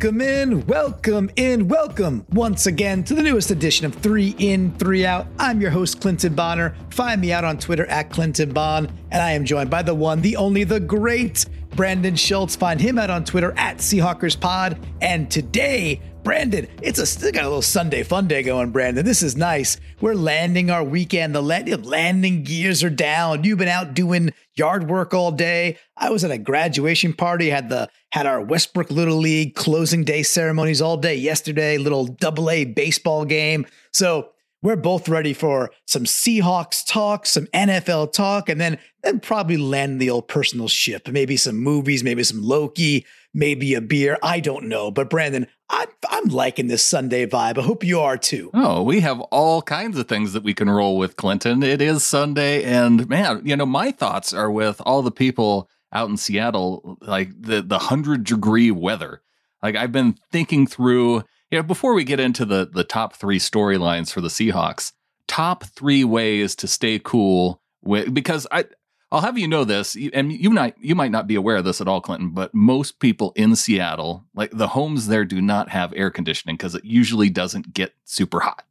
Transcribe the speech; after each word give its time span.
Welcome 0.00 0.22
in, 0.22 0.66
welcome 0.66 1.30
in, 1.36 1.68
welcome 1.68 2.24
once 2.30 2.64
again 2.64 3.04
to 3.04 3.12
the 3.12 3.22
newest 3.22 3.50
edition 3.50 3.84
of 3.84 3.94
Three 3.94 4.34
In, 4.38 4.74
Three 4.76 5.04
Out. 5.04 5.26
I'm 5.38 5.60
your 5.60 5.70
host, 5.70 6.00
Clinton 6.00 6.34
Bonner. 6.34 6.74
Find 6.88 7.20
me 7.20 7.32
out 7.32 7.44
on 7.44 7.58
Twitter 7.58 7.84
at 7.84 8.08
Clinton 8.08 8.50
Bon, 8.50 8.90
and 9.10 9.22
I 9.22 9.32
am 9.32 9.44
joined 9.44 9.68
by 9.68 9.82
the 9.82 9.94
one, 9.94 10.22
the 10.22 10.36
only, 10.36 10.64
the 10.64 10.80
great 10.80 11.44
Brandon 11.76 12.16
Schultz. 12.16 12.56
Find 12.56 12.80
him 12.80 12.98
out 12.98 13.10
on 13.10 13.26
Twitter 13.26 13.52
at 13.58 13.76
Seahawkers 13.76 14.40
Pod. 14.40 14.78
And 15.02 15.30
today, 15.30 16.00
Brandon, 16.22 16.66
it's 16.80 16.98
a 16.98 17.04
still 17.04 17.30
got 17.30 17.44
a 17.44 17.48
little 17.48 17.60
Sunday 17.60 18.02
fun 18.02 18.26
day 18.26 18.42
going, 18.42 18.70
Brandon. 18.70 19.04
This 19.04 19.22
is 19.22 19.36
nice. 19.36 19.78
We're 20.00 20.14
landing 20.14 20.70
our 20.70 20.82
weekend. 20.82 21.34
The 21.34 21.42
landing 21.42 22.42
gears 22.42 22.82
are 22.82 22.88
down. 22.88 23.44
You've 23.44 23.58
been 23.58 23.68
out 23.68 23.92
doing 23.92 24.32
yard 24.54 24.88
work 24.88 25.12
all 25.12 25.30
day. 25.30 25.78
I 25.94 26.08
was 26.08 26.24
at 26.24 26.30
a 26.30 26.38
graduation 26.38 27.12
party, 27.12 27.50
had 27.50 27.68
the 27.68 27.90
had 28.12 28.26
our 28.26 28.40
Westbrook 28.40 28.90
Little 28.90 29.16
League 29.16 29.54
closing 29.54 30.04
day 30.04 30.22
ceremonies 30.22 30.80
all 30.80 30.96
day 30.96 31.14
yesterday, 31.14 31.78
little 31.78 32.06
double 32.06 32.50
A 32.50 32.64
baseball 32.64 33.24
game. 33.24 33.66
So 33.92 34.30
we're 34.62 34.76
both 34.76 35.08
ready 35.08 35.32
for 35.32 35.70
some 35.86 36.04
Seahawks 36.04 36.84
talk, 36.86 37.24
some 37.24 37.46
NFL 37.46 38.12
talk, 38.12 38.48
and 38.48 38.60
then 38.60 38.78
then 39.02 39.20
probably 39.20 39.56
land 39.56 40.00
the 40.00 40.10
old 40.10 40.28
personal 40.28 40.68
ship. 40.68 41.08
Maybe 41.08 41.36
some 41.36 41.56
movies, 41.56 42.04
maybe 42.04 42.22
some 42.22 42.42
Loki, 42.42 43.06
maybe 43.32 43.74
a 43.74 43.80
beer. 43.80 44.18
I 44.22 44.40
don't 44.40 44.68
know. 44.68 44.90
But 44.90 45.08
Brandon, 45.08 45.46
I'm 45.70 45.88
I'm 46.10 46.28
liking 46.28 46.66
this 46.66 46.84
Sunday 46.84 47.26
vibe. 47.26 47.58
I 47.58 47.62
hope 47.62 47.84
you 47.84 48.00
are 48.00 48.18
too. 48.18 48.50
Oh, 48.52 48.82
we 48.82 49.00
have 49.00 49.20
all 49.20 49.62
kinds 49.62 49.96
of 49.96 50.08
things 50.08 50.32
that 50.34 50.42
we 50.42 50.52
can 50.52 50.68
roll 50.68 50.98
with, 50.98 51.16
Clinton. 51.16 51.62
It 51.62 51.80
is 51.80 52.04
Sunday, 52.04 52.64
and 52.64 53.08
man, 53.08 53.42
you 53.44 53.56
know, 53.56 53.66
my 53.66 53.92
thoughts 53.92 54.34
are 54.34 54.50
with 54.50 54.82
all 54.84 55.00
the 55.00 55.10
people 55.10 55.70
out 55.92 56.08
in 56.08 56.16
Seattle, 56.16 56.98
like 57.00 57.30
the 57.40 57.62
the 57.62 57.78
hundred 57.78 58.24
degree 58.24 58.70
weather. 58.70 59.22
Like 59.62 59.76
I've 59.76 59.92
been 59.92 60.16
thinking 60.30 60.66
through 60.66 61.24
you 61.50 61.58
know, 61.58 61.62
before 61.62 61.94
we 61.94 62.04
get 62.04 62.20
into 62.20 62.44
the 62.44 62.68
the 62.72 62.84
top 62.84 63.14
three 63.14 63.38
storylines 63.38 64.12
for 64.12 64.20
the 64.20 64.28
Seahawks, 64.28 64.92
top 65.26 65.64
three 65.64 66.04
ways 66.04 66.54
to 66.56 66.66
stay 66.66 66.98
cool 66.98 67.60
with 67.82 68.12
because 68.14 68.46
I 68.50 68.66
I'll 69.12 69.22
have 69.22 69.38
you 69.38 69.48
know 69.48 69.64
this, 69.64 69.96
and 70.12 70.32
you 70.32 70.50
might 70.50 70.76
you 70.80 70.94
might 70.94 71.10
not 71.10 71.26
be 71.26 71.34
aware 71.34 71.56
of 71.56 71.64
this 71.64 71.80
at 71.80 71.88
all, 71.88 72.00
Clinton, 72.00 72.30
but 72.30 72.54
most 72.54 73.00
people 73.00 73.32
in 73.34 73.56
Seattle, 73.56 74.24
like 74.34 74.52
the 74.52 74.68
homes 74.68 75.08
there, 75.08 75.24
do 75.24 75.42
not 75.42 75.68
have 75.70 75.92
air 75.96 76.10
conditioning 76.10 76.56
because 76.56 76.76
it 76.76 76.84
usually 76.84 77.28
doesn't 77.28 77.74
get 77.74 77.92
super 78.04 78.40
hot. 78.40 78.64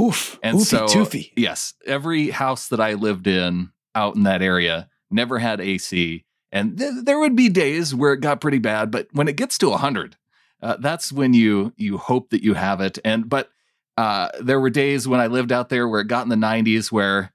Oof, 0.00 0.38
and 0.42 0.58
oofy, 0.58 0.64
so 0.64 0.86
toofy. 0.86 1.32
yes, 1.36 1.74
every 1.84 2.30
house 2.30 2.68
that 2.68 2.80
I 2.80 2.94
lived 2.94 3.26
in 3.26 3.72
out 3.94 4.14
in 4.14 4.22
that 4.22 4.40
area 4.40 4.88
never 5.10 5.40
had 5.40 5.60
AC, 5.60 6.24
and 6.52 6.78
th- 6.78 7.04
there 7.04 7.18
would 7.18 7.34
be 7.34 7.48
days 7.48 7.94
where 7.94 8.12
it 8.12 8.20
got 8.20 8.40
pretty 8.40 8.58
bad, 8.58 8.90
but 8.90 9.08
when 9.12 9.26
it 9.26 9.36
gets 9.36 9.56
to 9.58 9.70
hundred, 9.72 10.16
uh, 10.62 10.76
that's 10.78 11.10
when 11.10 11.32
you 11.32 11.72
you 11.76 11.98
hope 11.98 12.30
that 12.30 12.42
you 12.42 12.54
have 12.54 12.80
it. 12.80 12.98
And 13.04 13.28
but 13.28 13.50
uh, 13.96 14.28
there 14.40 14.60
were 14.60 14.70
days 14.70 15.08
when 15.08 15.20
I 15.20 15.26
lived 15.26 15.50
out 15.50 15.70
there 15.70 15.88
where 15.88 16.00
it 16.02 16.08
got 16.08 16.22
in 16.22 16.28
the 16.28 16.36
90s 16.36 16.90
where 16.90 17.32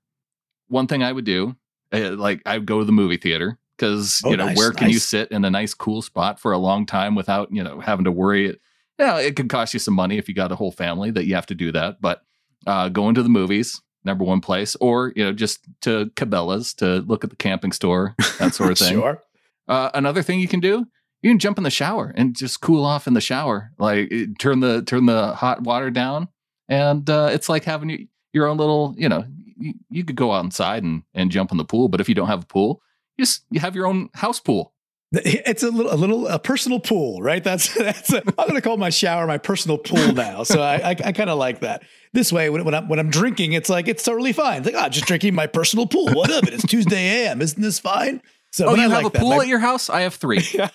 one 0.68 0.88
thing 0.88 1.04
I 1.04 1.12
would 1.12 1.26
do, 1.26 1.56
uh, 1.92 2.12
like 2.12 2.42
I'd 2.46 2.66
go 2.66 2.80
to 2.80 2.86
the 2.86 2.92
movie 2.92 3.18
theater 3.18 3.58
because 3.78 4.22
oh, 4.26 4.32
you 4.32 4.38
know 4.38 4.48
nice, 4.48 4.58
where 4.58 4.72
can 4.72 4.86
nice. 4.86 4.94
you 4.94 5.00
sit 5.00 5.32
in 5.32 5.46
a 5.46 5.50
nice 5.50 5.74
cool 5.74 6.02
spot 6.02 6.40
for 6.40 6.52
a 6.52 6.58
long 6.58 6.86
time 6.86 7.16
without 7.16 7.52
you 7.52 7.64
know 7.64 7.80
having 7.80 8.06
to 8.06 8.12
worry. 8.12 8.50
It, 8.50 8.62
yeah, 9.00 9.20
it 9.20 9.36
could 9.36 9.50
cost 9.50 9.74
you 9.74 9.80
some 9.80 9.94
money 9.94 10.18
if 10.18 10.28
you 10.28 10.34
got 10.34 10.52
a 10.52 10.56
whole 10.56 10.72
family 10.72 11.12
that 11.12 11.26
you 11.26 11.36
have 11.36 11.46
to 11.48 11.56
do 11.56 11.72
that. 11.72 12.02
But 12.02 12.24
uh, 12.66 12.90
going 12.90 13.16
to 13.16 13.24
the 13.24 13.30
movies, 13.30 13.82
number 14.08 14.24
one 14.24 14.42
place, 14.42 14.76
or 14.82 15.14
you 15.16 15.24
know 15.24 15.32
just 15.32 15.60
to 15.82 16.08
Cabela's 16.16 16.74
to 16.76 17.02
look 17.02 17.24
at 17.24 17.30
the 17.30 17.36
camping 17.36 17.72
store, 17.72 18.16
that 18.40 18.56
sort 18.56 18.72
of 18.72 18.78
thing. 18.80 18.94
sure. 18.94 19.22
Uh, 19.68 19.92
another 19.94 20.24
thing 20.24 20.40
you 20.40 20.48
can 20.48 20.62
do 20.62 20.88
you 21.22 21.32
can 21.32 21.40
jump 21.40 21.58
in 21.58 21.64
the 21.64 21.70
shower 21.70 22.14
and 22.16 22.36
just 22.36 22.62
cool 22.62 22.86
off 22.86 23.08
in 23.08 23.14
the 23.14 23.22
shower. 23.22 23.72
Like 23.78 24.12
turn 24.40 24.60
the 24.60 24.82
turn 24.84 25.06
the 25.06 25.34
hot 25.34 25.62
water 25.62 25.90
down, 25.90 26.28
and 26.70 27.10
uh, 27.10 27.30
it's 27.32 27.50
like 27.50 27.64
having 27.64 28.08
your 28.34 28.48
own 28.48 28.58
little. 28.58 28.94
You 28.98 29.10
know, 29.10 29.26
you, 29.58 29.74
you 29.90 30.04
could 30.04 30.16
go 30.16 30.32
outside 30.32 30.84
and 30.84 31.04
and 31.14 31.32
jump 31.32 31.52
in 31.52 31.58
the 31.58 31.66
pool, 31.66 31.88
but 31.90 32.02
if 32.02 32.08
you 32.08 32.16
don't 32.16 32.28
have 32.28 32.44
a 32.44 32.48
pool, 32.48 32.82
you 33.18 33.26
just 33.26 33.44
you 33.50 33.60
have 33.60 33.76
your 33.76 33.88
own 33.88 34.10
house 34.14 34.40
pool. 34.40 34.74
It's 35.14 35.64
a 35.64 35.70
little, 35.70 35.94
a 35.94 35.96
little, 35.96 36.28
a 36.28 36.38
personal 36.38 36.80
pool, 36.80 37.22
right? 37.22 37.42
That's 37.42 37.74
that's. 37.78 38.14
i 38.14 38.18
am 38.18 38.34
going 38.36 38.56
to 38.56 38.62
call 38.62 38.78
my 38.78 38.90
shower 38.90 39.26
my 39.26 39.38
personal 39.38 39.78
pool 39.78 40.14
now. 40.14 40.44
So 40.44 40.62
I, 40.62 40.76
I, 40.76 40.90
I 40.90 41.12
kind 41.14 41.30
of 41.30 41.38
like 41.38 41.62
that. 41.62 41.84
This 42.12 42.32
way, 42.32 42.50
when, 42.50 42.66
when 42.66 42.74
I'm 42.74 42.90
when 42.90 43.00
I'm 43.00 43.10
drinking, 43.10 43.54
it's 43.54 43.70
like 43.70 43.88
it's 43.88 44.04
totally 44.04 44.34
fine. 44.34 44.58
It's 44.64 44.74
like, 44.74 44.84
oh, 44.86 44.90
just 44.90 45.06
drinking 45.06 45.34
my 45.34 45.48
personal 45.48 45.88
pool. 45.88 46.10
What 46.14 46.30
of 46.32 46.48
it? 46.48 46.54
It's 46.54 46.66
Tuesday 46.66 47.26
a.m. 47.26 47.42
Isn't 47.42 47.62
this 47.62 47.80
fine? 47.80 48.22
So, 48.58 48.70
oh, 48.70 48.74
you 48.74 48.80
I 48.80 48.82
have 48.86 48.92
like 48.92 49.06
a 49.06 49.20
pool 49.20 49.30
that. 49.30 49.42
at 49.42 49.48
your 49.48 49.60
house? 49.60 49.88
I 49.88 50.02
have 50.02 50.16
three. 50.16 50.42
yeah, 50.52 50.70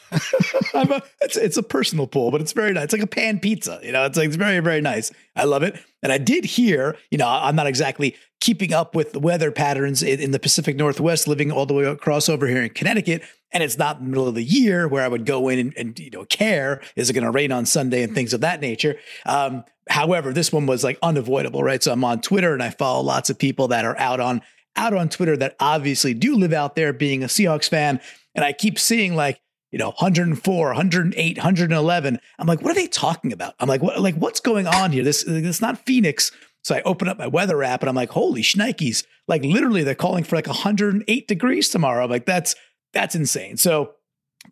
a, 0.72 1.02
it's 1.20 1.36
it's 1.36 1.56
a 1.56 1.64
personal 1.64 2.06
pool, 2.06 2.30
but 2.30 2.40
it's 2.40 2.52
very 2.52 2.72
nice. 2.72 2.84
It's 2.84 2.92
like 2.92 3.02
a 3.02 3.08
pan 3.08 3.40
pizza. 3.40 3.80
You 3.82 3.90
know, 3.90 4.04
it's 4.04 4.16
like 4.16 4.28
it's 4.28 4.36
very 4.36 4.60
very 4.60 4.80
nice. 4.80 5.10
I 5.34 5.44
love 5.44 5.64
it. 5.64 5.76
And 6.00 6.12
I 6.12 6.18
did 6.18 6.44
hear, 6.44 6.96
you 7.10 7.18
know, 7.18 7.26
I'm 7.26 7.56
not 7.56 7.66
exactly 7.66 8.14
keeping 8.40 8.72
up 8.72 8.94
with 8.94 9.12
the 9.12 9.18
weather 9.18 9.50
patterns 9.50 10.00
in, 10.00 10.20
in 10.20 10.30
the 10.30 10.38
Pacific 10.38 10.76
Northwest, 10.76 11.26
living 11.26 11.50
all 11.50 11.66
the 11.66 11.74
way 11.74 11.84
across 11.84 12.28
over 12.28 12.46
here 12.46 12.62
in 12.62 12.70
Connecticut, 12.70 13.22
and 13.52 13.64
it's 13.64 13.78
not 13.78 13.98
the 13.98 14.04
middle 14.04 14.28
of 14.28 14.36
the 14.36 14.44
year 14.44 14.86
where 14.86 15.02
I 15.02 15.08
would 15.08 15.26
go 15.26 15.48
in 15.48 15.58
and, 15.58 15.74
and 15.76 15.98
you 15.98 16.10
know 16.10 16.24
care 16.26 16.80
is 16.94 17.10
it 17.10 17.14
going 17.14 17.24
to 17.24 17.32
rain 17.32 17.50
on 17.50 17.66
Sunday 17.66 18.04
and 18.04 18.14
things 18.14 18.32
of 18.32 18.42
that 18.42 18.60
nature. 18.60 18.94
Um, 19.26 19.64
however, 19.88 20.32
this 20.32 20.52
one 20.52 20.66
was 20.66 20.84
like 20.84 21.00
unavoidable, 21.02 21.64
right? 21.64 21.82
So 21.82 21.90
I'm 21.90 22.04
on 22.04 22.20
Twitter 22.20 22.52
and 22.52 22.62
I 22.62 22.70
follow 22.70 23.02
lots 23.02 23.28
of 23.28 23.40
people 23.40 23.66
that 23.68 23.84
are 23.84 23.98
out 23.98 24.20
on 24.20 24.40
out 24.76 24.94
on 24.94 25.08
Twitter 25.08 25.36
that 25.36 25.56
obviously 25.60 26.14
do 26.14 26.36
live 26.36 26.52
out 26.52 26.76
there 26.76 26.92
being 26.92 27.22
a 27.22 27.26
Seahawks 27.26 27.68
fan. 27.68 28.00
And 28.34 28.44
I 28.44 28.52
keep 28.52 28.78
seeing 28.78 29.14
like, 29.14 29.40
you 29.70 29.78
know, 29.78 29.88
104, 29.88 30.66
108, 30.66 31.36
111. 31.36 32.20
I'm 32.38 32.46
like, 32.46 32.62
what 32.62 32.72
are 32.72 32.74
they 32.74 32.86
talking 32.86 33.32
about? 33.32 33.54
I'm 33.58 33.68
like, 33.68 33.82
what, 33.82 34.00
like, 34.00 34.14
what's 34.16 34.40
going 34.40 34.66
on 34.66 34.92
here? 34.92 35.02
This, 35.02 35.24
it's 35.26 35.60
not 35.62 35.84
Phoenix. 35.86 36.30
So 36.64 36.74
I 36.76 36.82
open 36.82 37.08
up 37.08 37.18
my 37.18 37.26
weather 37.26 37.62
app 37.62 37.82
and 37.82 37.88
I'm 37.88 37.94
like, 37.94 38.10
holy 38.10 38.42
shnikes. 38.42 39.04
Like 39.26 39.42
literally 39.42 39.82
they're 39.82 39.94
calling 39.94 40.24
for 40.24 40.36
like 40.36 40.46
108 40.46 41.28
degrees 41.28 41.68
tomorrow. 41.68 42.04
I'm 42.04 42.10
like, 42.10 42.26
that's, 42.26 42.54
that's 42.92 43.14
insane. 43.14 43.56
So 43.56 43.94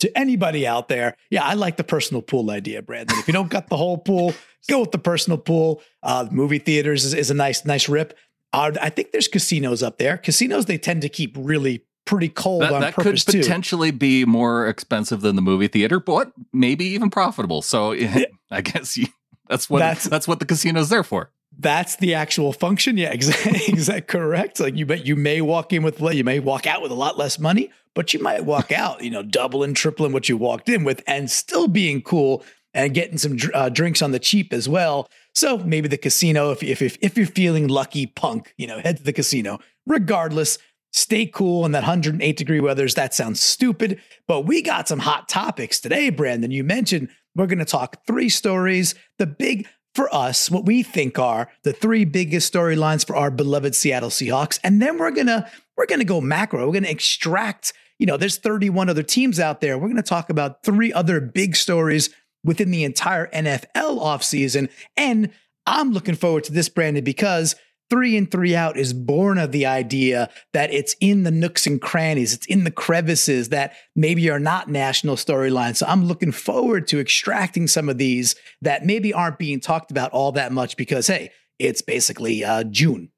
to 0.01 0.19
anybody 0.19 0.67
out 0.67 0.89
there, 0.89 1.17
yeah, 1.31 1.45
I 1.45 1.55
like 1.55 1.77
the 1.77 1.85
personal 1.85 2.23
pool 2.23 2.51
idea, 2.51 2.83
Brandon. 2.83 3.19
If 3.19 3.27
you 3.27 3.33
don't 3.33 3.51
got 3.51 3.69
the 3.69 3.77
whole 3.77 3.99
pool, 3.99 4.35
go 4.69 4.81
with 4.81 4.93
the 4.93 4.99
personal 4.99 5.39
pool. 5.39 5.83
Uh, 6.03 6.27
movie 6.31 6.59
theaters 6.59 7.05
is, 7.05 7.15
is 7.15 7.31
a 7.31 7.35
nice, 7.35 7.65
nice 7.65 7.89
rip. 7.89 8.17
Uh, 8.53 8.73
I 8.81 8.91
think 8.91 9.13
there's 9.13 9.29
casinos 9.29 9.83
up 9.83 9.99
there. 9.99 10.17
Casinos 10.17 10.67
they 10.67 10.79
tend 10.79 11.03
to 11.03 11.09
keep 11.09 11.37
really 11.39 11.85
pretty 12.05 12.29
cold 12.29 12.63
that, 12.63 12.73
on 12.73 12.81
that 12.81 12.95
purpose 12.95 13.25
could 13.25 13.37
potentially 13.37 13.93
too. 13.93 13.99
be 13.99 14.25
more 14.25 14.67
expensive 14.67 15.21
than 15.21 15.37
the 15.37 15.43
movie 15.43 15.69
theater, 15.69 16.01
but 16.01 16.33
maybe 16.53 16.85
even 16.87 17.11
profitable. 17.11 17.63
So 17.63 17.93
yeah. 17.93 18.25
I 18.51 18.61
guess 18.61 18.97
you, 18.97 19.07
that's 19.49 19.71
what 19.71 19.79
that's, 19.79 20.05
that's 20.05 20.27
what 20.27 20.41
the 20.41 20.47
casino's 20.47 20.89
there 20.89 21.05
for. 21.05 21.31
That's 21.59 21.97
the 21.97 22.15
actual 22.15 22.53
function. 22.53 22.97
Yeah, 22.97 23.11
exactly. 23.13 23.61
exactly 23.69 24.21
correct. 24.21 24.61
Like 24.61 24.77
you 24.77 24.87
bet 24.87 25.07
you 25.07 25.17
may 25.17 25.41
walk 25.41 25.73
in 25.73 25.83
with 25.83 26.01
you 26.01 26.25
may 26.25 26.41
walk 26.41 26.67
out 26.67 26.83
with 26.83 26.91
a 26.91 26.95
lot 26.95 27.19
less 27.19 27.39
money, 27.39 27.71
but 27.95 28.15
you 28.15 28.21
might 28.21 28.45
walk 28.45 28.73
out, 28.77 29.03
you 29.03 29.11
know, 29.11 29.23
doubling, 29.23 29.75
tripling 29.75 30.13
what 30.13 30.29
you 30.29 30.37
walked 30.37 30.69
in 30.69 30.85
with, 30.85 31.03
and 31.07 31.31
still 31.31 31.69
being 31.69 32.03
cool 32.03 32.45
and 32.73 32.95
getting 32.95 33.19
some 33.19 33.37
uh, 33.53 33.69
drinks 33.69 34.01
on 34.01 34.13
the 34.13 34.19
cheap 34.19 34.53
as 34.53 34.69
well. 34.69 35.09
So 35.35 35.59
maybe 35.59 35.89
the 35.89 35.97
casino, 35.97 36.51
if, 36.51 36.63
if, 36.63 36.83
if, 36.83 36.99
if 37.01 37.17
you're 37.17 37.27
feeling 37.27 37.69
lucky 37.69 38.07
punk, 38.07 38.55
you 38.57 38.67
know, 38.67 38.79
head 38.81 38.99
to 38.99 39.03
the 39.03 39.13
casino. 39.13 39.59
Regardless, 39.87 40.59
stay 40.93 41.27
cool 41.27 41.65
in 41.65 41.73
that 41.73 41.83
108 41.83 42.37
degree 42.37 42.61
weathers. 42.61 42.95
That 42.95 43.15
sounds 43.15 43.41
stupid, 43.41 44.01
but 44.27 44.43
we 44.43 44.63
got 44.63 44.89
some 44.89 44.99
hot 44.99 45.29
topics 45.29 45.81
today, 45.81 46.11
Brandon. 46.11 46.51
You 46.51 46.65
mentioned 46.65 47.09
we're 47.35 47.47
going 47.47 47.59
to 47.59 47.65
talk 47.65 48.05
three 48.07 48.29
stories. 48.29 48.95
The 49.19 49.27
big, 49.27 49.69
for 49.95 50.13
us, 50.15 50.51
what 50.51 50.67
we 50.67 50.83
think 50.83 51.19
are 51.19 51.49
the 51.63 51.73
three 51.73 52.05
biggest 52.05 52.53
storylines 52.53 53.07
for 53.07 53.17
our 53.17 53.31
beloved 53.31 53.75
Seattle 53.75 54.11
Seahawks. 54.11 54.59
And 54.65 54.81
then 54.83 54.99
we're 54.99 55.11
going 55.11 55.29
to, 55.29 55.49
we're 55.77 55.87
going 55.87 56.01
to 56.01 56.05
go 56.05 56.21
macro. 56.21 56.67
We're 56.67 56.73
going 56.73 56.85
to 56.85 56.91
extract, 56.91 57.73
you 57.99 58.07
know, 58.07 58.17
there's 58.17 58.39
31 58.39 58.89
other 58.89 59.03
teams 59.03 59.39
out 59.39 59.61
there. 59.61 59.79
We're 59.79 59.89
going 59.89 59.97
to 59.97 60.03
talk 60.03 60.31
about 60.31 60.63
three 60.65 60.93
other 60.93 61.21
big 61.21 61.57
stories 61.57 62.11
within 62.45 62.71
the 62.71 62.85
entire 62.85 63.29
NFL 63.29 63.73
offseason. 63.75 64.71
And 64.97 65.31
I'm 65.67 65.93
looking 65.93 66.15
forward 66.15 66.45
to 66.45 66.53
this, 66.53 66.69
Brandon, 66.69 67.05
because 67.05 67.55
three 67.91 68.17
and 68.17 68.31
three 68.31 68.55
out 68.55 68.77
is 68.77 68.93
born 68.93 69.37
of 69.37 69.53
the 69.53 69.67
idea 69.67 70.31
that 70.53 70.73
it's 70.73 70.95
in 71.01 71.25
the 71.25 71.31
nooks 71.31 71.67
and 71.67 71.83
crannies, 71.83 72.33
it's 72.33 72.47
in 72.47 72.65
the 72.65 72.71
crevices 72.71 73.51
that 73.51 73.75
maybe 73.97 74.31
are 74.31 74.39
not 74.39 74.69
national 74.69 75.17
storylines. 75.17 75.77
So 75.77 75.87
I'm 75.87 76.05
looking 76.05 76.33
forward 76.33 76.87
to 76.89 77.01
extracting 77.01 77.67
some 77.67 77.89
of 77.89 77.99
these 77.99 78.37
that 78.63 78.87
maybe 78.87 79.13
aren't 79.13 79.39
being 79.39 79.61
talked 79.61 79.91
about 79.91 80.13
all 80.13 80.33
that 80.33 80.53
much 80.53 80.77
because, 80.77 81.09
hey, 81.09 81.33
it's 81.59 81.83
basically 81.83 82.45
uh, 82.45 82.65
June. 82.65 83.11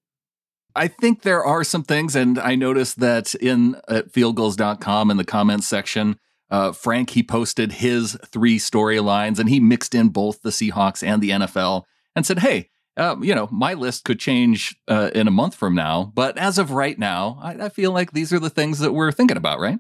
I 0.75 0.89
think 0.89 1.23
there 1.23 1.45
are 1.45 1.65
some 1.65 1.83
things, 1.83 2.17
and 2.17 2.39
I 2.39 2.55
noticed 2.55 2.99
that 3.01 3.35
in 3.35 3.77
at 3.89 4.11
fieldgulls.com 4.11 5.11
in 5.11 5.19
the 5.19 5.25
comments 5.25 5.67
section, 5.67 6.19
uh, 6.53 6.71
Frank, 6.71 7.11
he 7.11 7.23
posted 7.23 7.73
his 7.73 8.17
three 8.27 8.59
storylines 8.59 9.39
and 9.39 9.49
he 9.49 9.59
mixed 9.59 9.95
in 9.95 10.11
both 10.11 10.43
the 10.43 10.51
Seahawks 10.51 11.03
and 11.03 11.23
the 11.23 11.31
NFL 11.31 11.85
and 12.15 12.27
said, 12.27 12.41
hey, 12.41 12.69
uh, 12.99 13.17
you 13.23 13.35
know, 13.35 13.49
my 13.51 13.73
list 13.73 14.05
could 14.05 14.21
change 14.21 14.77
uh, 14.87 15.11
in 15.15 15.27
a 15.27 15.31
month 15.31 15.55
from 15.55 15.75
now, 15.75 16.13
but 16.15 16.37
as 16.37 16.59
of 16.59 16.71
right 16.71 16.99
now, 16.99 17.41
I, 17.43 17.53
I, 17.55 17.69
feel 17.71 17.91
like 17.91 18.13
these 18.13 18.35
are 18.35 18.39
the 18.39 18.51
things 18.51 18.81
that 18.81 18.93
we're 18.93 19.13
thinking 19.13 19.39
about, 19.39 19.61
right? 19.61 19.79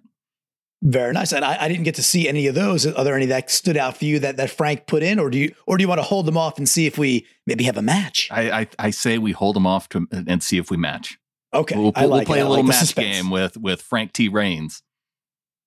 Very 0.81 1.13
nice. 1.13 1.33
And 1.33 1.45
I, 1.45 1.63
I, 1.63 1.69
didn't 1.69 1.85
get 1.85 1.97
to 1.97 2.03
see 2.03 2.27
any 2.27 2.47
of 2.47 2.55
those. 2.55 2.87
Are 2.87 3.05
there 3.05 3.17
any 3.17 3.27
that 3.27 3.51
stood 3.51 3.77
out 3.77 3.99
for 3.99 4.07
you 4.07 4.19
that, 4.21 4.39
that 4.39 4.49
Frank 4.49 4.87
put 4.87 5.03
in, 5.03 5.19
or 5.19 5.29
do 5.29 5.39
you 5.39 5.55
or 5.67 5.77
do 5.77 5.83
you 5.83 5.89
want 5.89 5.99
to 5.99 6.05
hold 6.05 6.25
them 6.25 6.39
off 6.39 6.57
and 6.59 6.69
see 6.69 6.87
if 6.87 6.99
we 6.99 7.27
maybe 7.47 7.65
have 7.65 7.77
a 7.77 7.83
match? 7.83 8.29
I 8.33 8.51
I, 8.51 8.69
I 8.79 8.91
say 8.91 9.19
we 9.19 9.31
hold 9.31 9.55
them 9.55 9.67
off 9.67 9.89
to, 9.91 10.09
and 10.11 10.43
see 10.43 10.57
if 10.57 10.71
we 10.71 10.77
match. 10.77 11.19
Okay, 11.55 11.77
we'll, 11.77 11.93
we'll, 11.95 12.09
like 12.09 12.27
we'll 12.27 12.35
play 12.35 12.41
a 12.41 12.49
little 12.49 12.65
like 12.65 12.75
match 12.75 12.97
game 12.97 13.31
with 13.31 13.57
with 13.57 13.81
Frank 13.81 14.13
T. 14.13 14.29
Rains. 14.29 14.83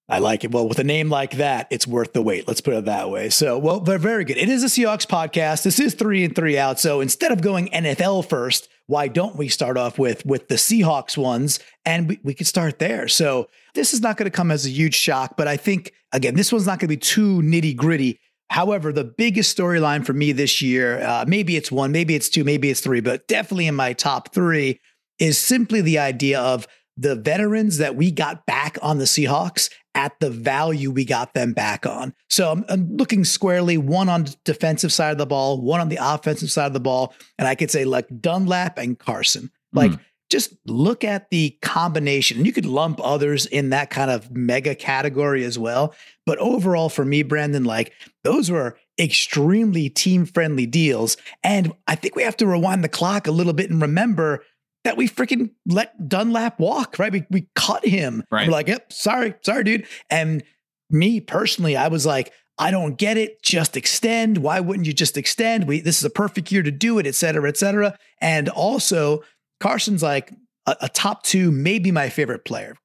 I 0.07 0.19
like 0.19 0.43
it. 0.43 0.51
Well, 0.51 0.67
with 0.67 0.77
a 0.77 0.83
name 0.83 1.09
like 1.09 1.31
that, 1.37 1.67
it's 1.71 1.87
worth 1.87 2.13
the 2.13 2.21
wait. 2.21 2.47
Let's 2.47 2.61
put 2.61 2.75
it 2.75 2.85
that 2.85 3.09
way. 3.09 3.29
So, 3.29 3.57
well, 3.57 3.79
they're 3.79 3.97
very 3.97 4.23
good. 4.23 4.37
It 4.37 4.49
is 4.49 4.63
a 4.63 4.67
Seahawks 4.67 5.07
podcast. 5.07 5.63
This 5.63 5.79
is 5.79 5.95
three 5.95 6.23
and 6.23 6.35
three 6.35 6.59
out. 6.59 6.79
So 6.79 7.01
instead 7.01 7.31
of 7.31 7.41
going 7.41 7.69
NFL 7.69 8.29
first, 8.29 8.69
why 8.85 9.07
don't 9.07 9.35
we 9.35 9.47
start 9.47 9.77
off 9.77 9.97
with 9.97 10.23
with 10.23 10.47
the 10.47 10.55
Seahawks 10.55 11.17
ones? 11.17 11.59
And 11.85 12.07
we, 12.07 12.19
we 12.23 12.33
could 12.35 12.45
start 12.45 12.77
there. 12.77 13.07
So 13.07 13.47
this 13.73 13.93
is 13.93 14.01
not 14.01 14.17
going 14.17 14.29
to 14.29 14.35
come 14.35 14.51
as 14.51 14.67
a 14.67 14.69
huge 14.69 14.95
shock, 14.95 15.35
but 15.37 15.47
I 15.47 15.57
think 15.57 15.91
again, 16.11 16.35
this 16.35 16.51
one's 16.51 16.67
not 16.67 16.79
going 16.79 16.87
to 16.87 16.95
be 16.95 16.97
too 16.97 17.41
nitty 17.41 17.75
gritty. 17.75 18.19
However, 18.51 18.93
the 18.93 19.03
biggest 19.03 19.57
storyline 19.57 20.05
for 20.05 20.13
me 20.13 20.31
this 20.31 20.61
year, 20.61 21.01
uh, 21.01 21.25
maybe 21.27 21.57
it's 21.57 21.71
one, 21.71 21.91
maybe 21.91 22.13
it's 22.13 22.29
two, 22.29 22.43
maybe 22.43 22.69
it's 22.69 22.79
three, 22.79 23.01
but 23.01 23.27
definitely 23.27 23.65
in 23.65 23.73
my 23.73 23.93
top 23.93 24.33
three 24.33 24.79
is 25.17 25.39
simply 25.39 25.81
the 25.81 25.97
idea 25.97 26.39
of 26.39 26.67
the 26.97 27.15
veterans 27.15 27.77
that 27.77 27.95
we 27.95 28.11
got 28.11 28.45
back 28.45 28.77
on 28.81 28.97
the 28.97 29.05
Seahawks 29.05 29.69
at 29.95 30.19
the 30.19 30.29
value 30.29 30.91
we 30.91 31.05
got 31.05 31.33
them 31.33 31.53
back 31.53 31.85
on. 31.85 32.13
So 32.29 32.51
I'm, 32.51 32.65
I'm, 32.67 32.97
looking 32.97 33.23
squarely 33.23 33.77
one 33.77 34.09
on 34.09 34.25
the 34.25 34.35
defensive 34.43 34.91
side 34.91 35.11
of 35.11 35.17
the 35.17 35.25
ball, 35.25 35.61
one 35.61 35.79
on 35.79 35.89
the 35.89 35.99
offensive 36.01 36.51
side 36.51 36.67
of 36.67 36.73
the 36.73 36.79
ball, 36.79 37.13
and 37.39 37.47
I 37.47 37.55
could 37.55 37.71
say 37.71 37.85
like 37.85 38.07
Dunlap 38.21 38.77
and 38.77 38.99
Carson. 38.99 39.51
Like 39.73 39.91
mm. 39.91 39.99
just 40.29 40.53
look 40.65 41.03
at 41.03 41.29
the 41.29 41.57
combination, 41.61 42.37
and 42.37 42.45
you 42.45 42.51
could 42.51 42.65
lump 42.65 42.99
others 43.01 43.45
in 43.45 43.69
that 43.69 43.89
kind 43.89 44.11
of 44.11 44.31
mega 44.31 44.75
category 44.75 45.45
as 45.45 45.57
well. 45.57 45.95
But 46.25 46.39
overall, 46.39 46.89
for 46.89 47.05
me, 47.05 47.23
Brandon, 47.23 47.63
like 47.63 47.93
those 48.23 48.51
were 48.51 48.77
extremely 48.99 49.89
team 49.89 50.25
friendly 50.25 50.65
deals, 50.65 51.15
and 51.41 51.73
I 51.87 51.95
think 51.95 52.15
we 52.15 52.23
have 52.23 52.37
to 52.37 52.47
rewind 52.47 52.83
the 52.83 52.89
clock 52.89 53.27
a 53.27 53.31
little 53.31 53.53
bit 53.53 53.69
and 53.69 53.81
remember 53.81 54.43
that 54.85 54.95
we 54.95 55.09
freaking 55.09 55.49
let 55.65 56.07
Dunlap 56.07 56.59
walk, 56.59 56.97
right? 56.97 57.11
We, 57.11 57.25
we 57.29 57.49
cut 57.55 57.85
him. 57.85 58.23
Right. 58.31 58.47
We're 58.47 58.53
like, 58.53 58.69
yep, 58.69 58.93
sorry, 58.93 59.35
sorry, 59.41 59.65
dude. 59.65 59.85
And 60.09 60.43
me 60.89 61.19
personally, 61.19 61.75
I 61.75 61.89
was 61.89 62.05
like, 62.05 62.31
I 62.57 62.71
don't 62.71 62.95
get 62.97 63.17
it. 63.17 63.43
Just 63.43 63.75
extend. 63.75 64.37
Why 64.37 64.61
wouldn't 64.61 64.87
you 64.87 64.93
just 64.93 65.17
extend? 65.17 65.67
We 65.67 65.81
this 65.81 65.97
is 65.97 66.05
a 66.05 66.09
perfect 66.09 66.51
year 66.53 66.63
to 66.63 66.71
do 66.71 66.97
it, 66.99 67.05
et 67.05 67.15
cetera, 67.15 67.49
et 67.49 67.57
cetera. 67.57 67.97
And 68.21 68.47
also, 68.47 69.23
Carson's 69.59 70.01
like 70.01 70.31
a, 70.65 70.77
a 70.83 70.89
top 70.89 71.23
two, 71.23 71.51
maybe 71.51 71.91
my 71.91 72.07
favorite 72.07 72.45
player, 72.45 72.77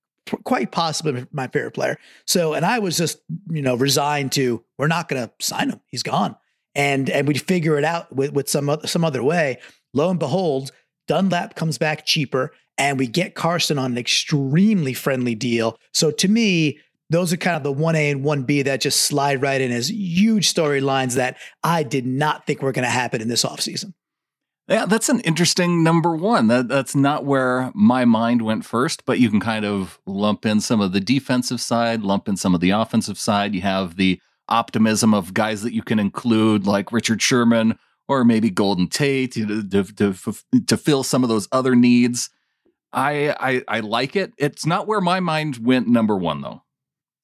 quite 0.42 0.72
possibly 0.72 1.26
my 1.30 1.46
favorite 1.46 1.74
player. 1.74 1.98
So, 2.26 2.54
and 2.54 2.66
I 2.66 2.80
was 2.80 2.96
just, 2.96 3.20
you 3.48 3.62
know, 3.62 3.76
resigned 3.76 4.32
to 4.32 4.64
we're 4.76 4.88
not 4.88 5.08
going 5.08 5.28
to 5.28 5.32
sign 5.40 5.70
him. 5.70 5.80
He's 5.86 6.02
gone, 6.02 6.34
and 6.74 7.08
and 7.08 7.28
we'd 7.28 7.40
figure 7.40 7.78
it 7.78 7.84
out 7.84 8.12
with 8.12 8.32
with 8.32 8.48
some 8.48 8.68
other, 8.68 8.88
some 8.88 9.04
other 9.04 9.22
way. 9.22 9.58
Lo 9.94 10.10
and 10.10 10.18
behold, 10.18 10.72
Dunlap 11.10 11.56
comes 11.56 11.76
back 11.76 12.06
cheaper, 12.06 12.52
and 12.78 12.96
we 12.96 13.08
get 13.08 13.34
Carson 13.34 13.78
on 13.80 13.90
an 13.90 13.98
extremely 13.98 14.94
friendly 14.94 15.34
deal. 15.34 15.76
So 15.92 16.12
to 16.12 16.28
me, 16.28 16.78
those 17.10 17.32
are 17.32 17.36
kind 17.36 17.56
of 17.56 17.64
the 17.64 17.74
1A 17.74 18.12
and 18.12 18.24
1B 18.24 18.62
that 18.66 18.80
just 18.80 19.02
slide 19.02 19.42
right 19.42 19.60
in 19.60 19.72
as 19.72 19.90
huge 19.90 20.54
storylines 20.54 21.16
that 21.16 21.36
I 21.64 21.82
did 21.82 22.06
not 22.06 22.46
think 22.46 22.62
were 22.62 22.70
going 22.70 22.84
to 22.84 22.88
happen 22.88 23.20
in 23.20 23.26
this 23.26 23.44
offseason. 23.44 23.92
Yeah, 24.68 24.86
that's 24.86 25.08
an 25.08 25.18
interesting 25.22 25.82
number 25.82 26.14
one. 26.14 26.46
That 26.46 26.68
that's 26.68 26.94
not 26.94 27.24
where 27.24 27.72
my 27.74 28.04
mind 28.04 28.42
went 28.42 28.64
first, 28.64 29.04
but 29.04 29.18
you 29.18 29.30
can 29.30 29.40
kind 29.40 29.64
of 29.64 29.98
lump 30.06 30.46
in 30.46 30.60
some 30.60 30.80
of 30.80 30.92
the 30.92 31.00
defensive 31.00 31.60
side, 31.60 32.02
lump 32.02 32.28
in 32.28 32.36
some 32.36 32.54
of 32.54 32.60
the 32.60 32.70
offensive 32.70 33.18
side. 33.18 33.52
You 33.52 33.62
have 33.62 33.96
the 33.96 34.20
optimism 34.48 35.12
of 35.12 35.34
guys 35.34 35.62
that 35.62 35.74
you 35.74 35.82
can 35.82 35.98
include, 35.98 36.68
like 36.68 36.92
Richard 36.92 37.20
Sherman 37.20 37.76
or 38.10 38.24
maybe 38.24 38.50
Golden 38.50 38.88
Tate 38.88 39.30
to, 39.34 39.62
to, 39.68 40.14
to, 40.66 40.76
fill 40.76 41.04
some 41.04 41.22
of 41.22 41.28
those 41.28 41.46
other 41.52 41.76
needs. 41.76 42.28
I, 42.92 43.36
I 43.38 43.76
I 43.76 43.80
like 43.80 44.16
it. 44.16 44.32
It's 44.36 44.66
not 44.66 44.88
where 44.88 45.00
my 45.00 45.20
mind 45.20 45.64
went 45.64 45.86
number 45.86 46.16
one 46.16 46.40
though. 46.40 46.62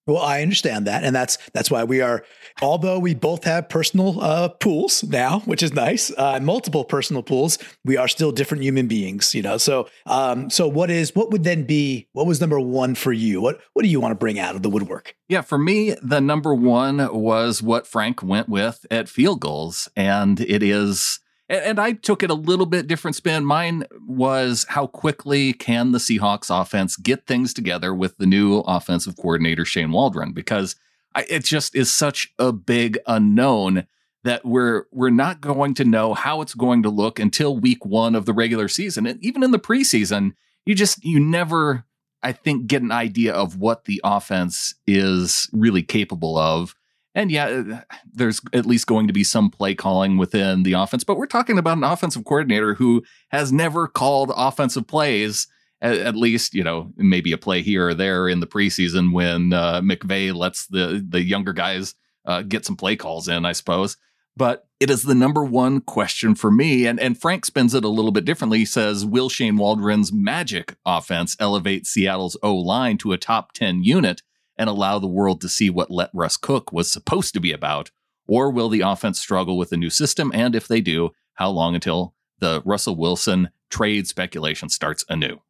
Well, 0.06 0.19
I 0.19 0.41
understand 0.41 0.87
that, 0.87 1.03
and 1.03 1.14
that's 1.14 1.37
that's 1.53 1.69
why 1.69 1.82
we 1.82 2.00
are. 2.00 2.25
Although 2.62 3.00
we 3.00 3.12
both 3.12 3.43
have 3.43 3.69
personal 3.69 4.20
uh, 4.20 4.49
pools 4.49 5.03
now, 5.03 5.41
which 5.41 5.64
is 5.64 5.75
nice, 5.75 6.12
uh, 6.17 6.38
multiple 6.41 6.85
personal 6.85 7.25
pools, 7.25 7.58
we 7.85 7.97
are 7.97 8.06
still 8.06 8.31
different 8.31 8.62
human 8.62 8.87
beings, 8.87 9.35
you 9.35 9.43
know. 9.43 9.58
So, 9.58 9.88
um, 10.06 10.49
so 10.49 10.69
what 10.69 10.91
is 10.91 11.14
what 11.17 11.32
would 11.32 11.43
then 11.43 11.64
be 11.64 12.08
what 12.12 12.26
was 12.26 12.41
number 12.41 12.61
one 12.61 12.94
for 12.94 13.12
you? 13.12 13.41
What 13.41 13.61
what 13.73 13.82
do 13.82 13.88
you 13.88 13.99
want 13.99 14.12
to 14.12 14.17
bring 14.17 14.38
out 14.38 14.55
of 14.55 14.62
the 14.62 14.70
woodwork? 14.70 15.17
Yeah, 15.29 15.41
for 15.41 15.58
me, 15.58 15.97
the 16.00 16.20
number 16.20 16.55
one 16.55 16.99
was 17.12 17.61
what 17.61 17.88
Frank 17.88 18.23
went 18.23 18.49
with 18.49 18.87
at 18.93 19.08
Field 19.08 19.41
Gulls, 19.41 19.88
and 19.97 20.38
it 20.41 20.62
is 20.62 21.19
and 21.48 21.78
I 21.78 21.93
took 21.93 22.22
it 22.22 22.31
a 22.31 22.34
little 22.34 22.66
bit 22.66 22.87
different 22.87 23.16
spin. 23.16 23.44
Mine 23.44 23.84
was 24.06 24.66
how 24.69 24.87
quickly 24.87 25.52
can 25.52 25.93
the 25.93 25.98
Seahawks 25.98 26.50
offense 26.50 26.96
get 26.96 27.26
things 27.26 27.54
together 27.54 27.94
with 27.94 28.16
the 28.19 28.26
new 28.26 28.58
offensive 28.60 29.16
coordinator, 29.16 29.64
Shane 29.64 29.93
Waldron, 29.93 30.32
because 30.32 30.76
I, 31.14 31.25
it 31.28 31.44
just 31.44 31.75
is 31.75 31.93
such 31.93 32.32
a 32.38 32.52
big 32.52 32.98
unknown 33.06 33.87
that 34.25 34.44
we're 34.44 34.87
we're 34.90 35.10
not 35.10 35.40
going 35.40 35.72
to 35.75 35.84
know 35.84 36.12
how 36.12 36.40
it's 36.40 36.54
going 36.54 36.82
to 36.82 36.90
look 36.90 37.20
until 37.20 37.56
week 37.56 37.87
one 37.87 38.14
of 38.16 38.26
the 38.26 38.32
regular 38.32 38.66
season. 38.66 39.06
And 39.06 39.22
even 39.25 39.44
in 39.44 39.52
the 39.52 39.58
preseason, 39.58 40.32
you 40.64 40.75
just 40.75 41.04
you 41.04 41.20
never, 41.20 41.84
I 42.22 42.32
think, 42.32 42.66
get 42.66 42.82
an 42.82 42.90
idea 42.90 43.32
of 43.32 43.56
what 43.56 43.84
the 43.84 44.00
offense 44.02 44.75
is 44.87 45.48
really 45.52 45.82
capable 45.82 46.37
of 46.37 46.75
and 47.16 47.32
yeah, 47.32 47.46
uh, 47.46 47.80
there's 48.12 48.42
at 48.52 48.66
least 48.66 48.86
going 48.86 49.06
to 49.06 49.12
be 49.12 49.24
some 49.24 49.50
play 49.50 49.74
calling 49.74 50.18
within 50.18 50.62
the 50.62 50.74
offense, 50.74 51.02
but 51.02 51.16
we're 51.16 51.26
talking 51.26 51.58
about 51.58 51.78
an 51.78 51.84
offensive 51.84 52.26
coordinator 52.26 52.74
who 52.74 53.02
has 53.30 53.50
never 53.50 53.88
called 53.88 54.30
offensive 54.36 54.86
plays. 54.86 55.48
At, 55.82 55.96
at 55.98 56.16
least, 56.16 56.54
you 56.54 56.64
know, 56.64 56.92
maybe 56.96 57.32
a 57.32 57.38
play 57.38 57.62
here 57.62 57.88
or 57.88 57.94
there 57.94 58.28
in 58.28 58.40
the 58.40 58.46
preseason 58.46 59.12
when 59.12 59.52
uh, 59.52 59.80
McVay 59.80 60.34
lets 60.34 60.66
the 60.66 61.04
the 61.06 61.22
younger 61.22 61.52
guys 61.52 61.94
uh, 62.26 62.42
get 62.42 62.64
some 62.64 62.76
play 62.76 62.96
calls 62.96 63.28
in, 63.28 63.44
I 63.44 63.52
suppose. 63.52 63.96
But 64.36 64.66
it 64.80 64.90
is 64.90 65.02
the 65.02 65.14
number 65.14 65.42
one 65.42 65.80
question 65.80 66.34
for 66.34 66.50
me. 66.50 66.86
And, 66.86 67.00
and 67.00 67.19
Frank 67.19 67.46
spins 67.46 67.74
it 67.74 67.84
a 67.84 67.88
little 67.88 68.12
bit 68.12 68.26
differently. 68.26 68.58
He 68.58 68.66
says, 68.66 69.06
Will 69.06 69.30
Shane 69.30 69.56
Waldron's 69.56 70.12
magic 70.12 70.76
offense 70.84 71.36
elevate 71.40 71.86
Seattle's 71.86 72.36
O 72.42 72.54
line 72.54 72.98
to 72.98 73.12
a 73.12 73.19
top 73.19 73.52
10 73.52 73.82
unit? 73.82 74.22
And 74.58 74.69
allow 74.69 74.99
the 74.99 75.06
world 75.06 75.41
to 75.41 75.49
see 75.49 75.70
what 75.70 75.91
Let 75.91 76.11
Russ 76.12 76.37
Cook 76.37 76.72
was 76.72 76.91
supposed 76.91 77.34
to 77.34 77.41
be 77.41 77.53
about? 77.53 77.91
Or 78.27 78.51
will 78.51 78.69
the 78.69 78.81
offense 78.81 79.20
struggle 79.20 79.56
with 79.56 79.70
the 79.70 79.77
new 79.77 79.91
system? 79.91 80.32
And 80.34 80.55
if 80.55 80.67
they 80.67 80.81
do, 80.81 81.10
how 81.34 81.51
long 81.51 81.75
until 81.75 82.15
the 82.39 82.63
Russell 82.65 82.96
Wilson 82.96 83.51
trade 83.70 84.08
speculation 84.08 84.69
starts 84.69 85.05
anew? 85.08 85.41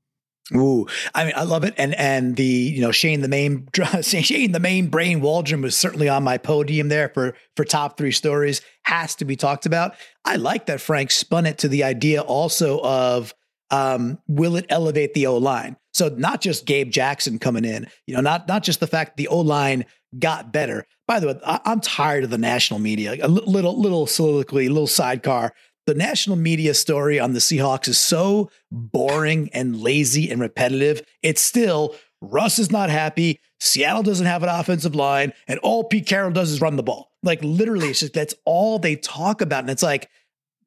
Ooh, 0.54 0.86
I 1.12 1.24
mean, 1.24 1.32
I 1.34 1.42
love 1.42 1.64
it, 1.64 1.74
and 1.76 1.92
and 1.96 2.36
the 2.36 2.44
you 2.44 2.80
know 2.80 2.92
Shane 2.92 3.20
the 3.20 3.26
main 3.26 3.68
Shane 4.02 4.52
the 4.52 4.60
main 4.60 4.86
brain 4.86 5.20
Waldron 5.20 5.60
was 5.60 5.76
certainly 5.76 6.08
on 6.08 6.22
my 6.22 6.38
podium 6.38 6.88
there 6.88 7.08
for 7.08 7.34
for 7.56 7.64
top 7.64 7.96
three 7.96 8.12
stories 8.12 8.60
has 8.84 9.16
to 9.16 9.24
be 9.24 9.34
talked 9.34 9.66
about. 9.66 9.96
I 10.24 10.36
like 10.36 10.66
that 10.66 10.80
Frank 10.80 11.10
spun 11.10 11.46
it 11.46 11.58
to 11.58 11.68
the 11.68 11.82
idea 11.82 12.22
also 12.22 12.80
of 12.82 13.34
um, 13.70 14.18
will 14.28 14.56
it 14.56 14.66
elevate 14.68 15.14
the 15.14 15.26
O 15.26 15.36
line? 15.36 15.76
So 15.92 16.08
not 16.08 16.40
just 16.40 16.66
Gabe 16.66 16.90
Jackson 16.90 17.38
coming 17.38 17.64
in, 17.64 17.88
you 18.06 18.14
know, 18.14 18.20
not 18.20 18.46
not 18.48 18.62
just 18.62 18.80
the 18.80 18.86
fact 18.86 19.16
the 19.16 19.28
O 19.28 19.40
line 19.40 19.86
got 20.18 20.52
better. 20.52 20.86
By 21.06 21.20
the 21.20 21.28
way, 21.28 21.40
I, 21.44 21.60
am 21.64 21.80
tired 21.80 22.24
of 22.24 22.30
the 22.30 22.38
national 22.38 22.80
media. 22.80 23.16
A 23.22 23.28
little 23.28 23.80
little 23.80 24.06
soliloquy, 24.06 24.68
little 24.68 24.86
sidecar. 24.86 25.54
The 25.86 25.94
national 25.94 26.36
media 26.36 26.74
story 26.74 27.20
on 27.20 27.32
the 27.32 27.38
Seahawks 27.38 27.86
is 27.86 27.98
so 27.98 28.50
boring 28.72 29.48
and 29.52 29.80
lazy 29.80 30.30
and 30.30 30.40
repetitive. 30.40 31.02
It's 31.22 31.40
still 31.40 31.94
Russ 32.20 32.58
is 32.58 32.70
not 32.70 32.90
happy. 32.90 33.40
Seattle 33.60 34.02
doesn't 34.02 34.26
have 34.26 34.42
an 34.42 34.48
offensive 34.48 34.94
line, 34.94 35.32
and 35.46 35.58
all 35.60 35.84
Pete 35.84 36.06
Carroll 36.06 36.32
does 36.32 36.50
is 36.50 36.60
run 36.60 36.76
the 36.76 36.82
ball. 36.82 37.12
Like 37.22 37.40
literally, 37.42 37.88
it's 37.88 38.00
just 38.00 38.12
that's 38.12 38.34
all 38.44 38.78
they 38.78 38.96
talk 38.96 39.40
about. 39.40 39.60
And 39.60 39.70
it's 39.70 39.82
like, 39.82 40.10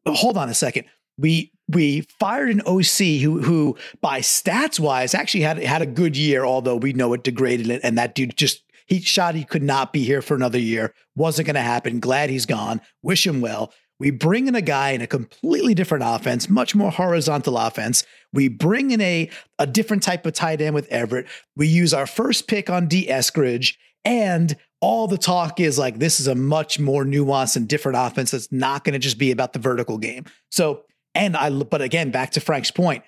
hold 0.08 0.38
on 0.38 0.50
a 0.50 0.54
second. 0.54 0.86
We 1.20 1.52
we 1.68 2.02
fired 2.20 2.50
an 2.50 2.62
OC 2.62 3.22
who 3.22 3.42
who 3.42 3.78
by 4.02 4.20
stats 4.20 4.80
wise 4.80 5.14
actually 5.14 5.42
had 5.42 5.58
had 5.58 5.82
a 5.82 5.88
good 5.88 6.18
year, 6.18 6.46
although 6.46 6.78
we 6.78 6.94
know 6.94 7.14
it 7.14 7.24
degraded 7.24 7.70
it, 7.70 7.82
and 7.84 7.98
that 7.98 8.16
dude 8.16 8.36
just 8.36 8.64
he 8.86 9.00
shot 9.00 9.36
he 9.36 9.44
could 9.44 9.64
not 9.64 9.94
be 9.94 10.04
here 10.04 10.22
for 10.22 10.34
another 10.34 10.60
year. 10.60 10.94
Wasn't 11.16 11.46
going 11.46 11.56
to 11.56 11.62
happen. 11.62 12.00
Glad 12.00 12.32
he's 12.32 12.48
gone. 12.48 12.82
Wish 13.04 13.26
him 13.26 13.40
well. 13.40 13.72
We 14.00 14.12
bring 14.12 14.48
in 14.48 14.56
a 14.56 14.62
guy 14.62 14.92
in 14.92 15.02
a 15.02 15.08
completely 15.08 15.74
different 15.74 16.06
offense, 16.08 16.50
much 16.50 16.74
more 16.74 16.90
horizontal 16.90 17.58
offense. 17.58 18.06
We 18.32 18.48
bring 18.48 18.92
in 18.92 19.02
a, 19.02 19.30
a 19.60 19.68
different 19.68 20.04
type 20.04 20.26
of 20.26 20.34
tight 20.34 20.62
end 20.62 20.74
with 20.74 20.88
Everett. 20.88 21.28
We 21.56 21.68
use 21.68 21.94
our 21.94 22.08
first 22.08 22.48
pick 22.48 22.70
on 22.70 22.88
Dee 22.88 23.08
Eskridge, 23.08 23.76
and 24.06 24.56
all 24.82 25.08
the 25.08 25.18
talk 25.18 25.60
is 25.60 25.78
like 25.78 26.00
this 26.00 26.20
is 26.20 26.28
a 26.28 26.36
much 26.36 26.80
more 26.80 27.04
nuanced 27.04 27.58
and 27.58 27.68
different 27.68 27.98
offense 28.00 28.32
that's 28.32 28.52
not 28.52 28.86
going 28.86 28.94
to 28.94 29.00
just 29.00 29.18
be 29.18 29.32
about 29.32 29.52
the 29.52 29.60
vertical 29.60 29.98
game. 29.98 30.26
So 30.50 30.86
and 31.16 31.36
I, 31.36 31.50
but 31.50 31.82
again, 31.82 32.12
back 32.12 32.32
to 32.32 32.40
Frank's 32.40 32.72
point, 32.72 33.04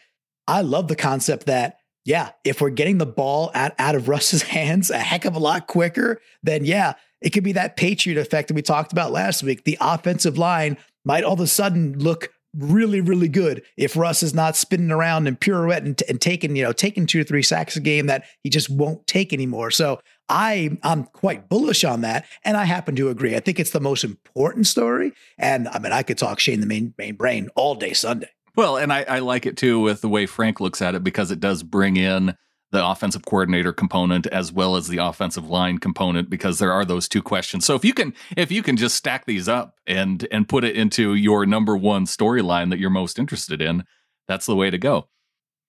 I 0.48 0.62
love 0.62 0.88
the 0.88 0.96
concept 0.96 1.46
that 1.46 1.77
yeah, 2.03 2.31
if 2.43 2.62
we're 2.62 2.72
getting 2.72 2.98
the 2.98 3.05
ball 3.05 3.51
out, 3.53 3.74
out 3.77 3.96
of 3.96 4.10
Russ's 4.10 4.41
hands 4.43 4.89
a 4.89 4.98
heck 4.98 5.25
of 5.25 5.36
a 5.36 5.39
lot 5.39 5.67
quicker, 5.67 6.20
then 6.43 6.65
yeah, 6.65 6.93
it 7.22 7.29
could 7.31 7.43
be 7.43 7.51
that 7.53 7.77
Patriot 7.77 8.20
effect 8.20 8.48
that 8.48 8.55
we 8.55 8.62
talked 8.62 8.91
about 8.91 9.12
last 9.12 9.43
week. 9.43 9.63
The 9.63 9.77
offensive 9.79 10.38
line 10.38 10.77
might 11.05 11.24
all 11.24 11.34
of 11.34 11.39
a 11.39 11.48
sudden 11.48 11.98
look 12.00 12.31
really, 12.55 13.01
really 13.01 13.27
good 13.27 13.63
if 13.77 13.96
Russ 13.96 14.24
is 14.24 14.34
not 14.34 14.55
spinning 14.55 14.91
around 14.91 15.27
and 15.27 15.39
pirouette 15.39 15.84
and, 15.84 16.01
and 16.10 16.20
taking, 16.20 16.55
you 16.55 16.63
know, 16.63 16.74
taking 16.74 17.05
two 17.05 17.22
or 17.22 17.24
three 17.24 17.43
sacks 17.43 17.75
a 17.75 17.79
game 17.79 18.08
that 18.08 18.25
he 18.43 18.50
just 18.50 18.70
won't 18.70 19.05
take 19.08 19.34
anymore. 19.34 19.72
So 19.72 20.00
I 20.29 20.77
I'm 20.84 21.03
quite 21.05 21.50
bullish 21.50 21.84
on 21.84 22.01
that, 22.01 22.25
and 22.43 22.58
I 22.58 22.65
happen 22.65 22.96
to 22.96 23.10
agree. 23.10 23.36
I 23.36 23.39
think 23.39 23.60
it's 23.60 23.72
the 23.72 23.79
most 23.79 24.03
important 24.03 24.67
story, 24.67 25.12
and 25.38 25.67
I 25.67 25.79
mean 25.79 25.91
I 25.91 26.03
could 26.03 26.17
talk 26.17 26.39
Shane 26.39 26.62
the 26.62 26.65
main 26.65 26.93
main 26.98 27.15
brain 27.15 27.50
all 27.55 27.75
day 27.75 27.93
Sunday. 27.93 28.29
Well, 28.55 28.77
and 28.77 28.91
I, 28.91 29.03
I 29.03 29.20
like 29.20 29.46
it 29.46 29.58
too 29.58 29.79
with 29.79 30.01
the 30.01 30.10
way 30.10 30.25
Frank 30.25 30.60
looks 30.60 30.81
at 30.81 30.96
it 30.96 31.03
because 31.03 31.31
it 31.31 31.39
does 31.39 31.63
bring 31.63 31.96
in 31.96 32.36
the 32.72 32.86
offensive 32.86 33.25
coordinator 33.25 33.74
component 33.74 34.28
as 34.28 34.51
well 34.51 34.75
as 34.75 34.88
the 34.88 34.98
offensive 34.98 35.50
line 35.50 35.78
component 35.78 36.30
because 36.30 36.60
there 36.60 36.72
are 36.72 36.86
those 36.86 37.08
two 37.08 37.22
questions. 37.22 37.66
So 37.66 37.75
if 37.75 37.86
you 37.86 37.94
can 37.94 38.13
if 38.38 38.51
you 38.51 38.63
can 38.63 38.78
just 38.78 38.96
stack 38.96 39.25
these 39.25 39.48
up 39.48 39.75
and 39.86 40.28
and 40.32 40.48
put 40.48 40.63
it 40.63 40.75
into 40.75 41.13
your 41.13 41.46
number 41.46 41.75
one 41.75 42.06
storyline 42.06 42.70
that 42.70 42.80
you're 42.80 42.90
most 42.90 43.20
interested 43.20 43.62
in, 43.62 43.84
that's 44.28 44.46
the 44.46 44.56
way 44.56 44.70
to 44.70 44.78
go. 44.78 45.08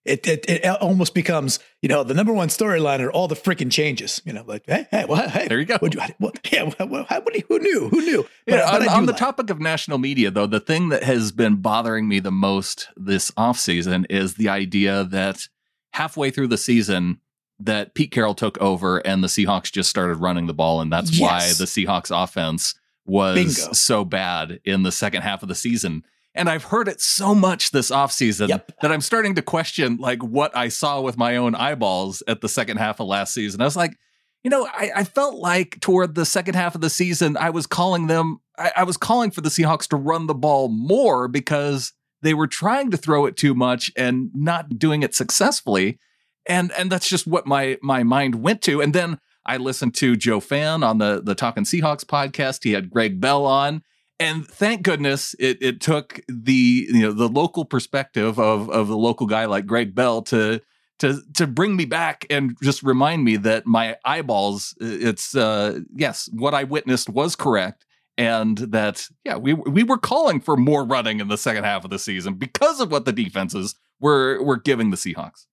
It, 0.05 0.27
it, 0.27 0.49
it 0.49 0.65
almost 0.65 1.13
becomes 1.13 1.59
you 1.81 1.87
know 1.87 2.03
the 2.03 2.13
number 2.13 2.33
one 2.33 2.49
storyline 2.49 2.99
are 2.99 3.11
all 3.11 3.29
the 3.29 3.35
freaking 3.35 3.71
changes 3.71 4.21
you 4.25 4.33
know 4.33 4.43
like 4.45 4.63
hey 4.67 4.85
hey 4.91 5.05
well, 5.07 5.29
hey 5.29 5.47
there 5.47 5.57
you 5.57 5.65
go 5.65 5.77
what, 5.79 5.95
what, 6.17 6.51
yeah 6.51 6.63
what, 6.63 6.89
what, 6.89 7.35
who 7.47 7.59
knew 7.59 7.87
who 7.87 8.01
knew 8.01 8.25
but, 8.45 8.55
yeah, 8.55 8.69
on, 8.69 8.89
on 8.89 9.05
the 9.05 9.13
like. 9.13 9.19
topic 9.19 9.49
of 9.49 9.61
national 9.61 9.99
media 9.99 10.29
though 10.29 10.45
the 10.45 10.59
thing 10.59 10.89
that 10.89 11.03
has 11.03 11.31
been 11.31 11.55
bothering 11.55 12.05
me 12.05 12.19
the 12.19 12.33
most 12.33 12.89
this 12.97 13.31
offseason 13.31 14.05
is 14.09 14.33
the 14.33 14.49
idea 14.49 15.05
that 15.05 15.47
halfway 15.93 16.31
through 16.31 16.47
the 16.47 16.57
season 16.57 17.19
that 17.59 17.93
Pete 17.93 18.11
Carroll 18.11 18.35
took 18.35 18.59
over 18.59 18.97
and 18.99 19.23
the 19.23 19.27
Seahawks 19.27 19.71
just 19.71 19.89
started 19.89 20.15
running 20.15 20.47
the 20.47 20.53
ball. 20.53 20.81
And 20.81 20.91
that's 20.91 21.11
yes. 21.11 21.21
why 21.21 21.39
the 21.53 21.65
Seahawks 21.65 22.11
offense 22.11 22.75
was 23.05 23.35
Bingo. 23.35 23.73
so 23.73 24.03
bad 24.03 24.59
in 24.65 24.83
the 24.83 24.91
second 24.91 25.21
half 25.21 25.43
of 25.43 25.49
the 25.49 25.55
season. 25.55 26.03
And 26.35 26.49
I've 26.49 26.63
heard 26.63 26.87
it 26.87 26.99
so 26.99 27.35
much 27.35 27.71
this 27.71 27.91
offseason 27.91 28.49
yep. 28.49 28.71
that 28.81 28.91
I'm 28.91 29.01
starting 29.01 29.35
to 29.35 29.41
question 29.43 29.97
like 29.97 30.23
what 30.23 30.55
I 30.57 30.69
saw 30.69 30.99
with 30.99 31.15
my 31.15 31.35
own 31.35 31.53
eyeballs 31.53 32.23
at 32.27 32.41
the 32.41 32.49
second 32.49 32.77
half 32.77 32.99
of 32.99 33.07
last 33.07 33.33
season. 33.33 33.61
I 33.61 33.65
was 33.65 33.75
like, 33.75 33.97
you 34.43 34.49
know, 34.49 34.67
I, 34.73 34.91
I 34.95 35.03
felt 35.03 35.35
like 35.35 35.79
toward 35.79 36.15
the 36.15 36.25
second 36.25 36.55
half 36.55 36.75
of 36.75 36.81
the 36.81 36.89
season, 36.89 37.37
I 37.37 37.51
was 37.51 37.67
calling 37.67 38.07
them, 38.07 38.41
I, 38.57 38.71
I 38.77 38.83
was 38.83 38.97
calling 38.97 39.29
for 39.29 39.41
the 39.41 39.49
Seahawks 39.49 39.87
to 39.89 39.95
run 39.95 40.25
the 40.25 40.33
ball 40.33 40.69
more 40.69 41.27
because 41.27 41.93
they 42.23 42.33
were 42.33 42.47
trying 42.47 42.89
to 42.91 42.97
throw 42.97 43.25
it 43.25 43.37
too 43.37 43.53
much 43.53 43.91
and 43.95 44.31
not 44.33 44.79
doing 44.79 45.03
it 45.03 45.13
successfully. 45.13 45.99
And 46.45 46.71
and 46.77 46.91
that's 46.91 47.07
just 47.07 47.27
what 47.27 47.45
my 47.45 47.77
my 47.81 48.03
mind 48.03 48.35
went 48.35 48.61
to. 48.63 48.81
And 48.81 48.93
then 48.93 49.19
I 49.45 49.57
listened 49.57 49.93
to 49.95 50.15
Joe 50.15 50.39
Fann 50.39 50.83
on 50.83 50.97
the 50.97 51.21
the 51.23 51.35
Talking 51.35 51.63
Seahawks 51.63 52.05
podcast. 52.05 52.63
He 52.63 52.71
had 52.71 52.89
Greg 52.89 53.19
Bell 53.21 53.45
on. 53.45 53.83
And 54.19 54.47
thank 54.47 54.83
goodness 54.83 55.35
it, 55.39 55.57
it 55.61 55.81
took 55.81 56.21
the 56.27 56.87
you 56.89 57.01
know 57.01 57.11
the 57.11 57.27
local 57.27 57.65
perspective 57.65 58.39
of 58.39 58.69
of 58.69 58.87
the 58.87 58.97
local 58.97 59.27
guy 59.27 59.45
like 59.45 59.65
Greg 59.65 59.93
Bell 59.93 60.21
to 60.23 60.61
to 60.99 61.19
to 61.33 61.47
bring 61.47 61.75
me 61.75 61.85
back 61.85 62.25
and 62.29 62.55
just 62.61 62.83
remind 62.83 63.25
me 63.25 63.35
that 63.37 63.65
my 63.65 63.97
eyeballs 64.05 64.75
it's 64.79 65.35
uh 65.35 65.79
yes 65.93 66.29
what 66.31 66.53
I 66.53 66.63
witnessed 66.63 67.09
was 67.09 67.35
correct 67.35 67.85
and 68.17 68.57
that 68.57 69.07
yeah 69.23 69.37
we 69.37 69.53
we 69.53 69.83
were 69.83 69.97
calling 69.97 70.39
for 70.39 70.55
more 70.55 70.85
running 70.85 71.19
in 71.19 71.27
the 71.27 71.37
second 71.37 71.63
half 71.63 71.83
of 71.83 71.89
the 71.89 71.99
season 71.99 72.35
because 72.35 72.79
of 72.79 72.91
what 72.91 73.05
the 73.05 73.11
defenses 73.11 73.75
were 73.99 74.41
were 74.43 74.57
giving 74.57 74.91
the 74.91 74.97
Seahawks. 74.97 75.45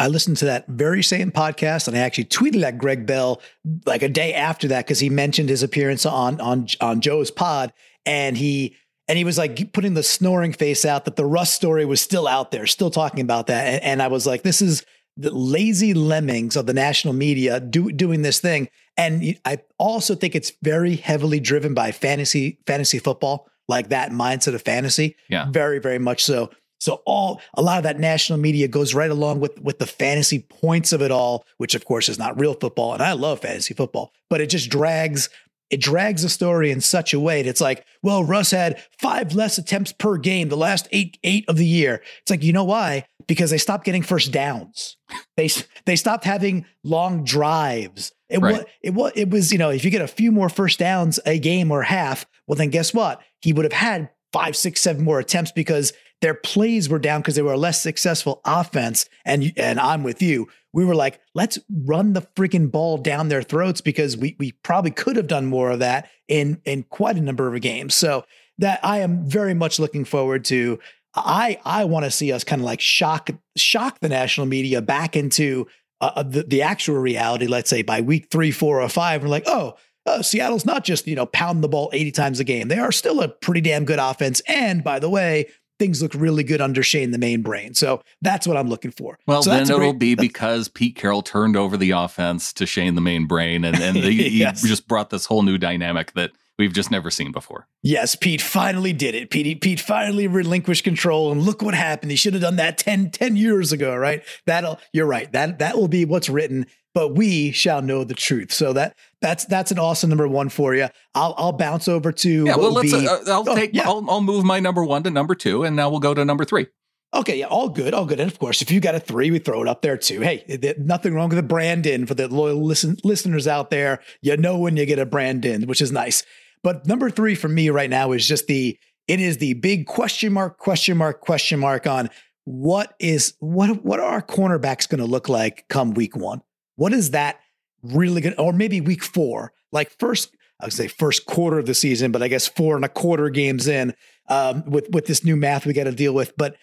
I 0.00 0.06
listened 0.06 0.36
to 0.38 0.44
that 0.44 0.68
very 0.68 1.02
same 1.02 1.32
podcast, 1.32 1.88
and 1.88 1.96
I 1.96 2.00
actually 2.00 2.26
tweeted 2.26 2.62
at 2.62 2.78
Greg 2.78 3.04
Bell 3.04 3.42
like 3.84 4.02
a 4.02 4.08
day 4.08 4.32
after 4.32 4.68
that 4.68 4.86
because 4.86 5.00
he 5.00 5.10
mentioned 5.10 5.48
his 5.48 5.62
appearance 5.62 6.06
on 6.06 6.40
on 6.40 6.68
on 6.80 7.00
Joe's 7.00 7.30
pod, 7.30 7.72
and 8.06 8.36
he 8.36 8.76
and 9.08 9.18
he 9.18 9.24
was 9.24 9.38
like 9.38 9.72
putting 9.72 9.94
the 9.94 10.02
snoring 10.02 10.52
face 10.52 10.84
out 10.84 11.04
that 11.04 11.16
the 11.16 11.26
Russ 11.26 11.52
story 11.52 11.84
was 11.84 12.00
still 12.00 12.28
out 12.28 12.52
there, 12.52 12.66
still 12.66 12.90
talking 12.90 13.20
about 13.20 13.48
that, 13.48 13.66
and, 13.66 13.82
and 13.82 14.02
I 14.02 14.08
was 14.08 14.26
like, 14.26 14.42
this 14.42 14.62
is 14.62 14.84
the 15.16 15.34
lazy 15.34 15.94
lemmings 15.94 16.54
of 16.54 16.66
the 16.66 16.72
national 16.72 17.12
media 17.12 17.58
do, 17.58 17.90
doing 17.90 18.22
this 18.22 18.38
thing. 18.38 18.68
And 18.98 19.38
I 19.44 19.60
also 19.78 20.14
think 20.16 20.34
it's 20.34 20.52
very 20.62 20.96
heavily 20.96 21.38
driven 21.38 21.72
by 21.72 21.92
fantasy 21.92 22.58
fantasy 22.66 22.98
football, 22.98 23.48
like 23.68 23.88
that 23.90 24.10
mindset 24.10 24.54
of 24.54 24.62
fantasy. 24.62 25.16
Yeah, 25.30 25.50
very 25.50 25.78
very 25.78 26.00
much 26.00 26.24
so. 26.24 26.50
So 26.80 27.02
all 27.06 27.40
a 27.54 27.62
lot 27.62 27.78
of 27.78 27.84
that 27.84 27.98
national 27.98 28.38
media 28.38 28.68
goes 28.68 28.94
right 28.94 29.10
along 29.10 29.40
with 29.40 29.60
with 29.62 29.78
the 29.78 29.86
fantasy 29.86 30.40
points 30.40 30.92
of 30.92 31.00
it 31.00 31.12
all, 31.12 31.44
which 31.58 31.74
of 31.76 31.84
course 31.84 32.08
is 32.08 32.18
not 32.18 32.38
real 32.38 32.54
football. 32.54 32.92
And 32.92 33.02
I 33.02 33.12
love 33.12 33.40
fantasy 33.40 33.72
football, 33.72 34.12
but 34.28 34.40
it 34.40 34.50
just 34.50 34.68
drags 34.68 35.28
it 35.70 35.80
drags 35.80 36.22
the 36.22 36.28
story 36.28 36.70
in 36.70 36.80
such 36.80 37.12
a 37.12 37.20
way 37.20 37.42
that 37.42 37.48
it's 37.48 37.60
like, 37.60 37.84
well, 38.02 38.24
Russ 38.24 38.52
had 38.52 38.82
five 38.98 39.34
less 39.34 39.58
attempts 39.58 39.92
per 39.92 40.16
game 40.16 40.48
the 40.48 40.56
last 40.56 40.88
eight 40.92 41.18
eight 41.22 41.44
of 41.48 41.56
the 41.56 41.66
year. 41.66 42.02
It's 42.22 42.30
like, 42.30 42.42
you 42.42 42.52
know 42.52 42.64
why? 42.64 43.04
Because 43.26 43.50
they 43.50 43.58
stopped 43.58 43.84
getting 43.84 44.02
first 44.02 44.32
downs. 44.32 44.96
They 45.36 45.50
they 45.84 45.96
stopped 45.96 46.24
having 46.24 46.64
long 46.82 47.24
drives. 47.24 48.12
It 48.28 48.40
right. 48.40 48.54
was 48.54 48.64
it 48.82 48.94
was 48.94 49.12
it 49.16 49.30
was 49.30 49.52
you 49.52 49.58
know 49.58 49.70
if 49.70 49.84
you 49.84 49.90
get 49.90 50.02
a 50.02 50.08
few 50.08 50.32
more 50.32 50.48
first 50.48 50.78
downs 50.78 51.18
a 51.24 51.38
game 51.38 51.70
or 51.70 51.82
half, 51.82 52.26
well 52.46 52.56
then 52.56 52.70
guess 52.70 52.92
what? 52.92 53.20
He 53.40 53.52
would 53.52 53.64
have 53.64 53.72
had 53.72 54.10
five, 54.32 54.56
six, 54.56 54.80
seven 54.80 55.04
more 55.04 55.18
attempts 55.18 55.52
because 55.52 55.92
their 56.20 56.34
plays 56.34 56.88
were 56.88 56.98
down 56.98 57.20
because 57.20 57.36
they 57.36 57.42
were 57.42 57.52
a 57.52 57.58
less 57.58 57.80
successful 57.80 58.40
offense. 58.44 59.08
And 59.24 59.52
and 59.56 59.78
I'm 59.78 60.02
with 60.02 60.20
you. 60.20 60.48
We 60.72 60.84
were 60.84 60.94
like, 60.94 61.20
let's 61.34 61.58
run 61.70 62.12
the 62.12 62.22
freaking 62.36 62.70
ball 62.70 62.98
down 62.98 63.28
their 63.28 63.42
throats 63.42 63.80
because 63.80 64.16
we 64.16 64.36
we 64.38 64.52
probably 64.52 64.90
could 64.90 65.16
have 65.16 65.28
done 65.28 65.46
more 65.46 65.70
of 65.70 65.78
that 65.78 66.10
in 66.26 66.60
in 66.64 66.84
quite 66.84 67.16
a 67.16 67.20
number 67.20 67.52
of 67.52 67.60
games. 67.60 67.94
So 67.94 68.24
that 68.58 68.80
I 68.82 68.98
am 68.98 69.24
very 69.28 69.54
much 69.54 69.78
looking 69.78 70.04
forward 70.04 70.44
to. 70.46 70.78
I 71.14 71.58
I 71.64 71.84
want 71.84 72.04
to 72.04 72.10
see 72.10 72.32
us 72.32 72.44
kind 72.44 72.60
of 72.60 72.66
like 72.66 72.80
shock 72.80 73.30
shock 73.56 74.00
the 74.00 74.08
national 74.08 74.46
media 74.46 74.82
back 74.82 75.16
into 75.16 75.66
uh, 76.00 76.12
uh, 76.16 76.22
the, 76.22 76.42
the 76.42 76.62
actual 76.62 76.96
reality. 76.96 77.46
Let's 77.46 77.70
say 77.70 77.82
by 77.82 78.00
week 78.00 78.28
three, 78.30 78.50
four, 78.50 78.80
or 78.80 78.88
five, 78.88 79.22
we're 79.22 79.28
like, 79.28 79.44
oh, 79.46 79.74
uh, 80.06 80.22
Seattle's 80.22 80.64
not 80.64 80.84
just 80.84 81.06
you 81.06 81.14
know 81.14 81.26
pound 81.26 81.62
the 81.62 81.68
ball 81.68 81.90
80 81.92 82.10
times 82.12 82.40
a 82.40 82.44
game. 82.44 82.68
They 82.68 82.78
are 82.78 82.92
still 82.92 83.20
a 83.20 83.28
pretty 83.28 83.60
damn 83.60 83.84
good 83.84 83.98
offense. 83.98 84.40
And 84.48 84.82
by 84.82 84.98
the 84.98 85.10
way, 85.10 85.46
things 85.78 86.02
look 86.02 86.14
really 86.14 86.42
good 86.42 86.60
under 86.60 86.82
Shane 86.82 87.10
the 87.10 87.18
main 87.18 87.42
brain. 87.42 87.74
So 87.74 88.02
that's 88.20 88.46
what 88.46 88.56
I'm 88.56 88.68
looking 88.68 88.90
for. 88.90 89.18
Well, 89.26 89.42
so 89.42 89.50
then 89.50 89.62
it'll 89.62 89.78
great, 89.78 89.98
be 89.98 90.14
because 90.14 90.68
Pete 90.68 90.96
Carroll 90.96 91.22
turned 91.22 91.56
over 91.56 91.76
the 91.76 91.92
offense 91.92 92.52
to 92.54 92.66
Shane 92.66 92.94
the 92.94 93.00
main 93.00 93.26
brain, 93.26 93.64
and 93.64 93.78
and 93.78 93.96
yes. 93.98 94.62
he 94.62 94.68
just 94.68 94.88
brought 94.88 95.10
this 95.10 95.26
whole 95.26 95.42
new 95.42 95.58
dynamic 95.58 96.12
that 96.12 96.32
we've 96.58 96.72
just 96.72 96.90
never 96.90 97.10
seen 97.10 97.32
before. 97.32 97.66
Yes, 97.82 98.16
Pete 98.16 98.42
finally 98.42 98.92
did 98.92 99.14
it. 99.14 99.30
Pete, 99.30 99.60
Pete 99.60 99.80
finally 99.80 100.26
relinquished 100.26 100.84
control, 100.84 101.30
and 101.32 101.42
look 101.42 101.62
what 101.62 101.74
happened. 101.74 102.10
He 102.10 102.16
should 102.16 102.34
have 102.34 102.42
done 102.42 102.56
that 102.56 102.78
10, 102.78 103.10
10 103.10 103.36
years 103.36 103.72
ago, 103.72 103.96
right? 103.96 104.22
That'll 104.46 104.78
you're 104.92 105.06
right. 105.06 105.30
That 105.32 105.58
that 105.60 105.76
will 105.76 105.88
be 105.88 106.04
what's 106.04 106.28
written 106.28 106.66
but 106.94 107.14
we 107.14 107.52
shall 107.52 107.80
know 107.80 108.02
the 108.02 108.14
truth. 108.14 108.52
So 108.52 108.72
that 108.72 108.96
that's 109.20 109.44
that's 109.44 109.70
an 109.70 109.78
awesome 109.78 110.10
number 110.10 110.26
one 110.26 110.48
for 110.48 110.74
you. 110.74 110.88
I'll 111.14 111.32
I'll 111.36 111.52
bounce 111.52 111.86
over 111.86 112.10
to 112.10 112.46
yeah. 112.46 112.56
Well, 112.56 112.72
let's. 112.72 112.90
Be, 112.90 113.06
uh, 113.06 113.18
I'll 113.28 113.48
oh, 113.48 113.54
take. 113.54 113.72
Yeah. 113.72 113.84
I'll, 113.86 114.04
I'll 114.10 114.20
move 114.20 114.44
my 114.44 114.58
number 114.58 114.84
one 114.84 115.04
to 115.04 115.10
number 115.10 115.36
two, 115.36 115.62
and 115.62 115.76
now 115.76 115.90
we'll 115.90 116.00
go 116.00 116.12
to 116.12 116.24
number 116.24 116.44
three. 116.44 116.66
Okay, 117.14 117.38
yeah, 117.38 117.46
all 117.46 117.70
good, 117.70 117.94
all 117.94 118.04
good. 118.04 118.20
And 118.20 118.30
of 118.30 118.38
course, 118.38 118.60
if 118.60 118.70
you 118.70 118.80
got 118.80 118.94
a 118.94 119.00
three, 119.00 119.30
we 119.30 119.38
throw 119.38 119.62
it 119.62 119.68
up 119.68 119.80
there 119.80 119.96
too. 119.96 120.20
Hey, 120.20 120.74
nothing 120.76 121.14
wrong 121.14 121.30
with 121.30 121.36
the 121.36 121.42
Brandon 121.42 122.04
for 122.04 122.14
the 122.14 122.28
loyal 122.28 122.62
listen, 122.62 122.98
listeners 123.02 123.46
out 123.46 123.70
there. 123.70 124.00
You 124.20 124.36
know 124.36 124.58
when 124.58 124.76
you 124.76 124.84
get 124.84 124.98
a 124.98 125.06
brand 125.06 125.46
in, 125.46 125.66
which 125.66 125.80
is 125.80 125.90
nice. 125.90 126.22
But 126.62 126.86
number 126.86 127.10
three 127.10 127.34
for 127.34 127.48
me 127.48 127.70
right 127.70 127.90
now 127.90 128.12
is 128.12 128.26
just 128.26 128.46
the 128.46 128.78
it 129.06 129.20
is 129.20 129.38
the 129.38 129.54
big 129.54 129.86
question 129.86 130.32
mark, 130.32 130.58
question 130.58 130.96
mark, 130.96 131.20
question 131.20 131.58
mark 131.58 131.86
on 131.86 132.10
what 132.44 132.94
is 132.98 133.34
what 133.40 133.84
what 133.84 134.00
are 134.00 134.06
our 134.06 134.22
cornerbacks 134.22 134.88
going 134.88 135.00
to 135.00 135.06
look 135.06 135.28
like 135.28 135.66
come 135.68 135.92
week 135.92 136.16
one? 136.16 136.42
What 136.76 136.92
is 136.92 137.10
that 137.10 137.40
really 137.82 138.20
good? 138.20 138.34
Or 138.38 138.52
maybe 138.52 138.80
week 138.80 139.02
four, 139.02 139.52
like 139.72 139.90
first, 139.98 140.34
I 140.60 140.66
would 140.66 140.72
say 140.72 140.88
first 140.88 141.26
quarter 141.26 141.58
of 141.58 141.66
the 141.66 141.74
season, 141.74 142.12
but 142.12 142.22
I 142.22 142.28
guess 142.28 142.46
four 142.46 142.76
and 142.76 142.84
a 142.84 142.88
quarter 142.88 143.28
games 143.28 143.68
in 143.68 143.94
um, 144.28 144.64
with 144.66 144.88
with 144.90 145.06
this 145.06 145.24
new 145.24 145.36
math 145.36 145.66
we 145.66 145.72
got 145.72 145.84
to 145.84 145.92
deal 145.92 146.14
with. 146.14 146.36
But 146.36 146.56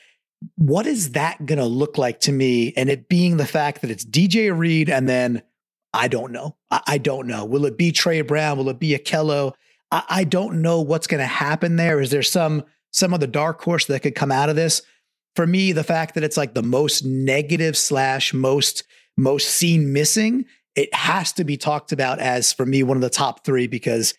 what 0.56 0.86
is 0.86 1.12
that 1.12 1.46
going 1.46 1.60
to 1.60 1.66
look 1.66 1.98
like 1.98 2.20
to 2.22 2.32
me? 2.32 2.74
And 2.76 2.90
it 2.90 3.10
being 3.10 3.38
the 3.38 3.48
fact 3.48 3.82
that 3.82 3.92
it's 3.92 4.06
DJ 4.06 4.56
Reed 4.56 4.90
and 4.90 5.08
then 5.08 5.44
I 5.94 6.08
don't 6.08 6.32
know. 6.32 6.58
I, 6.70 6.82
I 6.88 6.98
don't 6.98 7.28
know. 7.28 7.46
Will 7.46 7.66
it 7.66 7.78
be 7.78 7.92
Tre 7.92 8.22
Brown? 8.22 8.58
Will 8.58 8.70
it 8.70 8.80
be 8.80 8.98
Ahkello? 8.98 9.54
I, 9.96 10.04
I 10.10 10.24
don't 10.26 10.62
know 10.62 10.82
what's 10.82 11.08
going 11.08 11.22
to 11.22 11.26
happen 11.26 11.76
there. 11.78 12.02
Is 12.02 12.12
there 12.12 12.24
some 12.24 12.64
some 12.92 13.14
of 13.14 13.20
the 13.20 13.28
dark 13.28 13.62
horse 13.62 13.86
that 13.86 14.02
could 14.02 14.16
come 14.16 14.32
out 14.32 14.50
of 14.50 14.56
this? 14.56 14.82
For 15.36 15.48
me, 15.48 15.74
the 15.74 15.84
fact 15.84 16.16
that 16.16 16.24
it's 16.24 16.38
like 16.38 16.54
the 16.54 16.64
most 16.64 17.06
negative 17.06 17.76
slash 17.76 18.34
most 18.34 18.84
most 19.18 19.48
seen 19.50 19.94
missing, 19.94 20.46
it 20.76 20.94
has 20.94 21.32
to 21.34 21.44
be 21.44 21.58
talked 21.58 21.92
about 21.92 22.20
as 22.20 22.54
for 22.54 22.66
me 22.66 22.84
one 22.84 22.98
of 22.98 23.02
the 23.02 23.10
top 23.10 23.46
three 23.46 23.68
because 23.68 24.14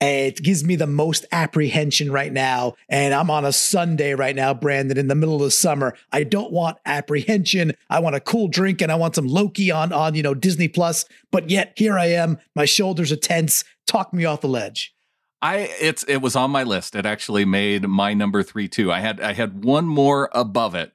It 0.00 0.42
gives 0.42 0.64
me 0.64 0.76
the 0.76 0.86
most 0.86 1.26
apprehension 1.30 2.10
right 2.10 2.32
now. 2.32 2.74
And 2.88 3.12
I'm 3.12 3.30
on 3.30 3.44
a 3.44 3.52
Sunday 3.52 4.14
right 4.14 4.34
now, 4.34 4.54
Brandon, 4.54 4.96
in 4.96 5.08
the 5.08 5.14
middle 5.14 5.34
of 5.36 5.42
the 5.42 5.50
summer. 5.50 5.94
I 6.10 6.24
don't 6.24 6.52
want 6.52 6.78
apprehension. 6.86 7.74
I 7.90 8.00
want 8.00 8.16
a 8.16 8.20
cool 8.20 8.48
drink 8.48 8.80
and 8.80 8.90
I 8.90 8.94
want 8.94 9.14
some 9.14 9.26
Loki 9.28 9.70
on, 9.70 9.92
on, 9.92 10.14
you 10.14 10.22
know, 10.22 10.34
Disney 10.34 10.68
Plus. 10.68 11.04
But 11.30 11.50
yet 11.50 11.74
here 11.76 11.98
I 11.98 12.06
am. 12.06 12.38
My 12.54 12.64
shoulders 12.64 13.12
are 13.12 13.16
tense. 13.16 13.62
Talk 13.86 14.14
me 14.14 14.24
off 14.24 14.40
the 14.40 14.48
ledge. 14.48 14.94
I 15.42 15.70
it's 15.80 16.02
it 16.04 16.18
was 16.18 16.36
on 16.36 16.50
my 16.50 16.62
list. 16.64 16.94
It 16.94 17.06
actually 17.06 17.44
made 17.44 17.88
my 17.88 18.14
number 18.14 18.42
three 18.42 18.68
too. 18.68 18.92
I 18.92 19.00
had 19.00 19.20
I 19.20 19.32
had 19.32 19.64
one 19.64 19.86
more 19.86 20.28
above 20.32 20.74
it, 20.74 20.92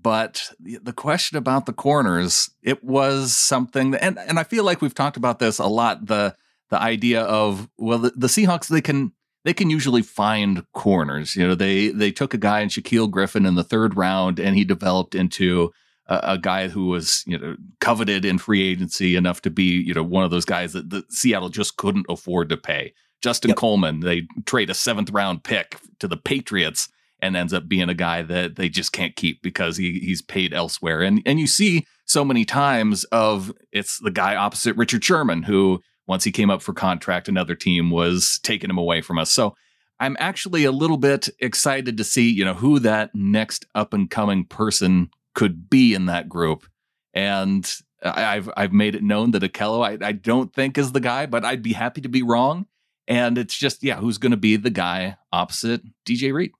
but 0.00 0.50
the 0.60 0.92
question 0.92 1.36
about 1.36 1.66
the 1.66 1.72
corners, 1.72 2.50
it 2.62 2.84
was 2.84 3.34
something, 3.36 3.94
and 3.94 4.18
and 4.18 4.38
I 4.38 4.44
feel 4.44 4.64
like 4.64 4.80
we've 4.80 4.94
talked 4.94 5.16
about 5.16 5.38
this 5.38 5.58
a 5.58 5.66
lot. 5.66 6.06
The 6.06 6.36
the 6.70 6.80
idea 6.80 7.22
of 7.22 7.68
well, 7.76 7.98
the, 7.98 8.12
the 8.16 8.28
Seahawks 8.28 8.68
they 8.68 8.80
can 8.80 9.12
they 9.44 9.52
can 9.52 9.70
usually 9.70 10.02
find 10.02 10.64
corners. 10.72 11.34
You 11.34 11.48
know, 11.48 11.54
they 11.54 11.88
they 11.88 12.12
took 12.12 12.32
a 12.32 12.38
guy 12.38 12.60
in 12.60 12.68
Shaquill 12.68 13.10
Griffin 13.10 13.46
in 13.46 13.56
the 13.56 13.64
third 13.64 13.96
round, 13.96 14.38
and 14.38 14.56
he 14.56 14.64
developed 14.64 15.14
into 15.14 15.72
a, 16.06 16.20
a, 16.22 16.38
guy 16.38 16.68
who 16.68 16.86
was 16.86 17.24
you 17.26 17.38
know 17.38 17.56
coveted 17.80 18.24
in 18.24 18.38
free 18.38 18.62
agency 18.62 19.16
enough 19.16 19.42
to 19.42 19.50
be 19.50 19.82
you 19.82 19.94
know 19.94 20.02
one 20.02 20.24
of 20.24 20.30
those 20.30 20.44
guys 20.44 20.72
that 20.74 20.90
the 20.90 21.04
Seattle 21.10 21.48
just 21.48 21.76
couldn't 21.76 22.06
afford 22.08 22.48
to 22.50 22.56
pay. 22.56 22.94
Justin 23.20 23.50
yep. 23.50 23.56
Coleman, 23.56 24.00
they 24.00 24.26
trade 24.46 24.70
a 24.70 24.74
seventh 24.74 25.10
round 25.10 25.44
pick 25.44 25.76
to 25.98 26.08
the 26.08 26.16
Patriots 26.16 26.88
and 27.22 27.36
ends 27.36 27.52
up 27.52 27.68
being 27.68 27.88
a 27.88 27.94
guy 27.94 28.22
that 28.22 28.56
they 28.56 28.68
just 28.68 28.92
can't 28.92 29.14
keep 29.16 29.42
because 29.42 29.76
he 29.76 30.00
he's 30.00 30.22
paid 30.22 30.54
elsewhere. 30.54 31.02
And 31.02 31.22
and 31.26 31.38
you 31.38 31.46
see 31.46 31.86
so 32.06 32.24
many 32.24 32.44
times 32.44 33.04
of 33.04 33.52
it's 33.72 33.98
the 33.98 34.10
guy 34.10 34.36
opposite 34.36 34.76
Richard 34.76 35.04
Sherman 35.04 35.42
who 35.42 35.80
once 36.06 36.24
he 36.24 36.32
came 36.32 36.50
up 36.50 36.62
for 36.62 36.72
contract, 36.72 37.28
another 37.28 37.54
team 37.54 37.90
was 37.90 38.40
taking 38.42 38.68
him 38.70 38.78
away 38.78 39.00
from 39.00 39.18
us. 39.18 39.30
So 39.30 39.54
I'm 40.00 40.16
actually 40.18 40.64
a 40.64 40.72
little 40.72 40.96
bit 40.96 41.28
excited 41.38 41.96
to 41.98 42.04
see, 42.04 42.28
you 42.28 42.44
know, 42.44 42.54
who 42.54 42.80
that 42.80 43.14
next 43.14 43.66
up 43.74 43.92
and 43.92 44.10
coming 44.10 44.44
person 44.44 45.10
could 45.34 45.68
be 45.70 45.94
in 45.94 46.06
that 46.06 46.28
group. 46.28 46.66
And 47.14 47.70
I've 48.02 48.50
I've 48.56 48.72
made 48.72 48.94
it 48.94 49.02
known 49.02 49.32
that 49.32 49.42
Ahkello 49.42 49.84
I, 49.84 50.04
I 50.04 50.12
don't 50.12 50.52
think 50.52 50.78
is 50.78 50.92
the 50.92 51.00
guy, 51.00 51.26
but 51.26 51.44
I'd 51.44 51.62
be 51.62 51.74
happy 51.74 52.00
to 52.00 52.08
be 52.08 52.22
wrong. 52.22 52.66
And 53.10 53.36
it's 53.36 53.58
just, 53.58 53.82
yeah, 53.82 53.96
who's 53.96 54.18
going 54.18 54.30
to 54.30 54.38
be 54.38 54.56
the 54.56 54.70
guy 54.70 55.16
opposite 55.32 55.82
DJ 56.06 56.32
Reed? 56.32 56.52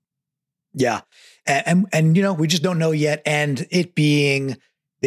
Yeah, 0.73 1.01
and, 1.45 1.63
and, 1.65 1.87
and 1.91 2.17
you 2.17 2.23
know 2.23 2.33
we 2.33 2.47
just 2.47 2.63
don't 2.63 2.77
know 2.77 2.91
yet. 2.91 3.21
And 3.25 3.65
it 3.71 3.95
being 3.95 4.57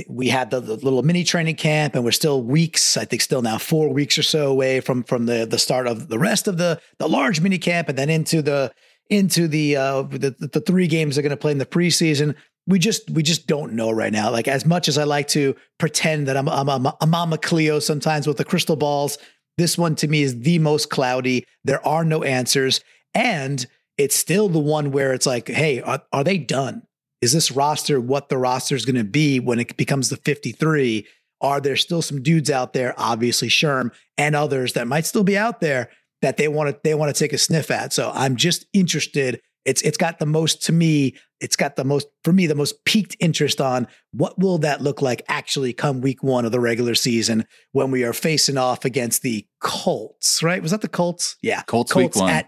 we 0.09 0.29
had 0.29 0.51
the, 0.51 0.61
the, 0.61 0.75
little 0.75 1.03
mini 1.03 1.23
training 1.23 1.57
camp, 1.57 1.95
and 1.95 2.05
we're 2.05 2.11
still 2.13 2.43
weeks, 2.43 2.97
I 2.97 3.05
think, 3.05 3.23
still 3.23 3.43
now 3.43 3.59
four 3.59 3.93
weeks 3.93 4.19
or 4.19 4.23
so 4.23 4.51
away 4.51 4.81
from 4.81 5.05
from 5.05 5.27
the 5.27 5.47
the 5.47 5.59
start 5.59 5.87
of 5.87 6.09
the 6.09 6.19
rest 6.19 6.49
of 6.49 6.59
the 6.59 6.81
the 6.99 7.09
large 7.09 7.41
mini 7.41 7.59
camp, 7.59 7.89
and 7.89 7.97
then 7.97 8.11
into 8.11 8.43
the 8.43 8.73
into 9.11 9.47
the 9.47 9.77
uh 9.77 10.03
the, 10.03 10.35
the 10.53 10.61
three 10.61 10.87
games 10.87 11.15
they're 11.15 11.23
going 11.23 11.31
to 11.31 11.37
play 11.37 11.53
in 11.53 11.59
the 11.59 11.67
preseason. 11.67 12.35
We 12.67 12.79
just 12.79 13.09
we 13.11 13.23
just 13.23 13.47
don't 13.47 13.75
know 13.75 13.91
right 13.91 14.13
now. 14.13 14.31
Like 14.31 14.49
as 14.49 14.67
much 14.67 14.89
as 14.89 14.99
I 14.99 15.05
like 15.05 15.29
to 15.29 15.55
pretend 15.79 16.27
that 16.27 16.37
I'm 16.37 16.49
I'm, 16.49 16.69
I'm 16.69 16.87
a 17.01 17.07
Mama 17.07 17.39
Cleo 17.39 17.79
sometimes 17.79 18.27
with 18.27 18.39
the 18.39 18.45
crystal 18.45 18.77
balls, 18.77 19.19
this 19.59 19.79
one 19.79 19.95
to 19.97 20.09
me 20.09 20.23
is 20.23 20.41
the 20.41 20.59
most 20.59 20.91
cloudy. 20.91 21.45
There 21.65 21.87
are 21.87 22.05
no 22.05 22.23
answers, 22.23 22.81
and 23.15 23.65
it's 23.97 24.17
still 24.17 24.49
the 24.49 24.59
one 24.59 24.91
where 24.91 25.13
it's 25.13 25.27
like, 25.27 25.49
hey, 25.49 25.81
are, 25.81 26.03
are 26.13 26.25
they 26.25 26.39
done? 26.39 26.83
Is 27.21 27.33
this 27.33 27.51
roster 27.51 28.01
what 28.01 28.29
the 28.29 28.37
roster 28.37 28.75
is 28.75 28.85
going 28.85 28.97
to 28.97 29.05
be 29.05 29.41
when 29.41 29.61
it 29.61 29.77
becomes 29.77 30.11
the 30.11 30.17
53? 30.17 31.07
Are 31.41 31.61
there 31.61 31.77
still 31.77 32.03
some 32.03 32.23
dudes 32.23 32.51
out 32.51 32.73
there, 32.73 32.95
obviously 32.99 33.49
Sherm 33.49 33.93
and 34.19 34.35
others 34.35 34.73
that 34.75 34.89
might 34.89 35.07
still 35.07 35.25
be 35.25 35.39
out 35.39 35.61
there 35.61 35.91
that 36.23 36.37
they 36.37 36.49
want 36.49 36.71
to 36.71 36.81
they 36.85 36.95
want 36.95 37.15
to 37.15 37.19
take 37.19 37.33
a 37.33 37.39
sniff 37.39 37.71
at? 37.71 37.93
So 37.93 38.11
I'm 38.15 38.37
just 38.37 38.67
interested. 38.73 39.41
It's 39.65 39.83
it's 39.83 39.97
got 39.97 40.19
the 40.19 40.27
most 40.27 40.63
to 40.65 40.73
me. 40.73 41.17
It's 41.45 41.57
got 41.57 41.77
the 41.77 41.85
most 41.85 42.09
for 42.25 42.33
me 42.33 42.47
the 42.47 42.55
most 42.55 42.85
peaked 42.85 43.17
interest 43.21 43.61
on 43.61 43.87
what 44.13 44.39
will 44.39 44.59
that 44.59 44.81
look 44.81 45.03
like 45.03 45.23
actually 45.29 45.75
come 45.75 46.01
week 46.01 46.23
one 46.23 46.45
of 46.45 46.53
the 46.53 46.61
regular 46.61 46.95
season 46.95 47.47
when 47.73 47.91
we 47.91 48.03
are 48.03 48.15
facing 48.15 48.57
off 48.57 48.85
against 48.85 49.23
the 49.23 49.47
Colts. 49.61 50.43
Right? 50.43 50.63
Was 50.63 50.71
that 50.71 50.81
the 50.81 50.89
Colts? 50.89 51.37
Yeah, 51.43 51.63
Colts, 51.63 51.93
Colts 51.93 52.17
week 52.17 52.23
one. 52.23 52.45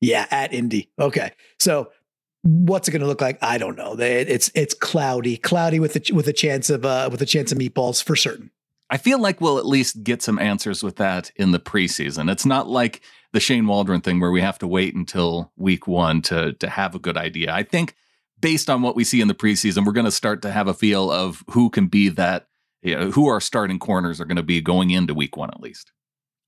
yeah, 0.00 0.26
at 0.30 0.54
Indy. 0.54 0.90
Okay. 0.98 1.32
So 1.58 1.90
what's 2.42 2.88
it 2.88 2.92
going 2.92 3.02
to 3.02 3.06
look 3.06 3.20
like? 3.20 3.38
I 3.42 3.58
don't 3.58 3.76
know. 3.76 3.94
It's 3.98 4.50
it's 4.54 4.74
cloudy, 4.74 5.36
cloudy 5.36 5.78
with 5.78 5.96
a, 5.96 6.14
with 6.14 6.26
a 6.28 6.32
chance 6.32 6.70
of 6.70 6.84
uh, 6.84 7.08
with 7.12 7.20
a 7.22 7.26
chance 7.26 7.52
of 7.52 7.58
meatballs 7.58 8.02
for 8.02 8.16
certain. 8.16 8.50
I 8.90 8.96
feel 8.96 9.20
like 9.20 9.40
we'll 9.40 9.58
at 9.58 9.66
least 9.66 10.02
get 10.02 10.22
some 10.22 10.38
answers 10.38 10.82
with 10.82 10.96
that 10.96 11.30
in 11.36 11.50
the 11.50 11.60
preseason. 11.60 12.32
It's 12.32 12.46
not 12.46 12.68
like 12.68 13.02
the 13.32 13.40
Shane 13.40 13.66
Waldron 13.66 14.00
thing 14.00 14.18
where 14.18 14.30
we 14.30 14.40
have 14.40 14.58
to 14.60 14.66
wait 14.66 14.94
until 14.94 15.52
week 15.56 15.86
one 15.86 16.22
to 16.22 16.54
to 16.54 16.70
have 16.70 16.94
a 16.94 16.98
good 16.98 17.16
idea. 17.16 17.52
I 17.52 17.62
think 17.62 17.94
based 18.40 18.70
on 18.70 18.82
what 18.82 18.96
we 18.96 19.04
see 19.04 19.20
in 19.20 19.28
the 19.28 19.34
preseason, 19.34 19.84
we're 19.84 19.92
going 19.92 20.04
to 20.04 20.10
start 20.10 20.42
to 20.42 20.50
have 20.50 20.68
a 20.68 20.74
feel 20.74 21.10
of 21.10 21.44
who 21.50 21.70
can 21.70 21.86
be 21.86 22.08
that, 22.10 22.46
you 22.82 22.96
know, 22.96 23.10
who 23.10 23.28
our 23.28 23.40
starting 23.40 23.78
corners 23.78 24.20
are 24.20 24.24
going 24.24 24.36
to 24.36 24.42
be 24.42 24.60
going 24.60 24.90
into 24.90 25.14
week 25.14 25.36
one 25.36 25.50
at 25.50 25.60
least. 25.60 25.92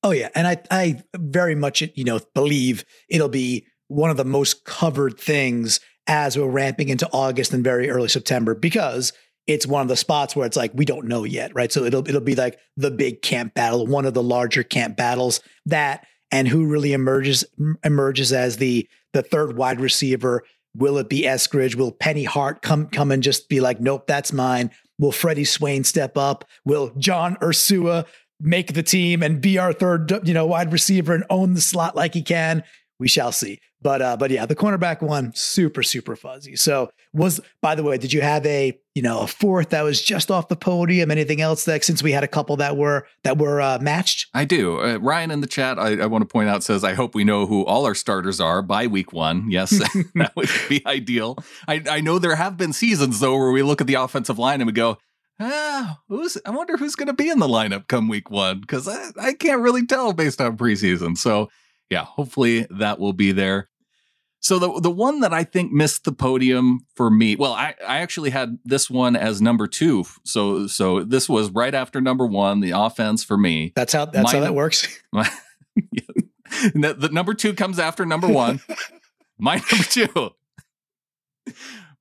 Oh 0.03 0.13
yeah, 0.13 0.31
and 0.35 0.47
I 0.47 0.63
I 0.71 1.03
very 1.15 1.55
much 1.55 1.83
you 1.95 2.05
know 2.05 2.21
believe 2.35 2.85
it'll 3.09 3.29
be 3.29 3.67
one 3.89 4.11
of 4.11 4.17
the 4.17 4.25
most 4.25 4.65
covered 4.65 5.19
things 5.19 5.81
as 6.07 6.39
we're 6.39 6.49
ramping 6.49 6.89
into 6.89 7.09
August 7.13 7.53
and 7.53 7.63
very 7.63 7.91
early 7.91 8.09
September 8.09 8.55
because 8.55 9.13
it's 9.47 9.67
one 9.67 9.83
of 9.83 9.89
the 9.89 9.97
spots 9.97 10.35
where 10.35 10.47
it's 10.47 10.57
like 10.57 10.73
we 10.75 10.85
don't 10.85 11.07
know 11.07 11.25
yet, 11.25 11.55
right? 11.55 11.71
So 11.71 11.85
it'll 11.85 12.09
it'll 12.09 12.21
be 12.21 12.35
like 12.35 12.59
the 12.77 12.91
big 12.91 13.21
camp 13.21 13.55
battle, 13.55 13.87
one 13.87 14.07
of 14.07 14.15
the 14.15 14.23
larger 14.23 14.63
camp 14.63 14.97
battles 14.97 15.41
that 15.67 16.07
and 16.31 16.49
who 16.49 16.67
really 16.67 16.93
emerges 16.93 17.45
emerges 17.85 18.33
as 18.33 18.57
the 18.57 18.89
the 19.13 19.23
third 19.23 19.57
wide 19.57 19.81
receiver. 19.81 20.45
Will 20.77 20.99
it 20.99 21.09
be 21.09 21.23
Eskridge? 21.23 21.75
Will 21.75 21.93
Penny 21.93 22.25
Hart 22.25 22.63
come 22.63 22.87
come 22.89 23.11
and 23.11 23.23
just 23.23 23.49
be 23.49 23.61
like, 23.61 23.81
nope, 23.81 24.07
that's 24.07 24.33
mine? 24.33 24.71
Will 24.99 25.13
Freddie 25.13 25.45
Swain 25.45 25.85
step 25.85 26.17
up? 26.17 26.45
Will 26.65 26.93
John 26.99 27.37
Ursua 27.37 28.07
make 28.41 28.73
the 28.73 28.83
team 28.83 29.23
and 29.23 29.41
be 29.41 29.59
our 29.59 29.73
third, 29.73 30.27
you 30.27 30.35
know, 30.35 30.47
wide 30.47 30.73
receiver 30.73 31.15
and 31.15 31.25
own 31.31 31.55
the 31.55 31.61
slot 31.61 31.95
like 31.95 32.15
he 32.15 32.23
can. 32.23 32.65
We 33.01 33.09
shall 33.09 33.33
see. 33.33 33.59
But 33.83 34.03
uh, 34.03 34.17
but 34.19 34.31
yeah, 34.31 34.45
the 34.45 34.55
cornerback 34.55 35.01
one 35.01 35.33
super 35.35 35.83
super 35.83 36.15
fuzzy. 36.15 36.55
So 36.55 36.91
was 37.15 37.41
by 37.63 37.75
the 37.75 37.83
way, 37.83 37.97
did 37.97 38.13
you 38.13 38.21
have 38.21 38.45
a 38.45 38.79
you 38.95 39.01
know 39.01 39.21
a 39.21 39.27
fourth 39.27 39.71
that 39.71 39.83
was 39.83 40.03
just 40.03 40.31
off 40.31 40.49
the 40.49 40.57
podium? 40.57 41.11
Anything 41.11 41.41
else 41.41 41.65
that 41.65 41.83
since 41.83 42.03
we 42.03 42.13
had 42.13 42.23
a 42.23 42.29
couple 42.29 42.57
that 42.59 42.77
were 42.77 43.07
that 43.25 43.39
were 43.39 43.61
uh, 43.61 43.79
matched? 43.81 44.27
I 44.35 44.45
do. 44.45 44.79
Uh, 44.79 44.99
Ryan 44.99 45.31
in 45.31 45.41
the 45.41 45.47
chat, 45.47 45.79
I, 45.79 46.03
I 46.03 46.07
want 46.07 46.23
to 46.23 46.29
point 46.29 46.51
out 46.51 46.63
says, 46.63 46.85
I 46.85 46.93
hope 46.93 47.15
we 47.15 47.25
know 47.25 47.47
who 47.47 47.65
all 47.65 47.87
our 47.87 47.95
starters 47.95 48.39
are 48.39 48.61
by 48.61 48.87
week 48.87 49.15
one. 49.15 49.51
Yes, 49.51 49.71
that 50.15 50.33
would 50.37 50.51
be 50.69 50.83
ideal. 50.87 51.39
I 51.67 51.83
I 51.89 52.01
know 52.03 52.19
there 52.19 52.37
have 52.37 52.59
been 52.59 52.75
seasons 52.75 53.21
though 53.21 53.37
where 53.37 53.51
we 53.51 53.63
look 53.63 53.81
at 53.81 53.87
the 53.87 53.95
offensive 53.95 54.39
line 54.39 54.61
and 54.61 54.67
we 54.67 54.75
go, 54.75 54.99
ah, 55.41 56.01
who's, 56.09 56.37
I 56.45 56.51
wonder 56.51 56.77
who's 56.77 56.95
going 56.95 57.07
to 57.09 57.15
be 57.15 57.31
in 57.31 57.39
the 57.39 57.49
lineup 57.49 57.89
come 57.89 58.09
week 58.09 58.31
one 58.31 58.61
because 58.61 58.87
I, 58.87 59.11
I 59.21 59.33
can't 59.33 59.63
really 59.63 59.87
tell 59.87 60.13
based 60.13 60.41
on 60.41 60.57
preseason. 60.57 61.17
So, 61.17 61.49
yeah, 61.91 62.05
hopefully 62.05 62.67
that 62.71 62.99
will 62.99 63.13
be 63.13 63.33
there. 63.33 63.69
So 64.43 64.59
the 64.59 64.81
the 64.81 64.91
one 64.91 65.21
that 65.21 65.35
I 65.35 65.45
think 65.45 65.71
missed 65.71 66.05
the 66.05 66.13
podium 66.13 66.87
for 66.95 67.11
me, 67.11 67.37
well, 67.37 67.53
I, 67.53 67.75
I 67.87 67.99
actually 67.99 68.31
had 68.31 68.59
this 68.65 68.89
one 68.89 69.15
as 69.15 69.43
number 69.43 69.67
two. 69.67 70.05
So 70.25 70.67
so 70.67 71.05
this 71.05 71.29
was 71.29 71.51
right 71.51 71.75
after 71.75 72.01
number 72.01 72.27
one, 72.27 72.61
the 72.61 72.71
offense 72.71 73.23
for 73.23 73.37
me. 73.37 73.73
That's 73.77 73.93
how 73.93 74.07
that's 74.07 74.33
my, 74.33 74.39
how 74.39 74.45
that 74.45 74.55
works. 74.55 74.89
My, 75.13 75.29
the, 76.75 76.95
the 76.97 77.11
number 77.13 77.35
two 77.35 77.53
comes 77.53 77.79
after 77.79 78.07
number 78.07 78.29
one. 78.29 78.61
my 79.39 79.57
number 79.57 79.85
two 79.85 80.31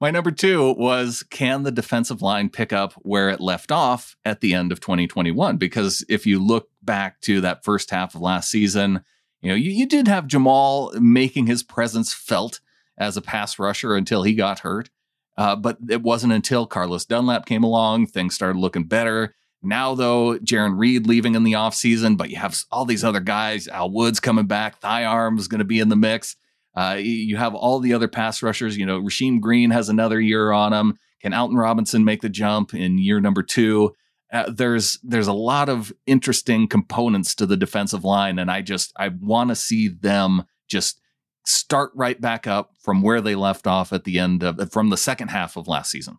my 0.02 0.12
number 0.12 0.32
two 0.32 0.74
was 0.74 1.24
can 1.30 1.64
the 1.64 1.72
defensive 1.72 2.22
line 2.22 2.50
pick 2.50 2.72
up 2.72 2.94
where 2.94 3.30
it 3.30 3.42
left 3.42 3.72
off 3.72 4.16
at 4.24 4.42
the 4.42 4.54
end 4.54 4.72
of 4.72 4.80
2021? 4.80 5.58
Because 5.58 6.06
if 6.08 6.26
you 6.26 6.44
look 6.44 6.70
back 6.82 7.20
to 7.22 7.42
that 7.42 7.64
first 7.64 7.92
half 7.92 8.16
of 8.16 8.22
last 8.22 8.50
season, 8.50 9.04
you 9.42 9.50
know, 9.50 9.56
you, 9.56 9.72
you 9.72 9.86
did 9.86 10.08
have 10.08 10.28
Jamal 10.28 10.92
making 11.00 11.48
his 11.48 11.64
presence 11.64 12.14
felt 12.14 12.60
as 12.98 13.18
a 13.18 13.22
pass 13.22 13.58
rusher 13.58 13.96
until 13.96 14.24
he 14.24 14.34
got 14.34 14.60
hurt. 14.60 14.90
Uh, 15.38 15.56
but 15.56 15.78
it 15.90 16.02
wasn't 16.02 16.34
until 16.34 16.66
Carlos 16.66 17.06
Dunlap 17.06 17.46
came 17.46 17.64
along, 17.64 18.08
things 18.08 18.36
started 18.36 18.60
looking 18.60 18.84
better. 18.84 19.36
Now, 19.62 19.96
though, 19.96 20.38
Jarran 20.40 20.78
Reed 20.78 21.08
leaving 21.08 21.36
in 21.36 21.44
the 21.44 21.54
offseason, 21.54 22.18
but 22.18 22.30
you 22.30 22.38
have 22.38 22.58
all 22.72 22.86
these 22.86 23.04
other 23.04 23.20
guys. 23.20 23.68
Al 23.68 23.90
Woods 23.90 24.20
coming 24.20 24.48
back, 24.48 24.80
Thigh 24.80 25.06
Arm 25.06 25.38
is 25.38 25.48
going 25.48 25.60
to 25.60 25.66
be 25.66 25.80
in 25.80 25.90
the 25.90 25.96
mix. 25.96 26.36
Uh, 26.76 26.98
you 27.00 27.38
have 27.38 27.56
all 27.56 27.80
the 27.80 27.94
other 27.94 28.08
pass 28.08 28.44
rushers. 28.44 28.78
You 28.78 28.86
know, 28.86 29.02
Rasheem 29.02 29.40
Green 29.40 29.72
has 29.72 29.90
another 29.90 30.20
year 30.20 30.52
on 30.52 30.72
him. 30.72 30.98
Can 31.22 31.34
Alton 31.34 31.58
Robinson 31.58 32.06
make 32.06 32.22
the 32.22 32.30
jump 32.30 32.74
in 32.74 32.98
year 32.98 33.20
number 33.20 33.44
two? 33.44 33.96
Uh, 34.32 34.50
there's 34.50 35.00
there's 35.04 35.28
a 35.28 35.34
lot 35.34 35.70
of 35.70 35.92
interesting 36.06 36.68
components 36.68 37.34
to 37.36 37.46
the 37.46 37.58
defensive 37.58 38.04
line, 38.04 38.38
and 38.38 38.52
I 38.52 38.62
just 38.62 38.94
I 38.98 39.10
want 39.10 39.50
to 39.50 39.56
see 39.56 39.88
them 39.88 40.44
just 40.68 41.02
start 41.46 41.92
right 41.96 42.20
back 42.20 42.46
up 42.46 42.74
from 42.80 43.02
where 43.02 43.22
they 43.22 43.36
left 43.36 43.66
off 43.66 43.92
at 43.92 44.04
the 44.04 44.20
end 44.20 44.44
of 44.44 44.72
from 44.72 44.90
the 44.90 44.98
second 44.98 45.30
half 45.30 45.58
of 45.58 45.68
last 45.68 45.90
season. 45.90 46.18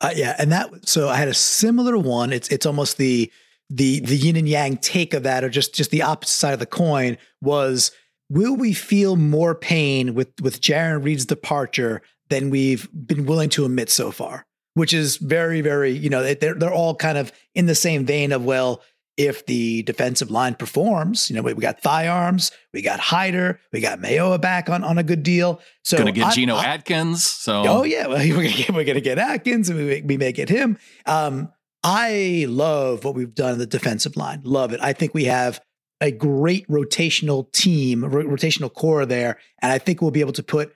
Uh, 0.00 0.12
yeah, 0.14 0.34
and 0.38 0.50
that 0.50 0.88
so 0.88 1.08
I 1.08 1.16
had 1.16 1.28
a 1.28 1.34
similar 1.34 1.96
one. 1.96 2.32
It's 2.32 2.48
it's 2.48 2.66
almost 2.66 2.96
the 2.96 3.30
the 3.68 4.00
the 4.00 4.16
yin 4.16 4.36
and 4.36 4.48
yang 4.48 4.76
take 4.78 5.14
of 5.14 5.22
that, 5.22 5.44
or 5.44 5.48
just 5.48 5.74
just 5.74 5.90
the 5.90 6.02
opposite 6.02 6.34
side 6.34 6.52
of 6.54 6.58
the 6.58 6.66
coin 6.66 7.16
was 7.40 7.92
will 8.28 8.56
we 8.56 8.72
feel 8.72 9.16
more 9.16 9.54
pain 9.54 10.14
with 10.14 10.28
with 10.40 10.60
Jarran 10.60 11.04
Reed's 11.04 11.26
departure 11.26 12.02
than 12.28 12.50
we've 12.50 12.88
been 12.92 13.26
willing 13.26 13.50
to 13.50 13.64
admit 13.64 13.90
so 13.90 14.10
far? 14.10 14.46
Which 14.74 14.94
is 14.94 15.16
very, 15.16 15.60
very, 15.60 15.90
you 15.90 16.10
know, 16.10 16.34
they're 16.34 16.54
they're 16.54 16.72
all 16.72 16.94
kind 16.94 17.18
of 17.18 17.32
in 17.54 17.66
the 17.66 17.74
same 17.74 18.06
vein 18.06 18.30
of 18.30 18.44
well, 18.44 18.82
if 19.20 19.44
the 19.44 19.82
defensive 19.82 20.30
line 20.30 20.54
performs, 20.54 21.28
you 21.28 21.36
know, 21.36 21.42
we, 21.42 21.52
we 21.52 21.60
got 21.60 21.82
thigh 21.82 22.08
arms, 22.08 22.52
we 22.72 22.80
got 22.80 22.98
Hyder, 22.98 23.60
we 23.70 23.80
got 23.80 23.98
Mayowa 23.98 24.40
back 24.40 24.70
on, 24.70 24.82
on 24.82 24.96
a 24.96 25.02
good 25.02 25.22
deal. 25.22 25.60
So 25.84 25.98
gonna 25.98 26.10
get 26.10 26.28
I, 26.28 26.30
Geno 26.32 26.56
I, 26.56 26.64
Atkins. 26.64 27.24
So 27.24 27.64
oh 27.66 27.82
yeah, 27.82 28.06
well, 28.06 28.18
we're 28.18 28.34
gonna 28.34 28.48
get, 28.48 28.70
we're 28.70 28.84
gonna 28.84 29.02
get 29.02 29.18
Atkins, 29.18 29.68
and 29.68 29.78
we 29.78 29.84
may, 29.84 30.00
we 30.00 30.16
may 30.16 30.32
get 30.32 30.48
him. 30.48 30.78
Um, 31.04 31.52
I 31.82 32.46
love 32.48 33.04
what 33.04 33.14
we've 33.14 33.34
done 33.34 33.54
in 33.54 33.58
the 33.58 33.66
defensive 33.66 34.16
line. 34.16 34.40
Love 34.44 34.72
it. 34.72 34.80
I 34.82 34.94
think 34.94 35.12
we 35.12 35.24
have 35.24 35.60
a 36.00 36.10
great 36.10 36.66
rotational 36.68 37.52
team, 37.52 38.00
rotational 38.00 38.72
core 38.72 39.04
there, 39.04 39.38
and 39.60 39.70
I 39.70 39.76
think 39.76 40.00
we'll 40.00 40.10
be 40.10 40.20
able 40.20 40.32
to 40.32 40.42
put 40.42 40.72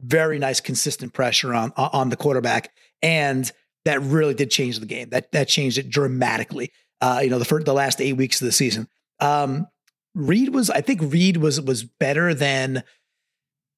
very 0.00 0.40
nice, 0.40 0.60
consistent 0.60 1.12
pressure 1.12 1.54
on 1.54 1.72
on 1.76 2.10
the 2.10 2.16
quarterback, 2.16 2.72
and 3.02 3.50
that 3.84 4.00
really 4.02 4.34
did 4.34 4.50
change 4.50 4.78
the 4.78 4.86
game. 4.86 5.10
That 5.10 5.32
that 5.32 5.48
changed 5.48 5.78
it 5.78 5.88
dramatically. 5.88 6.72
Uh, 7.00 7.20
you 7.22 7.30
know, 7.30 7.38
the 7.38 7.44
first, 7.44 7.66
the 7.66 7.72
last 7.74 8.00
eight 8.00 8.14
weeks 8.14 8.40
of 8.40 8.46
the 8.46 8.52
season. 8.52 8.88
Um, 9.20 9.66
Reed 10.14 10.48
was, 10.54 10.70
I 10.70 10.80
think 10.80 11.00
Reed 11.02 11.36
was 11.36 11.60
was 11.60 11.84
better 11.84 12.34
than. 12.34 12.82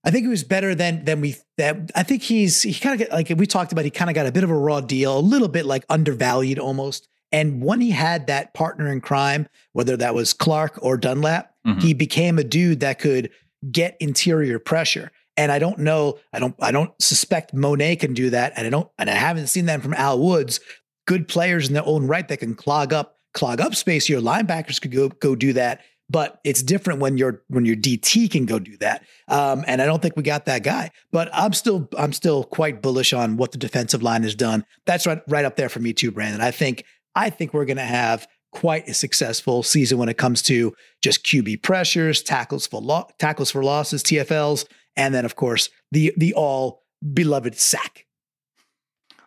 I 0.05 0.11
think 0.11 0.23
he 0.23 0.29
was 0.29 0.45
better 0.45 0.75
than 0.75 1.05
than 1.05 1.21
we 1.21 1.37
that 1.59 1.91
I 1.95 2.05
think 2.05 2.23
he's 2.23 2.63
he 2.63 2.73
kind 2.73 3.01
of 3.01 3.09
like 3.11 3.31
we 3.37 3.47
talked 3.47 3.73
about 3.73 3.85
he 3.85 3.91
kind 3.91 4.09
of 4.09 4.15
got 4.15 4.27
a 4.27 4.33
bit 4.33 4.45
of 4.45 4.51
a 4.51 4.55
raw 4.55 4.81
deal, 4.81 5.19
a 5.19 5.21
little 5.21 5.49
bit 5.49 5.67
like 5.67 5.85
undervalued 5.89 6.59
almost. 6.59 7.09
And 7.33 7.63
when 7.63 7.81
he 7.81 7.91
had 7.91 8.29
that 8.29 8.55
partner 8.55 8.91
in 8.91 9.01
crime, 9.01 9.49
whether 9.73 9.97
that 9.97 10.15
was 10.15 10.33
Clark 10.33 10.79
or 10.81 10.97
Dunlap, 10.97 11.53
mm-hmm. 11.67 11.81
he 11.81 11.93
became 11.93 12.39
a 12.39 12.45
dude 12.45 12.81
that 12.81 12.99
could 12.99 13.31
get 13.71 13.97
interior 14.01 14.59
pressure. 14.59 15.11
And 15.39 15.53
I 15.53 15.61
don't 15.61 15.79
know, 15.79 16.19
I 16.33 16.41
don't, 16.41 16.57
I 16.61 16.73
don't 16.73 16.91
suspect 17.01 17.55
Mone 17.55 17.97
can 17.97 18.13
do 18.13 18.31
that. 18.31 18.53
And 18.57 18.67
I 18.67 18.71
don't, 18.71 18.91
and 18.99 19.09
I 19.09 19.15
haven't 19.15 19.47
seen 19.47 19.67
that 19.67 19.83
from 19.83 19.95
Al 19.95 20.19
Woods. 20.19 20.59
Good 21.07 21.29
players 21.29 21.69
in 21.69 21.75
their 21.75 21.87
own 21.87 22.09
right 22.09 22.27
that 22.27 22.39
can 22.39 22.57
clog 22.57 22.93
up, 22.93 23.19
clog 23.35 23.61
up 23.61 23.77
space. 23.77 24.09
Your 24.09 24.21
linebackers 24.21 24.81
could 24.81 24.91
go 24.91 25.09
go 25.09 25.37
do 25.37 25.53
that. 25.55 25.81
But 26.11 26.41
it's 26.43 26.63
different 26.63 27.01
when 27.01 27.19
your 27.19 27.45
when 27.49 27.65
your 27.65 27.77
DT 27.77 28.31
can 28.31 28.47
go 28.47 28.59
do 28.59 28.77
that. 28.79 29.05
Um, 29.29 29.65
and 29.67 29.81
I 29.81 29.87
don't 29.87 30.03
think 30.03 30.17
we 30.17 30.23
got 30.23 30.47
that 30.47 30.65
guy. 30.65 30.91
But 31.13 31.31
I'm 31.33 31.53
still 31.53 31.89
I'm 31.97 32.13
still 32.13 32.43
quite 32.45 32.83
bullish 32.83 33.13
on 33.13 33.37
what 33.37 33.53
the 33.53 33.59
defensive 33.59 34.03
line 34.03 34.25
has 34.25 34.35
done. 34.35 34.65
That's 34.87 35.07
right 35.07 35.23
right 35.29 35.45
up 35.45 35.57
there 35.57 35.69
for 35.69 35.79
me 35.79 35.93
too, 35.93 36.11
Brandon. 36.11 36.41
I 36.41 36.51
think 36.51 36.85
I 37.15 37.31
think 37.31 37.55
we're 37.55 37.65
to 37.67 37.83
have 37.83 38.27
quite 38.53 38.89
a 38.89 38.95
successful 38.95 39.63
season 39.63 39.99
when 39.99 40.09
it 40.09 40.17
comes 40.17 40.43
to 40.43 40.75
just 41.03 41.25
QB 41.25 41.63
pressures, 41.63 42.23
tackles 42.23 42.67
for 42.67 42.81
lo- 42.81 43.09
tackles 43.19 43.51
for 43.51 43.63
losses, 43.63 44.03
TFLs, 44.03 44.67
and 44.99 45.15
then 45.15 45.25
of 45.25 45.37
course 45.37 45.71
the 45.91 46.13
the 46.17 46.35
all 46.35 46.83
beloved 47.15 47.57
sack. 47.57 48.05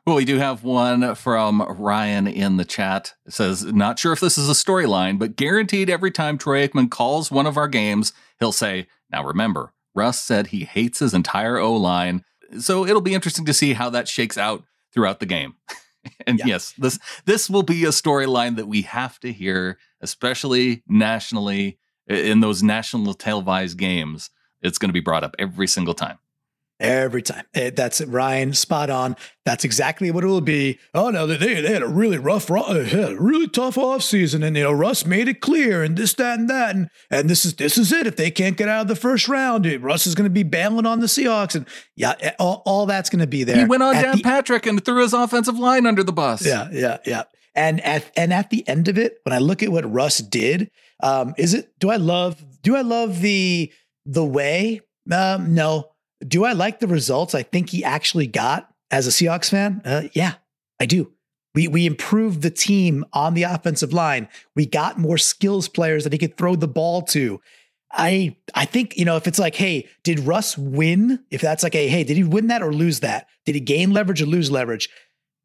Well, 0.06 0.16
we 0.16 0.26
do 0.26 0.38
have 0.38 0.64
one 0.64 1.14
from 1.14 1.62
Ryan 1.62 2.28
in 2.28 2.58
the 2.58 2.66
chat. 2.66 3.14
It 3.28 3.34
says, 3.34 3.64
not 3.64 4.00
sure 4.00 4.12
if 4.12 4.20
this 4.20 4.36
is 4.36 4.50
a 4.50 4.54
storyline, 4.54 5.20
but 5.20 5.36
guaranteed 5.36 5.92
every 5.92 6.10
time 6.10 6.40
Troy 6.40 6.68
Aikman 6.68 6.90
calls 6.90 7.30
one 7.30 7.46
of 7.46 7.56
our 7.56 7.68
games, 7.68 8.12
he'll 8.40 8.52
say, 8.52 8.88
Now 9.12 9.24
remember, 9.24 9.74
Russ 9.94 10.20
said 10.20 10.48
he 10.48 10.64
hates 10.64 11.00
his 11.00 11.14
entire 11.14 11.60
O 11.60 11.74
line. 11.74 12.24
So 12.60 12.86
it'll 12.86 13.02
be 13.02 13.14
interesting 13.14 13.46
to 13.46 13.54
see 13.54 13.74
how 13.74 13.92
that 13.92 14.08
shakes 14.08 14.40
out 14.40 14.64
throughout 14.92 15.20
the 15.20 15.28
game. 15.28 15.54
and 16.28 16.40
yeah. 16.40 16.46
yes, 16.48 16.74
this 16.78 17.00
this 17.26 17.50
will 17.50 17.64
be 17.64 17.86
a 17.86 17.90
storyline 17.90 18.56
that 18.56 18.68
we 18.68 18.82
have 18.82 19.20
to 19.20 19.32
hear, 19.32 19.78
especially 20.02 20.84
nationally 20.88 21.78
in 22.08 22.40
those 22.40 22.64
national 22.64 23.14
televised 23.14 23.78
games. 23.78 24.32
It's 24.62 24.78
going 24.78 24.90
to 24.90 24.94
be 24.94 25.00
brought 25.00 25.24
up 25.24 25.36
every 25.40 25.68
single 25.68 25.94
time. 25.94 26.18
Every 26.82 27.22
time. 27.22 27.46
Eh, 27.54 27.70
that's 27.70 28.02
it, 28.02 28.08
Ryan. 28.08 28.54
Spot 28.54 28.90
on. 28.90 29.16
That's 29.46 29.64
exactly 29.64 30.10
what 30.10 30.24
it 30.24 30.28
will 30.28 30.42
be. 30.42 30.80
Oh 30.96 31.12
no, 31.12 31.28
they, 31.28 31.38
they 31.38 31.72
had 31.72 31.84
a 31.84 31.88
really 31.88 32.18
rough, 32.18 32.50
uh, 32.50 32.74
had 32.74 33.12
a 33.12 33.22
really 33.22 33.48
tough 33.48 33.78
off 33.78 34.02
season, 34.02 34.42
and 34.42 34.58
you 34.58 34.64
know 34.64 34.72
Russ 34.72 35.06
made 35.06 35.28
it 35.28 35.42
clear, 35.42 35.84
and 35.84 35.96
this, 35.96 36.16
that, 36.16 36.40
and 36.40 36.50
that, 36.50 36.76
and 36.76 36.90
and 37.12 37.30
this 37.30 37.46
is 37.46 37.54
this 37.54 37.78
is 37.78 37.92
it. 37.92 38.08
If 38.08 38.16
they 38.16 38.32
can't 38.32 38.58
get 38.58 38.68
out 38.68 38.82
of 38.82 38.88
the 38.88 38.96
first 38.96 39.28
round, 39.28 39.68
Russ 39.84 40.08
is 40.08 40.16
going 40.16 40.26
to 40.26 40.34
be 40.34 40.42
bailing 40.42 40.88
on 40.88 41.02
the 41.02 41.06
Seahawks, 41.06 41.54
and 41.54 41.68
yeah, 41.96 42.16
eh, 42.20 42.32
all, 42.40 42.64
all 42.66 42.88
that's 42.88 43.12
going 43.12 43.20
to 43.20 43.28
be 43.28 43.44
there. 43.44 43.60
He 43.60 43.66
went 43.66 43.84
on 43.84 43.94
Dan 43.94 44.18
the, 44.18 44.24
Patrick 44.24 44.66
and 44.66 44.84
threw 44.84 45.04
his 45.04 45.14
offensive 45.14 45.60
line 45.60 45.86
under 45.86 46.04
the 46.04 46.14
bus. 46.14 46.44
Yeah, 46.44 46.68
yeah, 46.72 46.98
yeah. 47.06 47.24
And 47.54 47.80
at 47.82 48.10
and 48.18 48.34
at 48.34 48.50
the 48.50 48.68
end 48.68 48.88
of 48.88 48.98
it, 48.98 49.20
when 49.22 49.34
I 49.34 49.38
look 49.38 49.62
at 49.62 49.70
what 49.70 49.92
Russ 49.92 50.18
did, 50.18 50.72
um, 51.04 51.36
is 51.38 51.54
it? 51.54 51.78
Do 51.78 51.92
I 51.92 51.98
love? 51.98 52.44
Do 52.64 52.76
I 52.76 52.82
love 52.82 53.22
the 53.22 53.72
the 54.06 54.26
way? 54.26 54.82
Um, 55.12 55.54
no, 55.54 55.92
do 56.26 56.46
I 56.46 56.54
like 56.54 56.80
the 56.80 56.88
results 56.88 57.34
I 57.36 57.44
think 57.44 57.70
he 57.70 57.84
actually 57.84 58.28
got 58.28 58.70
as 58.90 59.08
a 59.08 59.10
Seahawks 59.10 59.50
fan? 59.50 59.82
Uh, 59.84 60.04
yeah, 60.14 60.36
I 60.80 60.86
do. 60.86 61.12
We 61.54 61.68
we 61.68 61.86
improved 61.86 62.42
the 62.42 62.50
team 62.50 63.06
on 63.12 63.34
the 63.34 63.44
offensive 63.44 63.92
line. 63.92 64.30
We 64.56 64.66
got 64.66 64.98
more 64.98 65.18
skills 65.18 65.68
players 65.68 66.04
that 66.04 66.14
he 66.14 66.20
could 66.20 66.38
throw 66.38 66.56
the 66.56 66.68
ball 66.68 67.02
to. 67.04 67.42
I 67.92 68.38
I 68.56 68.66
think 68.66 68.98
you 68.98 69.04
know 69.04 69.18
if 69.18 69.28
it's 69.28 69.40
like, 69.40 69.56
hey, 69.56 69.90
did 70.04 70.22
Russ 70.22 70.58
win? 70.58 71.20
If 71.30 71.42
that's 71.42 71.64
like 71.64 71.76
a 71.76 71.88
hey, 71.88 72.04
did 72.04 72.16
he 72.16 72.24
win 72.24 72.48
that 72.48 72.64
or 72.64 72.74
lose 72.74 73.02
that? 73.02 73.28
Did 73.46 73.56
he 73.56 73.62
gain 73.62 73.92
leverage 73.92 74.22
or 74.22 74.28
lose 74.28 74.50
leverage? 74.50 74.90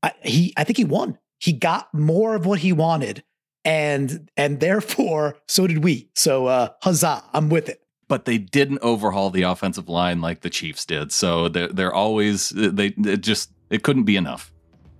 I, 0.03 0.13
he 0.23 0.55
I 0.57 0.63
think 0.63 0.77
he 0.77 0.85
won. 0.85 1.19
He 1.41 1.53
got 1.53 1.93
more 1.93 2.37
of 2.37 2.47
what 2.47 2.61
he 2.61 2.73
wanted, 2.73 3.25
and 3.65 4.31
and 4.37 4.61
therefore 4.61 5.39
so 5.49 5.67
did 5.67 5.83
we. 5.83 6.11
So 6.15 6.47
uh, 6.47 6.69
huzzah! 6.83 7.25
I'm 7.33 7.49
with 7.49 7.69
it 7.69 7.81
but 8.09 8.25
they 8.25 8.39
didn't 8.39 8.79
overhaul 8.83 9.31
the 9.31 9.43
offensive 9.43 9.89
line 9.89 10.21
like 10.21 10.41
the 10.41 10.51
Chiefs 10.51 10.85
did. 10.85 11.13
So 11.13 11.49
they're 11.49 11.69
they're 11.69 11.95
always 11.95 12.51
they 12.51 12.95
it 12.97 13.21
just 13.23 13.51
it 13.71 13.83
couldn't 13.83 14.05
be 14.05 14.17
enough. 14.17 14.53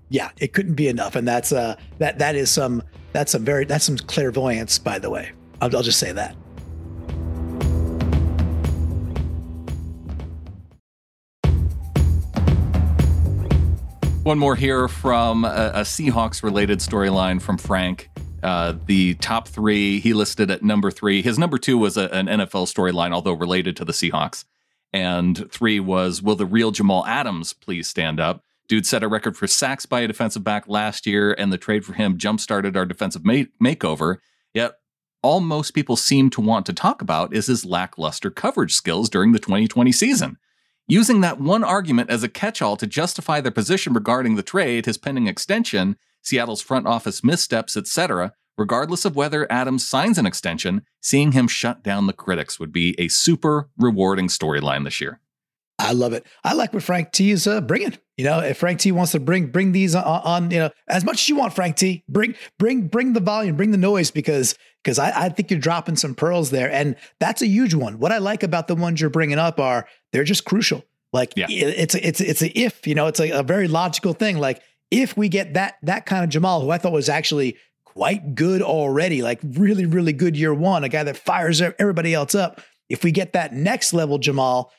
Yeah, 0.09 0.31
it 0.39 0.53
couldn't 0.53 0.75
be 0.75 0.89
enough, 0.89 1.17
and 1.17 1.27
that's 1.27 1.53
uh 1.53 1.77
that 1.99 2.19
that 2.19 2.35
is 2.37 2.51
some 2.51 2.83
that's 3.13 3.33
some 3.33 3.45
very 3.45 3.65
that's 3.65 3.85
some 3.85 3.97
clairvoyance, 3.97 4.79
by 4.79 4.99
the 4.99 5.11
way. 5.11 5.31
I'll, 5.61 5.75
I'll 5.75 5.83
just 5.83 5.99
say 5.99 6.13
that. 6.13 6.37
One 14.23 14.41
more 14.41 14.57
here 14.57 14.89
from 14.89 15.45
a, 15.45 15.71
a 15.73 15.81
Seahawks 15.83 16.43
related 16.43 16.81
storyline 16.81 17.41
from 17.41 17.59
Frank. 17.59 18.11
Uh, 18.47 18.75
the 18.87 19.15
top 19.15 19.49
three, 19.49 19.99
he 19.99 20.15
listed 20.15 20.53
at 20.53 20.63
number 20.63 20.89
three. 20.89 21.21
His 21.21 21.37
number 21.37 21.59
two 21.59 21.77
was 21.77 21.97
a, 21.97 22.09
an 22.15 22.27
NFL 22.27 22.73
storyline, 22.73 23.13
although 23.13 23.33
related 23.33 23.77
to 23.77 23.85
the 23.85 23.93
Seahawks. 23.93 24.45
And 24.93 25.51
three 25.51 25.81
was, 25.81 26.23
Will 26.23 26.37
the 26.37 26.47
real 26.47 26.71
Jamal 26.71 27.05
Adams 27.07 27.53
please 27.53 27.89
stand 27.89 28.21
up? 28.21 28.45
Dude 28.69 28.87
set 28.87 29.03
a 29.03 29.09
record 29.09 29.37
for 29.37 29.49
sacks 29.49 29.85
by 29.85 30.03
a 30.03 30.07
defensive 30.07 30.45
back 30.45 30.69
last 30.69 31.09
year, 31.09 31.33
and 31.33 31.53
the 31.53 31.59
trade 31.59 31.85
for 31.85 31.95
him 31.95 32.19
jump 32.19 32.39
started 32.39 32.77
our 32.77 32.87
defensive 32.87 33.25
ma- 33.25 33.51
makeover. 33.61 34.19
Yet, 34.55 34.77
all 35.23 35.41
most 35.41 35.73
people 35.73 35.97
seem 35.97 36.31
to 36.31 36.41
want 36.41 36.67
to 36.67 36.73
talk 36.73 37.03
about 37.03 37.35
is 37.35 37.49
his 37.49 37.65
lackluster 37.65 38.31
coverage 38.31 38.75
skills 38.75 39.09
during 39.09 39.33
the 39.33 39.41
2020 39.41 39.91
season. 39.91 40.37
Using 40.87 41.21
that 41.21 41.41
one 41.41 41.65
argument 41.65 42.11
as 42.11 42.23
a 42.23 42.29
catch 42.29 42.63
all 42.63 42.77
to 42.77 42.87
justify 42.87 43.41
their 43.41 43.51
position 43.51 43.93
regarding 43.93 44.37
the 44.37 44.45
trade, 44.45 44.87
his 44.87 44.99
pending 44.99 45.27
extension, 45.27 45.97
Seattle's 46.27 46.61
front 46.61 46.87
office 46.87 47.23
missteps, 47.23 47.77
etc., 47.77 48.33
regardless 48.59 49.05
of 49.05 49.15
whether 49.15 49.51
Adams 49.51 49.87
signs 49.87 50.19
an 50.19 50.27
extension, 50.27 50.83
seeing 51.01 51.33
him 51.33 51.47
shut 51.47 51.83
down 51.83 52.07
the 52.07 52.13
critics 52.13 52.59
would 52.59 52.73
be 52.73 52.95
a 52.99 53.09
super 53.09 53.69
rewarding 53.79 54.29
storyline 54.29 54.85
this 54.85 55.01
year. 55.01 55.21
I 55.79 55.93
love 55.93 56.15
it. 56.15 56.27
I 56.43 56.55
like 56.55 56.73
what 56.73 56.83
Frank 56.83 57.13
T 57.13 57.31
is 57.31 57.47
uh, 57.47 57.61
bringing. 57.61 57.99
You 58.17 58.25
know, 58.25 58.41
if 58.41 58.57
Frank 58.59 58.81
T 58.81 58.93
wants 58.93 59.13
to 59.13 59.21
bring 59.21 59.49
bring 59.49 59.73
these 59.73 59.95
on, 59.95 60.05
on, 60.05 60.51
you 60.51 60.59
know, 60.59 60.71
as 60.89 61.05
much 61.05 61.21
as 61.21 61.29
you 61.29 61.37
want, 61.37 61.53
Frank 61.53 61.77
T, 61.77 62.03
bring 62.09 62.35
bring 62.59 62.89
bring 62.89 63.13
the 63.13 63.21
volume, 63.21 63.57
bring 63.57 63.73
the 63.73 63.77
noise, 63.77 64.11
because 64.11 64.57
because 64.83 64.99
I, 64.99 65.27
I 65.27 65.29
think 65.29 65.51
you're 65.51 65.61
dropping 65.61 65.97
some 65.97 66.15
pearls 66.15 66.51
there, 66.51 66.73
and 66.73 66.97
that's 67.21 67.43
a 67.43 67.47
huge 67.47 67.75
one. 67.75 67.99
What 67.99 68.11
I 68.11 68.19
like 68.19 68.43
about 68.43 68.69
the 68.69 68.75
ones 68.75 69.01
you're 69.03 69.11
bringing 69.11 69.39
up 69.39 69.61
are 69.61 69.87
they're 70.13 70.25
just 70.25 70.47
crucial. 70.47 70.83
Like 71.13 71.35
yeah. 71.37 71.47
it's 71.49 71.95
it's 71.95 72.21
it's 72.23 72.43
a 72.43 72.59
if 72.59 72.87
you 72.87 72.95
know, 72.95 73.07
it's 73.07 73.21
a, 73.21 73.31
a 73.31 73.43
very 73.43 73.69
logical 73.69 74.15
thing. 74.15 74.39
Like 74.39 74.63
if 74.91 75.17
we 75.17 75.29
get 75.29 75.55
that 75.55 75.77
that 75.83 76.07
kind 76.07 76.25
of 76.25 76.31
Jamal, 76.31 76.61
who 76.61 76.71
I 76.71 76.79
thought 76.79 76.93
was 76.93 77.09
actually 77.09 77.57
quite 77.85 78.35
good 78.35 78.63
already, 78.63 79.23
like 79.23 79.41
really, 79.43 79.87
really 79.87 80.13
good 80.13 80.37
year 80.37 80.53
one, 80.53 80.85
a 80.85 80.89
guy 80.89 81.03
that 81.03 81.17
fires 81.17 81.61
everybody 81.61 82.15
else 82.15 82.35
up. 82.35 82.61
If 82.89 83.03
we 83.03 83.11
get 83.11 83.33
that 83.33 83.53
next 83.53 83.93
level 83.93 84.19
Jamal, 84.19 84.73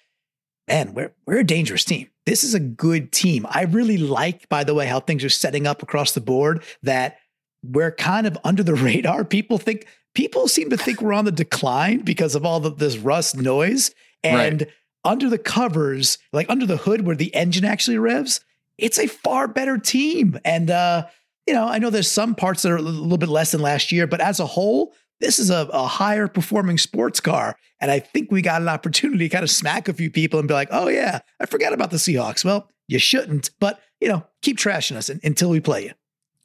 man, 0.68 0.94
we're 0.94 1.14
we're 1.26 1.40
a 1.40 1.44
dangerous 1.44 1.84
team. 1.84 2.10
This 2.26 2.44
is 2.44 2.54
a 2.54 2.60
good 2.60 3.12
team. 3.12 3.46
I 3.50 3.64
really 3.64 3.98
like, 3.98 4.48
by 4.50 4.64
the 4.64 4.74
way, 4.74 4.86
how 4.86 5.00
things 5.00 5.24
are 5.24 5.30
setting 5.30 5.66
up 5.66 5.82
across 5.82 6.14
the 6.14 6.22
board. 6.22 6.64
That 6.84 7.18
we're 7.64 7.92
kind 7.92 8.28
of 8.28 8.38
under 8.44 8.64
the 8.64 8.76
radar. 8.76 9.26
People 9.26 9.58
think 9.58 9.88
people 10.16 10.48
seem 10.48 10.70
to 10.70 10.78
think 10.78 11.02
we're 11.02 11.14
on 11.14 11.26
the 11.26 11.32
decline 11.32 12.02
because 12.02 12.36
of 12.36 12.46
all 12.46 12.66
of 12.66 12.78
this 12.78 12.98
Russ 12.98 13.36
noise 13.36 13.92
and. 14.24 14.62
Right. 14.62 14.72
Under 15.06 15.30
the 15.30 15.38
covers, 15.38 16.18
like 16.34 16.50
under 16.50 16.66
the 16.66 16.76
hood 16.76 17.06
where 17.06 17.16
the 17.16 17.34
engine 17.34 17.64
actually 17.64 17.98
revs, 17.98 18.42
it's 18.78 19.00
a 19.00 19.08
far 19.08 19.48
better 19.48 19.78
team. 19.78 20.40
And, 20.46 20.70
uh, 20.70 21.08
you 21.46 21.54
know, 21.54 21.68
I 21.68 21.80
know 21.80 21.90
there's 21.90 22.12
some 22.12 22.36
parts 22.36 22.64
that 22.64 22.72
are 22.72 22.78
a 22.78 22.82
little 22.82 23.18
bit 23.18 23.30
less 23.30 23.52
than 23.52 23.62
last 23.62 23.92
year, 23.92 24.08
but 24.08 24.22
as 24.22 24.40
a 24.40 24.46
whole, 24.46 24.94
this 25.20 25.40
is 25.40 25.50
a, 25.50 25.68
a 25.72 25.88
higher 25.88 26.28
performing 26.28 26.78
sports 26.78 27.20
car. 27.20 27.58
And 27.80 27.90
I 27.90 28.00
think 28.00 28.32
we 28.32 28.42
got 28.42 28.62
an 28.62 28.70
opportunity 28.70 29.28
to 29.28 29.34
kind 29.34 29.44
of 29.44 29.50
smack 29.50 29.88
a 29.88 29.94
few 29.94 30.12
people 30.12 30.40
and 30.40 30.48
be 30.48 30.54
like, 30.54 30.70
oh, 30.72 30.88
yeah, 30.90 31.20
I 31.40 31.46
forgot 31.46 31.74
about 31.74 31.92
the 31.92 31.98
Seahawks. 31.98 32.46
Well, 32.46 32.70
you 32.88 33.00
shouldn't, 33.00 33.50
but, 33.60 33.82
you 34.00 34.08
know, 34.08 34.26
keep 34.42 34.58
trashing 34.58 34.96
us 34.96 35.10
until 35.10 35.50
we 35.50 35.60
play 35.60 35.86
you. 35.86 35.92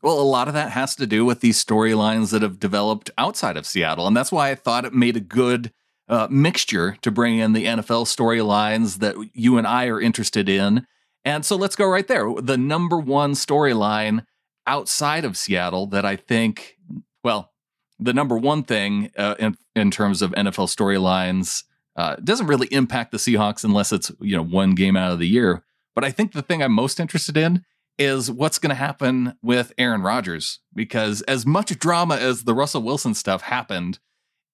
Well, 0.03 0.19
a 0.19 0.23
lot 0.23 0.49
of 0.49 0.55
that 0.55 0.73
has 0.73 0.97
to 0.97 1.07
do 1.07 1.25
with 1.25 1.41
these 1.41 1.63
storylines 1.65 2.33
that 2.33 2.43
have 2.43 2.59
developed 2.59 3.11
outside 3.17 3.57
of 3.57 3.67
Seattle. 3.67 4.09
And 4.09 4.17
that's 4.17 4.33
why 4.33 4.51
I 4.51 4.57
thought 4.57 4.85
it 4.85 4.93
made 4.93 5.17
a 5.17 5.21
good 5.21 5.73
uh, 6.09 6.27
mixture 6.29 6.97
to 7.03 7.11
bring 7.13 7.39
in 7.39 7.53
the 7.53 7.67
NFL 7.67 8.07
storylines 8.07 8.99
that 8.99 9.15
you 9.33 9.59
and 9.59 9.67
I 9.67 9.87
are 9.87 10.01
interested 10.01 10.49
in. 10.49 10.87
And 11.25 11.45
so 11.45 11.57
let's 11.57 11.77
go 11.77 11.87
right 11.87 12.07
there. 12.07 12.33
The 12.41 12.59
number 12.59 12.99
one 12.99 13.33
storyline 13.33 14.27
outside 14.67 15.25
of 15.25 15.37
Seattle 15.37 15.87
that 15.89 16.05
I 16.05 16.17
think, 16.17 16.77
well, 17.23 17.53
the 17.99 18.13
number 18.13 18.37
one 18.37 18.65
thing 18.65 19.11
uh, 19.17 19.37
in, 19.39 19.57
in 19.77 19.91
terms 19.91 20.23
of 20.23 20.33
NFL 20.33 20.69
storylines 20.69 21.65
uh, 21.97 22.17
doesn't 22.17 22.47
really 22.47 22.69
impact 22.69 23.13
the 23.13 23.19
Seahawks 23.19 23.65
unless 23.65 23.93
it's 23.93 24.11
you 24.21 24.37
know 24.37 24.43
one 24.43 24.75
game 24.75 24.97
out 24.97 25.13
of 25.13 25.19
the 25.19 25.29
year. 25.29 25.63
But 25.95 26.05
I 26.05 26.11
think 26.11 26.33
the 26.33 26.43
thing 26.43 26.63
I'm 26.63 26.73
most 26.73 26.99
interested 26.99 27.37
in 27.37 27.65
is 27.99 28.31
what's 28.31 28.59
going 28.59 28.71
to 28.71 28.75
happen 28.75 29.35
with 29.43 29.73
Aaron 29.77 30.03
Rodgers 30.03 30.61
because 30.75 31.21
as 31.23 31.45
much 31.45 31.79
drama 31.79 32.17
as 32.17 32.45
the 32.45 32.55
Russell 32.55 32.83
Wilson 32.83 33.15
stuff 33.15 33.43
happened 33.43 33.99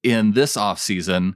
in 0.02 0.32
this 0.32 0.56
offseason, 0.56 1.34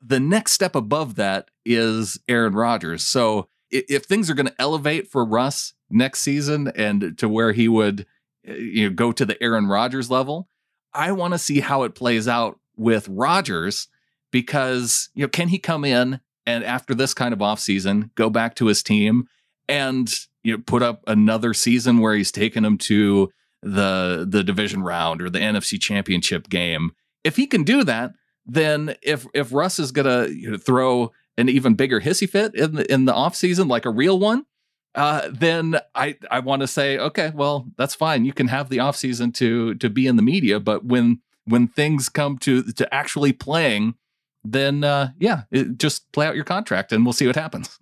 the 0.00 0.20
next 0.20 0.52
step 0.52 0.76
above 0.76 1.16
that 1.16 1.48
is 1.64 2.18
Aaron 2.28 2.54
Rodgers. 2.54 3.02
So 3.04 3.48
if 3.72 4.04
things 4.04 4.30
are 4.30 4.34
going 4.34 4.46
to 4.46 4.60
elevate 4.60 5.08
for 5.08 5.24
Russ 5.24 5.74
next 5.90 6.20
season 6.20 6.72
and 6.76 7.16
to 7.18 7.28
where 7.28 7.52
he 7.52 7.68
would 7.68 8.06
eh, 8.46 8.54
you 8.54 8.88
know 8.88 8.94
go 8.94 9.12
to 9.12 9.24
the 9.24 9.42
Aaron 9.42 9.66
Rodgers 9.66 10.10
level, 10.10 10.48
I 10.94 11.12
want 11.12 11.34
to 11.34 11.38
see 11.38 11.60
how 11.60 11.82
it 11.82 11.94
plays 11.94 12.28
out 12.28 12.58
with 12.76 13.08
Rodgers 13.08 13.88
because 14.30 15.10
you 15.14 15.22
know 15.22 15.28
can 15.28 15.48
he 15.48 15.58
come 15.58 15.84
in 15.84 16.20
and 16.46 16.64
after 16.64 16.94
this 16.94 17.14
kind 17.14 17.32
of 17.32 17.40
offseason 17.40 18.14
go 18.14 18.30
back 18.30 18.54
to 18.56 18.66
his 18.66 18.82
team 18.82 19.28
and 19.68 20.12
you 20.42 20.56
know, 20.56 20.62
put 20.64 20.82
up 20.82 21.02
another 21.06 21.54
season 21.54 21.98
where 21.98 22.14
he's 22.14 22.32
taken 22.32 22.62
them 22.62 22.78
to 22.78 23.30
the 23.62 24.26
the 24.28 24.42
division 24.42 24.82
round 24.82 25.22
or 25.22 25.30
the 25.30 25.38
NFC 25.38 25.80
championship 25.80 26.48
game. 26.48 26.90
If 27.22 27.36
he 27.36 27.46
can 27.46 27.62
do 27.62 27.84
that, 27.84 28.12
then 28.44 28.96
if 29.02 29.26
if 29.34 29.52
Russ 29.52 29.78
is 29.78 29.92
gonna 29.92 30.28
you 30.28 30.50
know, 30.50 30.56
throw 30.56 31.12
an 31.42 31.48
even 31.50 31.74
bigger 31.74 32.00
hissy 32.00 32.28
fit 32.28 32.54
in 32.54 32.74
the 32.74 32.90
in 32.90 33.04
the 33.04 33.12
offseason, 33.12 33.68
like 33.68 33.84
a 33.84 33.90
real 33.90 34.18
one, 34.18 34.46
uh, 34.94 35.28
then 35.32 35.78
I 35.94 36.16
I 36.30 36.40
want 36.40 36.60
to 36.60 36.66
say, 36.66 36.98
okay, 36.98 37.32
well, 37.34 37.68
that's 37.76 37.94
fine. 37.94 38.24
You 38.24 38.32
can 38.32 38.48
have 38.48 38.68
the 38.68 38.78
offseason 38.78 39.34
to 39.34 39.74
to 39.74 39.90
be 39.90 40.06
in 40.06 40.16
the 40.16 40.22
media, 40.22 40.60
but 40.60 40.84
when 40.84 41.20
when 41.44 41.68
things 41.68 42.08
come 42.08 42.38
to 42.38 42.62
to 42.62 42.94
actually 42.94 43.32
playing, 43.32 43.94
then 44.44 44.84
uh, 44.84 45.10
yeah, 45.18 45.42
it, 45.50 45.78
just 45.78 46.10
play 46.12 46.26
out 46.26 46.34
your 46.34 46.44
contract 46.44 46.92
and 46.92 47.04
we'll 47.04 47.12
see 47.12 47.26
what 47.26 47.36
happens. 47.36 47.78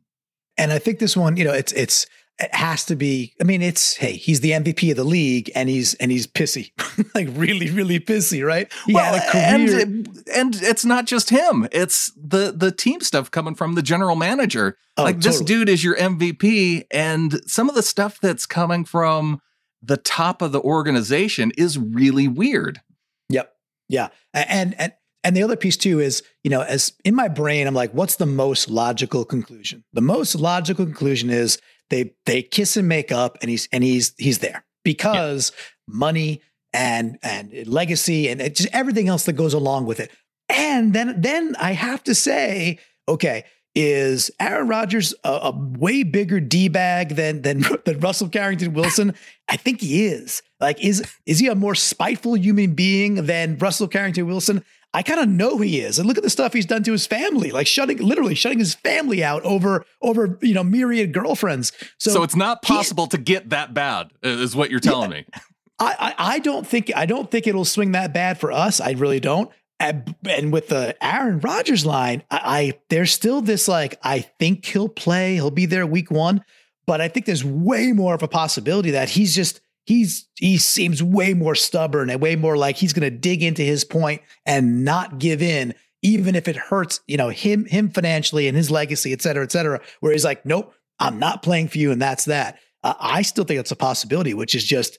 And 0.56 0.72
I 0.72 0.78
think 0.78 0.98
this 0.98 1.16
one, 1.16 1.36
you 1.36 1.44
know, 1.44 1.52
it's 1.52 1.72
it's 1.72 2.06
it 2.40 2.54
has 2.54 2.84
to 2.86 2.96
be. 2.96 3.34
I 3.40 3.44
mean, 3.44 3.62
it's 3.62 3.96
hey, 3.96 4.12
he's 4.12 4.40
the 4.40 4.52
MVP 4.52 4.90
of 4.90 4.96
the 4.96 5.04
league, 5.04 5.50
and 5.54 5.68
he's 5.68 5.94
and 5.94 6.10
he's 6.10 6.26
pissy, 6.26 6.72
like 7.14 7.28
really, 7.32 7.70
really 7.70 8.00
pissy, 8.00 8.44
right? 8.44 8.72
He 8.86 8.94
well, 8.94 9.20
and 9.34 10.08
and 10.34 10.56
it's 10.62 10.84
not 10.84 11.06
just 11.06 11.30
him; 11.30 11.68
it's 11.72 12.12
the 12.16 12.52
the 12.56 12.72
team 12.72 13.00
stuff 13.00 13.30
coming 13.30 13.54
from 13.54 13.74
the 13.74 13.82
general 13.82 14.16
manager. 14.16 14.76
Oh, 14.96 15.04
like 15.04 15.16
totally. 15.16 15.32
this 15.32 15.40
dude 15.42 15.68
is 15.68 15.84
your 15.84 15.96
MVP, 15.96 16.84
and 16.90 17.40
some 17.48 17.68
of 17.68 17.74
the 17.74 17.82
stuff 17.82 18.20
that's 18.20 18.46
coming 18.46 18.84
from 18.84 19.40
the 19.82 19.96
top 19.96 20.42
of 20.42 20.52
the 20.52 20.60
organization 20.60 21.52
is 21.56 21.78
really 21.78 22.28
weird. 22.28 22.80
Yep. 23.28 23.52
Yeah. 23.88 24.08
And 24.34 24.74
and 24.78 24.92
and 25.22 25.36
the 25.36 25.42
other 25.42 25.56
piece 25.56 25.76
too 25.76 26.00
is, 26.00 26.22
you 26.42 26.50
know, 26.50 26.62
as 26.62 26.92
in 27.04 27.14
my 27.14 27.28
brain, 27.28 27.66
I'm 27.66 27.74
like, 27.74 27.92
what's 27.92 28.16
the 28.16 28.26
most 28.26 28.70
logical 28.70 29.24
conclusion? 29.24 29.84
The 29.92 30.00
most 30.00 30.34
logical 30.34 30.84
conclusion 30.84 31.30
is 31.30 31.58
they 31.90 32.14
they 32.26 32.42
kiss 32.42 32.76
and 32.76 32.88
make 32.88 33.12
up, 33.12 33.38
and 33.42 33.50
he's 33.50 33.68
and 33.72 33.84
he's 33.84 34.14
he's 34.18 34.38
there 34.38 34.64
because 34.84 35.52
yeah. 35.54 35.94
money 35.96 36.42
and 36.72 37.18
and 37.22 37.66
legacy 37.66 38.28
and 38.28 38.40
just 38.54 38.68
everything 38.72 39.08
else 39.08 39.24
that 39.24 39.34
goes 39.34 39.54
along 39.54 39.86
with 39.86 40.00
it. 40.00 40.10
And 40.48 40.92
then 40.92 41.20
then 41.20 41.54
I 41.60 41.72
have 41.72 42.02
to 42.04 42.14
say, 42.14 42.78
okay, 43.08 43.44
is 43.74 44.30
Aaron 44.40 44.68
Rodgers 44.68 45.14
a, 45.22 45.28
a 45.28 45.50
way 45.52 46.02
bigger 46.02 46.40
d 46.40 46.68
bag 46.68 47.10
than 47.10 47.42
than 47.42 47.64
than 47.84 48.00
Russell 48.00 48.28
Carrington 48.28 48.72
Wilson? 48.72 49.14
I 49.48 49.56
think 49.56 49.80
he 49.80 50.06
is. 50.06 50.42
Like, 50.60 50.82
is 50.82 51.02
is 51.26 51.38
he 51.38 51.48
a 51.48 51.54
more 51.54 51.74
spiteful 51.74 52.36
human 52.36 52.74
being 52.74 53.26
than 53.26 53.58
Russell 53.58 53.88
Carrington 53.88 54.26
Wilson? 54.26 54.64
I 54.92 55.02
kind 55.02 55.20
of 55.20 55.28
know 55.28 55.58
he 55.58 55.80
is. 55.80 55.98
And 55.98 56.08
look 56.08 56.16
at 56.16 56.24
the 56.24 56.30
stuff 56.30 56.52
he's 56.52 56.66
done 56.66 56.82
to 56.82 56.92
his 56.92 57.06
family, 57.06 57.52
like 57.52 57.66
shutting, 57.66 57.98
literally 57.98 58.34
shutting 58.34 58.58
his 58.58 58.74
family 58.74 59.22
out 59.22 59.42
over, 59.44 59.84
over, 60.02 60.38
you 60.42 60.54
know, 60.54 60.64
myriad 60.64 61.12
girlfriends. 61.12 61.72
So, 61.98 62.10
so 62.10 62.22
it's 62.22 62.34
not 62.34 62.62
possible 62.62 63.06
to 63.08 63.18
get 63.18 63.50
that 63.50 63.72
bad, 63.72 64.10
is 64.22 64.56
what 64.56 64.70
you're 64.70 64.80
telling 64.80 65.12
yeah, 65.12 65.18
me. 65.18 65.26
I, 65.78 65.96
I, 65.98 66.14
I 66.34 66.38
don't 66.40 66.66
think, 66.66 66.90
I 66.94 67.06
don't 67.06 67.30
think 67.30 67.46
it'll 67.46 67.64
swing 67.64 67.92
that 67.92 68.12
bad 68.12 68.38
for 68.38 68.50
us. 68.50 68.80
I 68.80 68.92
really 68.92 69.20
don't. 69.20 69.50
And, 69.78 70.14
and 70.28 70.52
with 70.52 70.68
the 70.68 70.94
Aaron 71.02 71.40
Rodgers 71.40 71.86
line, 71.86 72.22
I, 72.30 72.40
I 72.44 72.78
there's 72.90 73.12
still 73.12 73.40
this 73.40 73.66
like, 73.66 73.98
I 74.02 74.20
think 74.20 74.66
he'll 74.66 74.90
play, 74.90 75.34
he'll 75.34 75.50
be 75.50 75.66
there 75.66 75.86
week 75.86 76.10
one, 76.10 76.44
but 76.86 77.00
I 77.00 77.08
think 77.08 77.24
there's 77.24 77.44
way 77.44 77.92
more 77.92 78.14
of 78.14 78.22
a 78.22 78.28
possibility 78.28 78.90
that 78.90 79.08
he's 79.08 79.34
just, 79.34 79.60
he's 79.86 80.28
he 80.38 80.58
seems 80.58 81.02
way 81.02 81.34
more 81.34 81.54
stubborn 81.54 82.10
and 82.10 82.20
way 82.20 82.36
more 82.36 82.56
like 82.56 82.76
he's 82.76 82.92
going 82.92 83.10
to 83.10 83.16
dig 83.16 83.42
into 83.42 83.62
his 83.62 83.84
point 83.84 84.22
and 84.46 84.84
not 84.84 85.18
give 85.18 85.42
in 85.42 85.74
even 86.02 86.34
if 86.34 86.48
it 86.48 86.56
hurts 86.56 87.00
you 87.06 87.16
know 87.16 87.28
him 87.28 87.64
him 87.64 87.90
financially 87.90 88.48
and 88.48 88.56
his 88.56 88.70
legacy 88.70 89.12
et 89.12 89.22
cetera 89.22 89.42
et 89.42 89.52
cetera 89.52 89.80
where 90.00 90.12
he's 90.12 90.24
like 90.24 90.44
nope 90.46 90.72
i'm 90.98 91.18
not 91.18 91.42
playing 91.42 91.68
for 91.68 91.78
you 91.78 91.90
and 91.90 92.00
that's 92.00 92.26
that. 92.26 92.58
Uh, 92.82 92.94
i 93.00 93.22
still 93.22 93.44
think 93.44 93.58
that's 93.58 93.70
a 93.70 93.76
possibility 93.76 94.34
which 94.34 94.54
is 94.54 94.64
just 94.64 94.98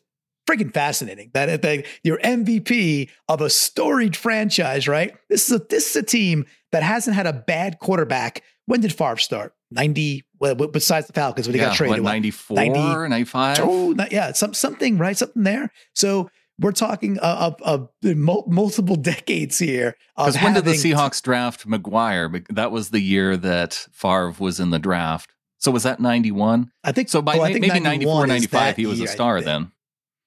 freaking 0.50 0.74
fascinating 0.74 1.30
that, 1.34 1.62
that 1.62 1.86
your 2.04 2.18
mvp 2.20 3.10
of 3.28 3.42
a 3.42 3.50
storied 3.50 4.16
franchise 4.16 4.88
right? 4.88 5.14
This 5.30 5.50
is 5.50 5.60
a 5.60 5.66
this 5.70 5.90
is 5.92 5.96
a 5.96 6.04
team 6.04 6.46
that 6.72 6.84
hasn't 6.84 7.16
had 7.16 7.28
a 7.28 7.34
bad 7.34 7.80
quarterback 7.80 8.44
when 8.66 8.82
did 8.82 8.94
Favre 8.94 9.18
start 9.18 9.54
90 9.72 10.24
well, 10.40 10.56
besides 10.56 11.08
the 11.08 11.14
Falcons 11.14 11.48
when 11.48 11.54
he 11.54 11.62
yeah, 11.62 11.68
got 11.68 11.76
traded. 11.76 12.04
What, 12.04 12.12
94, 12.12 12.56
90, 12.56 12.80
95? 13.10 13.58
Oh, 13.62 13.96
yeah, 14.10 14.32
some, 14.32 14.54
something, 14.54 14.98
right? 14.98 15.16
Something 15.16 15.44
there. 15.44 15.72
So 15.94 16.32
we're 16.60 16.72
talking 16.72 17.20
uh, 17.20 17.54
of, 17.62 17.62
of, 17.62 17.90
of 18.04 18.18
multiple 18.18 18.96
decades 18.98 19.60
here. 19.60 19.96
Because 20.18 20.42
when 20.42 20.54
did 20.54 20.66
the 20.66 20.72
Seahawks 20.72 21.22
draft 21.22 21.68
McGwire? 21.68 22.46
That 22.50 22.72
was 22.72 22.90
the 22.90 23.00
year 23.00 23.38
that 23.38 23.88
Favre 23.92 24.34
was 24.40 24.60
in 24.60 24.72
the 24.72 24.80
draft. 24.80 25.34
So 25.58 25.72
was 25.72 25.84
that 25.84 26.00
91? 26.00 26.72
I 26.84 26.92
think 26.92 27.10
so. 27.10 27.22
By 27.22 27.38
oh, 27.38 27.44
maybe 27.44 27.80
94, 27.80 28.28
95, 28.28 28.76
he 28.76 28.86
was 28.88 29.00
a 29.00 29.08
star 29.08 29.42
then. 29.42 29.72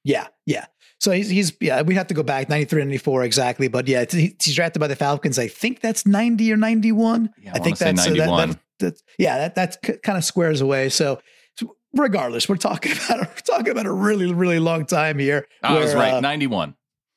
Yeah, 0.04 0.28
yeah. 0.46 0.66
So 1.04 1.10
he's, 1.10 1.28
he's 1.28 1.52
yeah, 1.60 1.82
we 1.82 1.94
have 1.96 2.06
to 2.06 2.14
go 2.14 2.22
back 2.22 2.48
93, 2.48 2.80
94 2.80 3.24
exactly. 3.24 3.68
But 3.68 3.86
yeah, 3.86 4.06
he's 4.10 4.54
drafted 4.54 4.80
by 4.80 4.86
the 4.86 4.96
Falcons. 4.96 5.38
I 5.38 5.48
think 5.48 5.80
that's 5.80 6.06
90 6.06 6.50
or 6.50 6.56
91. 6.56 7.28
Yeah, 7.42 7.52
I, 7.52 7.56
I 7.56 7.58
think 7.58 7.76
that's 7.76 8.06
uh, 8.06 8.10
that, 8.14 8.16
that, 8.16 8.58
that, 8.78 9.02
yeah, 9.18 9.36
that 9.36 9.54
that 9.54 10.02
kind 10.02 10.16
of 10.16 10.24
squares 10.24 10.62
away. 10.62 10.88
So, 10.88 11.20
so, 11.58 11.76
regardless, 11.92 12.48
we're 12.48 12.56
talking 12.56 12.92
about 13.06 13.18
we're 13.20 13.34
talking 13.44 13.68
about 13.68 13.84
a 13.84 13.92
really 13.92 14.32
really 14.32 14.58
long 14.58 14.86
time 14.86 15.18
here. 15.18 15.46
I 15.62 15.78
was 15.78 15.94
right, 15.94 16.14
uh, 16.14 16.20
ninety 16.20 16.46
one. 16.46 16.74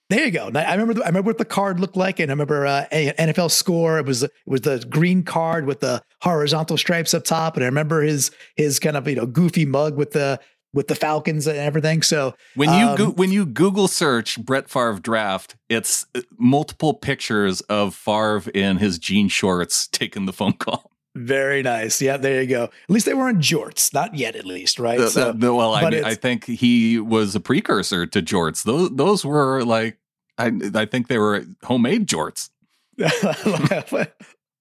There 0.10 0.26
you 0.26 0.32
go. 0.32 0.52
I 0.54 0.74
remember. 0.76 1.02
I 1.04 1.08
remember 1.08 1.30
what 1.30 1.38
the 1.38 1.46
card 1.46 1.80
looked 1.80 1.96
like, 1.96 2.20
and 2.20 2.30
I 2.30 2.34
remember 2.34 2.66
uh, 2.66 2.86
NFL 2.92 3.52
score. 3.52 4.00
It 4.00 4.06
was 4.06 4.24
it 4.24 4.32
was 4.46 4.62
the 4.62 4.86
green 4.90 5.24
card 5.24 5.66
with 5.66 5.80
the 5.80 6.02
horizontal 6.22 6.78
stripes 6.78 7.14
up 7.14 7.24
top, 7.24 7.56
and 7.56 7.64
I 7.64 7.68
remember 7.68 8.02
his 8.02 8.32
his 8.58 8.80
kind 8.80 8.98
of 8.98 9.08
you 9.08 9.16
know 9.16 9.26
goofy 9.26 9.66
mug 9.66 9.96
with 9.96 10.12
the 10.12 10.42
with 10.74 10.88
the 10.88 10.96
Falcons 10.96 11.48
and 11.48 11.58
everything. 11.58 12.02
So 12.02 12.36
when 12.56 12.70
you 12.70 12.88
um, 12.88 12.96
go- 12.96 13.12
when 13.12 13.32
you 13.32 13.46
Google 13.46 13.88
search 13.88 14.40
Brett 14.44 14.70
Favre 14.70 15.00
draft, 15.00 15.56
it's 15.70 16.06
uh, 16.16 16.22
multiple 16.38 16.94
pictures 16.94 17.62
of 17.62 17.96
Favre 17.96 18.44
in 18.54 18.78
his 18.78 19.00
jean 19.00 19.28
shorts 19.28 19.88
taking 19.92 20.26
the 20.26 20.34
phone 20.34 20.54
call. 20.54 20.92
Very 21.16 21.64
nice. 21.64 22.00
Yeah, 22.00 22.18
there 22.18 22.42
you 22.44 22.48
go. 22.48 22.64
At 22.66 22.90
least 22.90 23.08
they 23.08 23.16
weren't 23.16 23.40
jorts, 23.40 23.92
not 23.92 24.16
yet, 24.16 24.36
at 24.36 24.46
least, 24.46 24.78
right? 24.78 25.00
Uh, 25.00 25.10
so, 25.10 25.30
uh, 25.30 25.34
well, 25.34 25.74
I, 25.74 25.90
mean, 25.90 26.04
I 26.04 26.14
think 26.14 26.46
he 26.46 27.00
was 27.00 27.34
a 27.34 27.40
precursor 27.40 28.06
to 28.06 28.22
jorts. 28.22 28.64
Those 28.64 28.92
those 28.92 29.26
were 29.26 29.64
like, 29.64 29.98
I 30.38 30.52
I 30.76 30.86
think 30.86 31.08
they 31.08 31.18
were 31.18 31.44
homemade 31.64 32.08
jorts. 32.08 32.50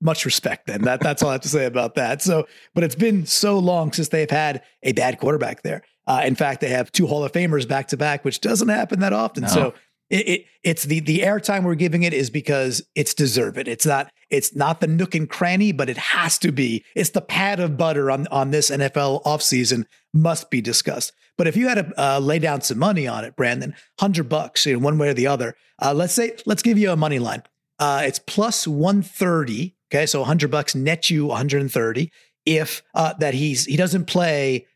Much 0.01 0.25
respect, 0.25 0.67
then. 0.67 0.83
That 0.83 1.01
that's 1.01 1.23
all 1.23 1.31
I 1.31 1.33
have 1.33 1.41
to 1.43 1.49
say 1.49 1.67
about 1.67 1.95
that. 1.97 2.23
So, 2.23 2.47
but 2.75 2.85
it's 2.85 2.95
been 2.95 3.27
so 3.27 3.59
long 3.59 3.93
since 3.93 4.09
they've 4.09 4.31
had 4.31 4.63
a 4.83 4.93
bad 4.93 5.19
quarterback 5.19 5.63
there. 5.63 5.83
Uh, 6.07 6.23
in 6.25 6.35
fact, 6.35 6.61
they 6.61 6.69
have 6.69 6.93
two 6.93 7.07
Hall 7.07 7.25
of 7.25 7.33
Famers 7.33 7.67
back 7.67 7.89
to 7.89 7.97
back, 7.97 8.25
which 8.25 8.41
doesn't 8.41 8.69
happen 8.69 9.01
that 9.01 9.13
often. 9.13 9.43
No. 9.45 9.49
So 9.49 9.75
It, 10.09 10.29
it, 10.29 10.47
it's 10.63 10.85
the 10.85 11.01
the 11.01 11.21
airtime 11.21 11.65
we're 11.65 11.75
giving 11.75 12.05
it 12.05 12.15
is 12.15 12.31
because 12.31 12.81
it's 12.95 13.13
deserved. 13.13 13.59
It's 13.67 13.85
not 13.87 14.13
it's 14.31 14.55
not 14.55 14.81
the 14.81 14.87
nook 14.87 15.17
and 15.17 15.29
cranny, 15.29 15.73
but 15.73 15.89
it 15.89 15.97
has 15.97 16.39
to 16.39 16.53
be. 16.53 16.85
It's 16.95 17.11
the 17.11 17.21
pat 17.21 17.59
of 17.59 17.77
butter 17.77 18.09
on 18.11 18.29
on 18.29 18.53
this 18.53 18.71
NFL 18.71 19.25
offseason 19.25 19.87
must 20.15 20.49
be 20.49 20.61
discussed. 20.61 21.13
But 21.37 21.49
if 21.49 21.57
you 21.57 21.69
had 21.69 21.75
to 21.75 22.03
uh, 22.03 22.19
lay 22.21 22.39
down 22.39 22.61
some 22.61 22.79
money 22.79 23.09
on 23.09 23.25
it, 23.25 23.35
Brandon, 23.37 23.75
hundred 23.99 24.29
bucks, 24.29 24.65
you 24.65 24.75
know, 24.75 24.79
one 24.79 24.97
way 24.97 25.09
or 25.09 25.15
the 25.15 25.27
other. 25.27 25.57
Uh, 25.83 25.93
let's 25.93 26.15
say 26.15 26.37
let's 26.47 26.63
give 26.63 26.79
you 26.79 26.93
a 26.93 26.97
money 26.97 27.19
line. 27.19 27.43
Uh, 27.81 28.03
it's 28.05 28.21
plus 28.21 28.67
one 28.67 29.03
thirty. 29.03 29.75
Okay, 29.93 30.07
so 30.07 30.23
hundred 30.23 30.53
bucks 30.53 30.75
net 30.77 31.11
you 31.11 31.27
one 31.27 31.37
hundred 31.37 31.63
and 31.63 31.73
thirty. 31.73 32.13
If 32.47 32.83
uh, 32.95 33.15
that 33.15 33.35
he's 33.35 33.65
he 33.65 33.77
doesn't 33.77 34.07
play, 34.07 34.67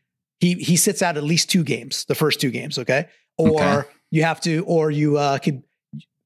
he 0.41 0.55
he 0.55 0.75
sits 0.75 1.01
out 1.01 1.15
at 1.15 1.23
least 1.23 1.49
two 1.49 1.63
games, 1.63 2.03
the 2.05 2.15
first 2.15 2.41
two 2.41 2.51
games. 2.51 2.77
Okay, 2.77 3.07
or 3.37 3.81
okay 3.81 3.89
you 4.11 4.23
have 4.23 4.41
to, 4.41 4.63
or 4.65 4.91
you 4.91 5.17
uh, 5.17 5.39
could 5.39 5.63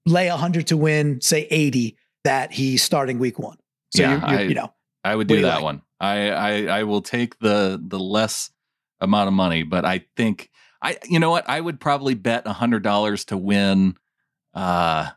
lay 0.05 0.29
100 0.29 0.67
to 0.67 0.77
win, 0.77 1.21
say 1.21 1.47
80, 1.49 1.97
that 2.23 2.51
he's 2.51 2.83
starting 2.83 3.19
week 3.19 3.39
one. 3.39 3.57
So 3.95 4.01
yeah, 4.01 4.19
you're, 4.19 4.29
you're, 4.29 4.39
I, 4.39 4.43
you 4.43 4.55
know, 4.55 4.73
I 5.03 5.15
would 5.15 5.27
do 5.27 5.41
that 5.43 5.55
like? 5.55 5.63
one. 5.63 5.81
I, 5.99 6.29
I 6.29 6.79
I 6.79 6.83
will 6.83 7.01
take 7.01 7.39
the 7.39 7.81
the 7.81 7.99
less 7.99 8.51
amount 8.99 9.27
of 9.27 9.33
money, 9.33 9.63
but 9.63 9.85
I 9.85 10.05
think 10.17 10.49
I 10.81 10.97
you 11.05 11.19
know 11.19 11.29
what 11.29 11.47
I 11.47 11.61
would 11.61 11.79
probably 11.79 12.15
bet 12.15 12.45
a 12.45 12.53
hundred 12.53 12.83
dollars 12.83 13.23
to 13.25 13.37
win 13.37 13.95
uh 14.53 15.11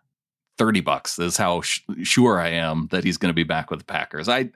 30 0.59 0.81
bucks 0.81 1.19
is 1.19 1.37
how 1.37 1.63
sh- 1.63 1.81
sure 2.03 2.41
I 2.41 2.49
am 2.49 2.89
that 2.91 3.05
he's 3.05 3.17
going 3.17 3.31
to 3.31 3.35
be 3.35 3.45
back 3.45 3.71
with 3.71 3.81
the 3.81 3.85
Packers. 3.85 4.29
I 4.29 4.51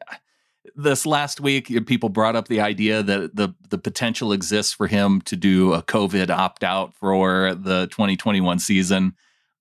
this 0.76 1.04
last 1.04 1.40
week 1.40 1.66
people 1.86 2.08
brought 2.08 2.36
up 2.36 2.48
the 2.48 2.60
idea 2.60 3.02
that 3.02 3.34
the 3.34 3.54
the 3.68 3.78
potential 3.78 4.32
exists 4.32 4.72
for 4.72 4.86
him 4.86 5.20
to 5.22 5.36
do 5.36 5.72
a 5.72 5.82
covid 5.82 6.30
opt 6.30 6.62
out 6.62 6.94
for 6.94 7.54
the 7.54 7.86
2021 7.88 8.58
season. 8.58 9.14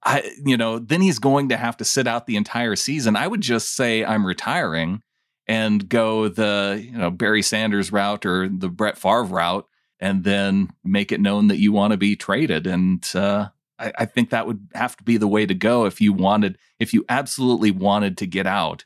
I 0.03 0.31
you 0.45 0.57
know 0.57 0.79
then 0.79 1.01
he's 1.01 1.19
going 1.19 1.49
to 1.49 1.57
have 1.57 1.77
to 1.77 1.85
sit 1.85 2.07
out 2.07 2.27
the 2.27 2.35
entire 2.35 2.75
season. 2.75 3.15
I 3.15 3.27
would 3.27 3.41
just 3.41 3.75
say 3.75 4.05
i'm 4.05 4.25
retiring 4.25 5.01
and 5.47 5.89
go 5.89 6.27
the 6.27 6.81
you 6.83 6.97
know 6.97 7.09
barry 7.09 7.41
sanders 7.41 7.91
route 7.91 8.25
or 8.25 8.47
the 8.47 8.69
brett 8.69 8.97
Favre 8.97 9.23
route 9.23 9.67
and 10.01 10.23
then 10.23 10.69
make 10.83 11.11
it 11.11 11.21
known 11.21 11.47
that 11.47 11.59
you 11.59 11.71
want 11.71 11.91
to 11.91 11.97
be 11.97 12.15
traded. 12.15 12.65
And 12.65 13.07
uh, 13.13 13.49
I, 13.77 13.93
I 13.99 14.05
think 14.05 14.31
that 14.31 14.47
would 14.47 14.67
have 14.73 14.97
to 14.97 15.03
be 15.03 15.17
the 15.17 15.27
way 15.27 15.45
to 15.45 15.53
go 15.53 15.85
if 15.85 16.01
you 16.01 16.11
wanted 16.11 16.57
if 16.79 16.93
you 16.93 17.05
absolutely 17.07 17.71
wanted 17.71 18.17
to 18.17 18.25
get 18.25 18.47
out 18.47 18.83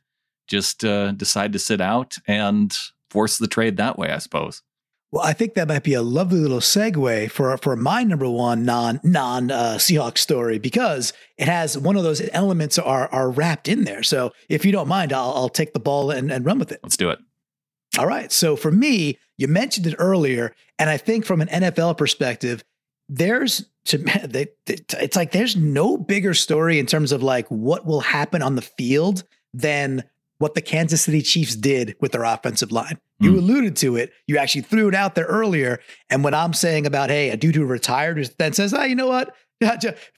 just 0.47 0.83
uh, 0.85 1.11
decide 1.11 1.53
to 1.53 1.59
sit 1.59 1.81
out 1.81 2.15
and 2.27 2.75
force 3.09 3.37
the 3.37 3.47
trade 3.47 3.77
that 3.77 3.97
way, 3.97 4.09
I 4.11 4.17
suppose. 4.17 4.61
Well, 5.11 5.23
I 5.23 5.33
think 5.33 5.53
that 5.53 5.69
might 5.69 5.83
be 5.83 5.93
a 5.93 6.01
lovely 6.01 6.39
little 6.39 6.59
segue 6.59 7.31
for 7.31 7.55
for 7.57 7.75
my 7.77 8.03
number 8.03 8.29
one 8.29 8.65
non 8.65 8.99
non 9.03 9.49
uh, 9.49 9.75
Seahawks 9.75 10.17
story 10.17 10.57
because 10.57 11.13
it 11.37 11.47
has 11.47 11.77
one 11.77 11.95
of 11.95 12.03
those 12.03 12.27
elements 12.33 12.77
are 12.77 13.07
are 13.13 13.31
wrapped 13.31 13.69
in 13.69 13.85
there. 13.85 14.03
So 14.03 14.33
if 14.49 14.65
you 14.65 14.73
don't 14.73 14.89
mind, 14.89 15.13
I'll, 15.13 15.31
I'll 15.33 15.49
take 15.49 15.73
the 15.73 15.79
ball 15.79 16.11
and, 16.11 16.31
and 16.31 16.45
run 16.45 16.59
with 16.59 16.71
it. 16.71 16.81
Let's 16.83 16.97
do 16.97 17.11
it. 17.11 17.19
All 17.97 18.07
right. 18.07 18.29
So 18.31 18.55
for 18.55 18.71
me, 18.71 19.17
you 19.37 19.47
mentioned 19.47 19.87
it 19.87 19.95
earlier, 19.99 20.53
and 20.77 20.89
I 20.89 20.97
think 20.97 21.25
from 21.25 21.39
an 21.39 21.47
NFL 21.47 21.97
perspective, 21.97 22.63
there's 23.07 23.65
to 23.85 23.97
they, 24.27 24.47
it's 24.67 25.15
like 25.15 25.31
there's 25.31 25.55
no 25.55 25.97
bigger 25.97 26.33
story 26.33 26.79
in 26.79 26.87
terms 26.87 27.11
of 27.11 27.23
like 27.23 27.47
what 27.47 27.85
will 27.85 28.01
happen 28.01 28.41
on 28.41 28.55
the 28.55 28.61
field 28.61 29.23
than 29.53 30.03
what 30.37 30.53
the 30.53 30.61
Kansas 30.61 31.03
City 31.03 31.21
Chiefs 31.21 31.55
did 31.55 31.95
with 32.01 32.11
their 32.11 32.23
offensive 32.23 32.71
line. 32.71 32.99
You 33.19 33.33
mm. 33.33 33.37
alluded 33.37 33.75
to 33.77 33.95
it. 33.95 34.11
You 34.27 34.37
actually 34.37 34.61
threw 34.61 34.89
it 34.89 34.95
out 34.95 35.15
there 35.15 35.25
earlier. 35.25 35.79
And 36.09 36.23
when 36.23 36.33
I'm 36.33 36.53
saying 36.53 36.85
about, 36.85 37.09
hey, 37.09 37.29
a 37.29 37.37
dude 37.37 37.55
who 37.55 37.65
retired 37.65 38.29
then 38.37 38.53
says, 38.53 38.73
oh, 38.73 38.83
you 38.83 38.95
know 38.95 39.07
what? 39.07 39.33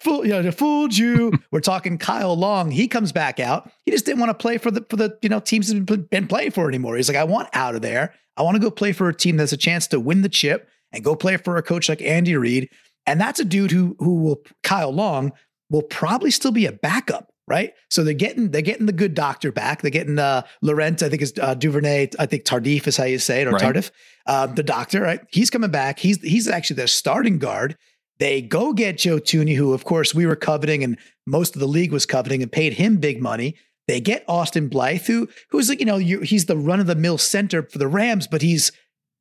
Fool, 0.02 0.26
you 0.26 0.42
know, 0.42 0.52
fooled 0.52 0.98
you. 0.98 1.32
We're 1.52 1.60
talking 1.60 1.98
Kyle 2.00 2.36
Long. 2.36 2.72
He 2.72 2.88
comes 2.88 3.12
back 3.12 3.40
out. 3.40 3.72
He 3.86 3.92
just 3.92 4.06
didn't 4.06 4.20
want 4.20 4.32
to 4.32 4.34
play 4.34 4.58
for 4.58 4.72
the 4.72 4.84
for 4.90 4.96
the 4.96 5.18
you 5.22 5.30
know 5.30 5.40
teams 5.40 5.68
that 5.68 5.90
have 5.90 6.10
been 6.10 6.28
playing 6.28 6.52
for 6.52 6.68
anymore. 6.68 6.96
He's 6.96 7.08
like, 7.08 7.18
I 7.18 7.24
want 7.24 7.50
out 7.54 7.76
of 7.76 7.84
there. 7.84 8.16
I 8.36 8.42
want 8.42 8.56
to 8.56 8.62
go 8.62 8.72
play 8.72 8.94
for 8.94 9.10
a 9.10 9.16
team 9.16 9.38
that's 9.38 9.52
a 9.52 9.58
chance 9.58 9.86
to 9.88 10.00
win 10.00 10.24
the 10.24 10.30
chip 10.30 10.68
and 10.92 11.04
go 11.04 11.16
play 11.16 11.38
for 11.38 11.58
a 11.58 11.64
coach 11.64 11.88
like 11.88 12.02
Andy 12.02 12.36
Reid. 12.36 12.70
And 13.06 13.22
that's 13.22 13.40
a 13.40 13.46
dude 13.46 13.72
who 13.72 13.96
who 14.00 14.16
will 14.16 14.42
Kyle 14.64 14.92
Long 14.92 15.32
will 15.70 15.84
probably 15.84 16.32
still 16.32 16.52
be 16.52 16.66
a 16.66 16.72
backup 16.72 17.32
right? 17.48 17.74
So 17.90 18.04
they're 18.04 18.14
getting 18.14 18.52
they're 18.52 18.62
getting 18.62 18.86
the 18.86 18.94
good 18.94 19.14
doctor 19.14 19.52
back. 19.52 19.82
They're 19.82 19.92
getting 19.92 20.20
uh, 20.20 20.44
Laurent, 20.62 21.02
I 21.02 21.10
think 21.10 21.22
is 21.22 21.34
uh, 21.42 21.54
Duvernay. 21.54 22.10
I 22.20 22.26
think 22.26 22.44
Tardif 22.44 22.88
is 22.88 22.98
how 22.98 23.06
you 23.06 23.20
say 23.20 23.42
it, 23.42 23.48
or 23.48 23.52
right. 23.52 23.62
Tardif. 23.62 23.92
Um, 24.28 24.56
the 24.56 24.64
doctor, 24.64 25.02
right? 25.02 25.22
He's 25.32 25.50
coming 25.50 25.72
back. 25.72 26.00
He's 26.00 26.22
he's 26.22 26.48
actually 26.48 26.76
their 26.76 26.88
starting 26.88 27.40
guard. 27.40 27.78
They 28.20 28.42
go 28.42 28.74
get 28.74 28.98
Joe 28.98 29.18
Thuney, 29.18 29.56
who 29.56 29.74
of 29.74 29.86
course 29.86 30.14
we 30.14 30.26
were 30.26 30.36
coveting, 30.36 30.84
and 30.84 30.98
most 31.26 31.56
of 31.56 31.60
the 31.60 31.68
league 31.68 31.92
was 31.92 32.06
coveting, 32.06 32.42
and 32.42 32.52
paid 32.52 32.74
him 32.74 32.98
big 32.98 33.22
money. 33.22 33.56
They 33.88 34.02
get 34.02 34.26
Austin 34.28 34.68
Blythe, 34.68 35.06
who 35.06 35.30
who's 35.50 35.70
like 35.70 35.80
you 35.80 35.86
know 35.86 35.98
you, 35.98 36.20
he's 36.22 36.46
the 36.46 36.58
run 36.58 36.80
of 36.80 36.88
the 36.88 36.96
mill 36.96 37.18
center 37.18 37.64
for 37.64 37.78
the 37.78 37.88
Rams, 37.88 38.28
but 38.28 38.42
he's 38.42 38.72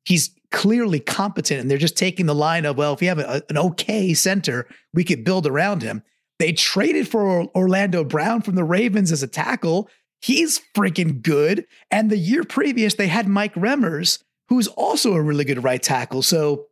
he's 0.03 0.31
clearly 0.51 0.99
competent, 0.99 1.61
and 1.61 1.71
they're 1.71 1.77
just 1.77 1.97
taking 1.97 2.25
the 2.25 2.35
line 2.35 2.65
of 2.65 2.77
well, 2.77 2.93
if 2.93 2.99
we 2.99 3.07
have 3.07 3.19
a, 3.19 3.41
an 3.49 3.57
okay 3.57 4.13
center, 4.13 4.67
we 4.93 5.05
could 5.05 5.23
build 5.23 5.47
around 5.47 5.81
him. 5.81 6.03
They 6.39 6.53
traded 6.53 7.07
for 7.07 7.45
Orlando 7.55 8.03
Brown 8.03 8.41
from 8.41 8.55
the 8.55 8.63
Ravens 8.63 9.11
as 9.11 9.23
a 9.23 9.27
tackle. 9.27 9.89
He's 10.21 10.61
freaking 10.75 11.21
good. 11.21 11.65
And 11.91 12.09
the 12.09 12.17
year 12.17 12.43
previous, 12.43 12.95
they 12.95 13.07
had 13.07 13.27
Mike 13.27 13.55
Remmers, 13.55 14.23
who's 14.49 14.67
also 14.67 15.13
a 15.13 15.21
really 15.21 15.45
good 15.45 15.63
right 15.63 15.81
tackle. 15.81 16.21
So 16.21 16.67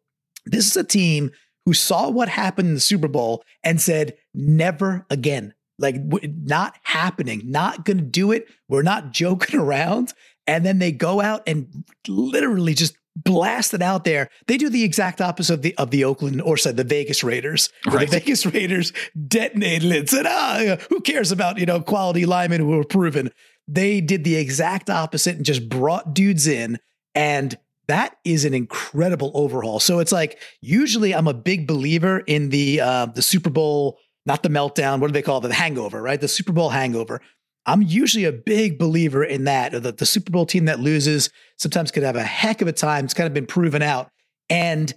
this 0.45 0.67
is 0.67 0.75
a 0.75 0.83
team 0.83 1.31
who 1.65 1.73
saw 1.73 2.09
what 2.09 2.29
happened 2.29 2.69
in 2.69 2.73
the 2.75 2.79
Super 2.79 3.07
Bowl 3.07 3.43
and 3.63 3.81
said, 3.81 4.15
never 4.33 5.05
again. 5.09 5.53
Like, 5.77 5.95
not 6.23 6.77
happening, 6.83 7.41
not 7.45 7.83
going 7.83 7.97
to 7.97 8.03
do 8.03 8.31
it. 8.31 8.47
We're 8.69 8.83
not 8.83 9.11
joking 9.11 9.59
around. 9.59 10.13
And 10.47 10.65
then 10.65 10.79
they 10.79 10.91
go 10.91 11.21
out 11.21 11.41
and 11.47 11.83
literally 12.07 12.75
just 12.75 12.95
blasted 13.15 13.81
out 13.81 14.03
there. 14.03 14.29
They 14.47 14.57
do 14.57 14.69
the 14.69 14.83
exact 14.83 15.21
opposite 15.21 15.53
of 15.55 15.61
the 15.61 15.75
of 15.77 15.91
the 15.91 16.03
Oakland 16.03 16.41
or 16.41 16.57
said 16.57 16.77
the 16.77 16.83
Vegas 16.83 17.23
Raiders. 17.23 17.69
Right. 17.85 18.09
The 18.09 18.19
Vegas 18.19 18.45
Raiders 18.53 18.93
detonated 19.27 19.91
it. 19.91 20.09
Said, 20.09 20.25
ah, 20.27 20.77
who 20.89 21.01
cares 21.01 21.31
about 21.31 21.57
you 21.57 21.65
know 21.65 21.81
quality 21.81 22.25
linemen 22.25 22.61
who 22.61 22.67
were 22.67 22.83
proven? 22.83 23.31
They 23.67 24.01
did 24.01 24.23
the 24.23 24.35
exact 24.35 24.89
opposite 24.89 25.37
and 25.37 25.45
just 25.45 25.67
brought 25.69 26.13
dudes 26.13 26.47
in, 26.47 26.77
and 27.15 27.57
that 27.87 28.17
is 28.23 28.45
an 28.45 28.53
incredible 28.53 29.31
overhaul. 29.33 29.79
So 29.79 29.99
it's 29.99 30.11
like 30.11 30.39
usually 30.61 31.13
I'm 31.13 31.27
a 31.27 31.33
big 31.33 31.67
believer 31.67 32.19
in 32.19 32.49
the 32.49 32.81
uh, 32.81 33.05
the 33.07 33.21
Super 33.21 33.49
Bowl, 33.49 33.97
not 34.25 34.43
the 34.43 34.49
meltdown. 34.49 34.99
What 34.99 35.07
do 35.07 35.13
they 35.13 35.21
call 35.21 35.37
it? 35.37 35.47
The 35.47 35.53
hangover, 35.53 36.01
right? 36.01 36.19
The 36.19 36.27
Super 36.27 36.51
Bowl 36.51 36.69
hangover. 36.69 37.21
I'm 37.65 37.81
usually 37.81 38.25
a 38.25 38.31
big 38.31 38.77
believer 38.77 39.23
in 39.23 39.45
that. 39.45 39.71
The, 39.71 39.91
the 39.91 40.05
Super 40.05 40.31
Bowl 40.31 40.45
team 40.45 40.65
that 40.65 40.79
loses 40.79 41.29
sometimes 41.57 41.91
could 41.91 42.03
have 42.03 42.15
a 42.15 42.23
heck 42.23 42.61
of 42.61 42.67
a 42.67 42.73
time. 42.73 43.05
It's 43.05 43.13
kind 43.13 43.27
of 43.27 43.33
been 43.33 43.47
proven 43.47 43.81
out. 43.81 44.09
And 44.49 44.93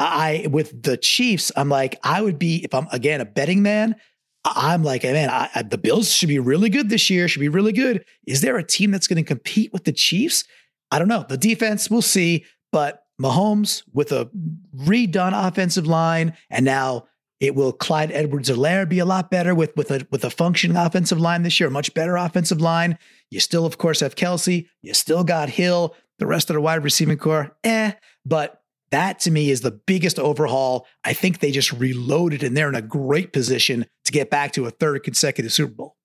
I, 0.00 0.46
with 0.50 0.82
the 0.82 0.96
Chiefs, 0.96 1.52
I'm 1.56 1.68
like, 1.68 1.98
I 2.02 2.22
would 2.22 2.38
be, 2.38 2.64
if 2.64 2.74
I'm 2.74 2.86
again 2.92 3.20
a 3.20 3.24
betting 3.24 3.62
man, 3.62 3.96
I'm 4.44 4.84
like, 4.84 5.02
man, 5.02 5.28
I, 5.28 5.50
I, 5.54 5.62
the 5.62 5.78
Bills 5.78 6.12
should 6.12 6.28
be 6.28 6.38
really 6.38 6.70
good 6.70 6.88
this 6.88 7.10
year, 7.10 7.28
should 7.28 7.40
be 7.40 7.48
really 7.48 7.72
good. 7.72 8.04
Is 8.26 8.40
there 8.42 8.56
a 8.56 8.64
team 8.64 8.90
that's 8.90 9.08
going 9.08 9.22
to 9.22 9.26
compete 9.26 9.72
with 9.72 9.84
the 9.84 9.92
Chiefs? 9.92 10.44
I 10.90 10.98
don't 10.98 11.08
know. 11.08 11.24
The 11.28 11.36
defense, 11.36 11.90
we'll 11.90 12.02
see. 12.02 12.44
But 12.72 13.02
Mahomes 13.20 13.82
with 13.92 14.12
a 14.12 14.30
redone 14.76 15.32
offensive 15.34 15.86
line 15.86 16.34
and 16.50 16.64
now 16.64 17.06
it 17.40 17.54
will 17.54 17.72
Clyde 17.72 18.10
Edwards-Helaire 18.12 18.88
be 18.88 18.98
a 18.98 19.04
lot 19.04 19.30
better 19.30 19.54
with 19.54 19.76
with 19.76 19.90
a 19.90 20.06
with 20.10 20.24
a 20.24 20.30
functioning 20.30 20.76
offensive 20.76 21.20
line 21.20 21.42
this 21.42 21.60
year, 21.60 21.68
a 21.68 21.72
much 21.72 21.92
better 21.94 22.16
offensive 22.16 22.60
line. 22.60 22.98
You 23.30 23.40
still, 23.40 23.66
of 23.66 23.78
course, 23.78 24.00
have 24.00 24.16
Kelsey. 24.16 24.68
You 24.82 24.94
still 24.94 25.24
got 25.24 25.50
Hill. 25.50 25.94
The 26.18 26.26
rest 26.26 26.48
of 26.48 26.54
the 26.54 26.60
wide 26.62 26.82
receiving 26.82 27.18
core, 27.18 27.54
eh. 27.62 27.92
But 28.24 28.62
that 28.90 29.18
to 29.20 29.30
me 29.30 29.50
is 29.50 29.60
the 29.60 29.72
biggest 29.72 30.18
overhaul. 30.18 30.86
I 31.04 31.12
think 31.12 31.40
they 31.40 31.50
just 31.50 31.72
reloaded 31.72 32.42
and 32.42 32.56
they're 32.56 32.68
in 32.68 32.74
a 32.74 32.82
great 32.82 33.32
position 33.32 33.86
to 34.04 34.12
get 34.12 34.30
back 34.30 34.52
to 34.52 34.64
a 34.64 34.70
third 34.70 35.02
consecutive 35.02 35.52
Super 35.52 35.74
Bowl. 35.74 35.96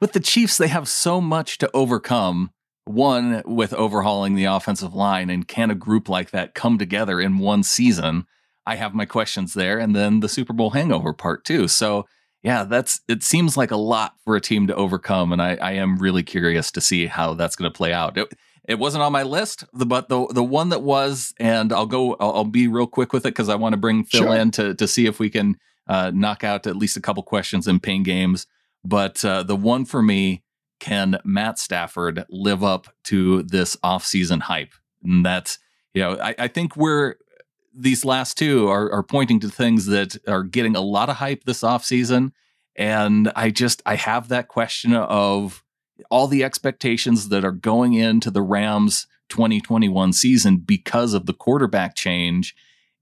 With 0.00 0.12
the 0.12 0.20
Chiefs, 0.20 0.56
they 0.56 0.68
have 0.68 0.88
so 0.88 1.20
much 1.20 1.58
to 1.58 1.70
overcome. 1.72 2.50
One, 2.86 3.42
with 3.46 3.72
overhauling 3.72 4.34
the 4.34 4.44
offensive 4.44 4.94
line, 4.94 5.30
and 5.30 5.48
can 5.48 5.70
a 5.70 5.74
group 5.74 6.08
like 6.08 6.32
that 6.32 6.54
come 6.54 6.76
together 6.76 7.18
in 7.20 7.38
one 7.38 7.62
season? 7.62 8.26
I 8.66 8.76
have 8.76 8.94
my 8.94 9.04
questions 9.04 9.54
there. 9.54 9.78
And 9.78 9.94
then 9.94 10.20
the 10.20 10.28
Super 10.28 10.52
Bowl 10.52 10.70
hangover 10.70 11.12
part 11.12 11.44
too. 11.44 11.68
So 11.68 12.06
yeah, 12.42 12.64
that's 12.64 13.00
it 13.08 13.22
seems 13.22 13.56
like 13.56 13.70
a 13.70 13.76
lot 13.76 14.14
for 14.24 14.36
a 14.36 14.40
team 14.40 14.66
to 14.66 14.74
overcome. 14.74 15.32
And 15.32 15.40
I, 15.40 15.56
I 15.56 15.72
am 15.72 15.96
really 15.96 16.22
curious 16.22 16.70
to 16.72 16.80
see 16.80 17.06
how 17.06 17.34
that's 17.34 17.56
going 17.56 17.70
to 17.70 17.76
play 17.76 17.92
out. 17.92 18.18
It, 18.18 18.32
it 18.66 18.78
wasn't 18.78 19.02
on 19.02 19.12
my 19.12 19.22
list, 19.22 19.64
but 19.72 20.08
the 20.08 20.26
the 20.28 20.44
one 20.44 20.70
that 20.70 20.82
was, 20.82 21.34
and 21.38 21.72
I'll 21.72 21.86
go, 21.86 22.14
I'll, 22.14 22.32
I'll 22.32 22.44
be 22.44 22.68
real 22.68 22.86
quick 22.86 23.12
with 23.12 23.26
it 23.26 23.30
because 23.30 23.48
I 23.48 23.54
want 23.56 23.72
to 23.72 23.78
bring 23.78 24.04
Phil 24.04 24.22
sure. 24.22 24.36
in 24.36 24.50
to 24.52 24.74
to 24.74 24.88
see 24.88 25.06
if 25.06 25.18
we 25.18 25.30
can 25.30 25.58
uh, 25.86 26.12
knock 26.14 26.44
out 26.44 26.66
at 26.66 26.76
least 26.76 26.96
a 26.96 27.00
couple 27.00 27.22
questions 27.22 27.66
in 27.66 27.80
pain 27.80 28.02
games. 28.02 28.46
But 28.84 29.24
uh, 29.24 29.42
the 29.42 29.56
one 29.56 29.84
for 29.84 30.02
me, 30.02 30.42
can 30.80 31.18
Matt 31.24 31.58
Stafford 31.58 32.24
live 32.28 32.62
up 32.62 32.88
to 33.04 33.42
this 33.42 33.76
offseason 33.76 34.42
hype? 34.42 34.72
And 35.02 35.24
that's 35.24 35.58
you 35.94 36.02
know, 36.02 36.18
I, 36.20 36.34
I 36.38 36.48
think 36.48 36.76
we're 36.76 37.16
these 37.76 38.04
last 38.04 38.38
two 38.38 38.68
are, 38.68 38.90
are 38.92 39.02
pointing 39.02 39.40
to 39.40 39.48
things 39.48 39.86
that 39.86 40.16
are 40.28 40.42
getting 40.42 40.76
a 40.76 40.80
lot 40.80 41.08
of 41.08 41.16
hype 41.16 41.44
this 41.44 41.62
offseason. 41.62 42.32
And 42.76 43.30
I 43.36 43.50
just, 43.50 43.82
I 43.86 43.96
have 43.96 44.28
that 44.28 44.48
question 44.48 44.94
of 44.94 45.62
all 46.10 46.26
the 46.26 46.44
expectations 46.44 47.28
that 47.28 47.44
are 47.44 47.52
going 47.52 47.94
into 47.94 48.30
the 48.30 48.42
Rams 48.42 49.06
2021 49.28 50.12
season 50.12 50.58
because 50.58 51.14
of 51.14 51.26
the 51.26 51.34
quarterback 51.34 51.94
change. 51.94 52.54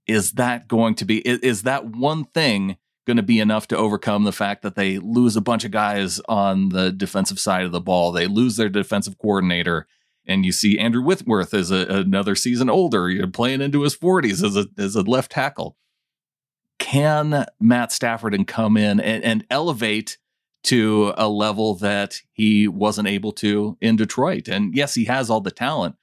Is 0.05 0.33
that 0.33 0.67
going 0.67 0.95
to 0.95 1.05
be, 1.05 1.19
is, 1.19 1.39
is 1.39 1.63
that 1.63 1.85
one 1.85 2.25
thing 2.25 2.77
going 3.05 3.17
to 3.17 3.23
be 3.23 3.39
enough 3.39 3.67
to 3.67 3.77
overcome 3.77 4.23
the 4.23 4.31
fact 4.31 4.61
that 4.61 4.75
they 4.75 4.97
lose 4.97 5.35
a 5.35 5.41
bunch 5.41 5.63
of 5.65 5.71
guys 5.71 6.19
on 6.27 6.69
the 6.69 6.91
defensive 6.91 7.39
side 7.39 7.65
of 7.65 7.71
the 7.71 7.81
ball? 7.81 8.11
They 8.11 8.27
lose 8.27 8.57
their 8.57 8.69
defensive 8.69 9.17
coordinator. 9.17 9.87
And 10.25 10.45
you 10.45 10.51
see 10.51 10.79
Andrew 10.79 11.03
Whitworth 11.03 11.53
as 11.53 11.71
a, 11.71 11.85
another 11.87 12.35
season 12.35 12.69
older, 12.69 13.09
you're 13.09 13.27
playing 13.27 13.61
into 13.61 13.81
his 13.81 13.95
40s 13.95 14.43
as 14.43 14.55
a, 14.55 14.67
as 14.77 14.95
a 14.95 15.01
left 15.01 15.31
tackle. 15.31 15.77
Can 16.79 17.45
Matt 17.59 17.91
Stafford 17.91 18.33
and 18.33 18.47
come 18.47 18.77
in 18.77 18.99
and, 18.99 19.23
and 19.23 19.45
elevate 19.49 20.17
to 20.63 21.13
a 21.17 21.27
level 21.27 21.75
that 21.75 22.21
he 22.31 22.67
wasn't 22.67 23.07
able 23.07 23.31
to 23.33 23.77
in 23.81 23.95
Detroit? 23.95 24.47
And 24.47 24.75
yes, 24.75 24.95
he 24.95 25.05
has 25.05 25.29
all 25.29 25.41
the 25.41 25.51
talent, 25.51 25.95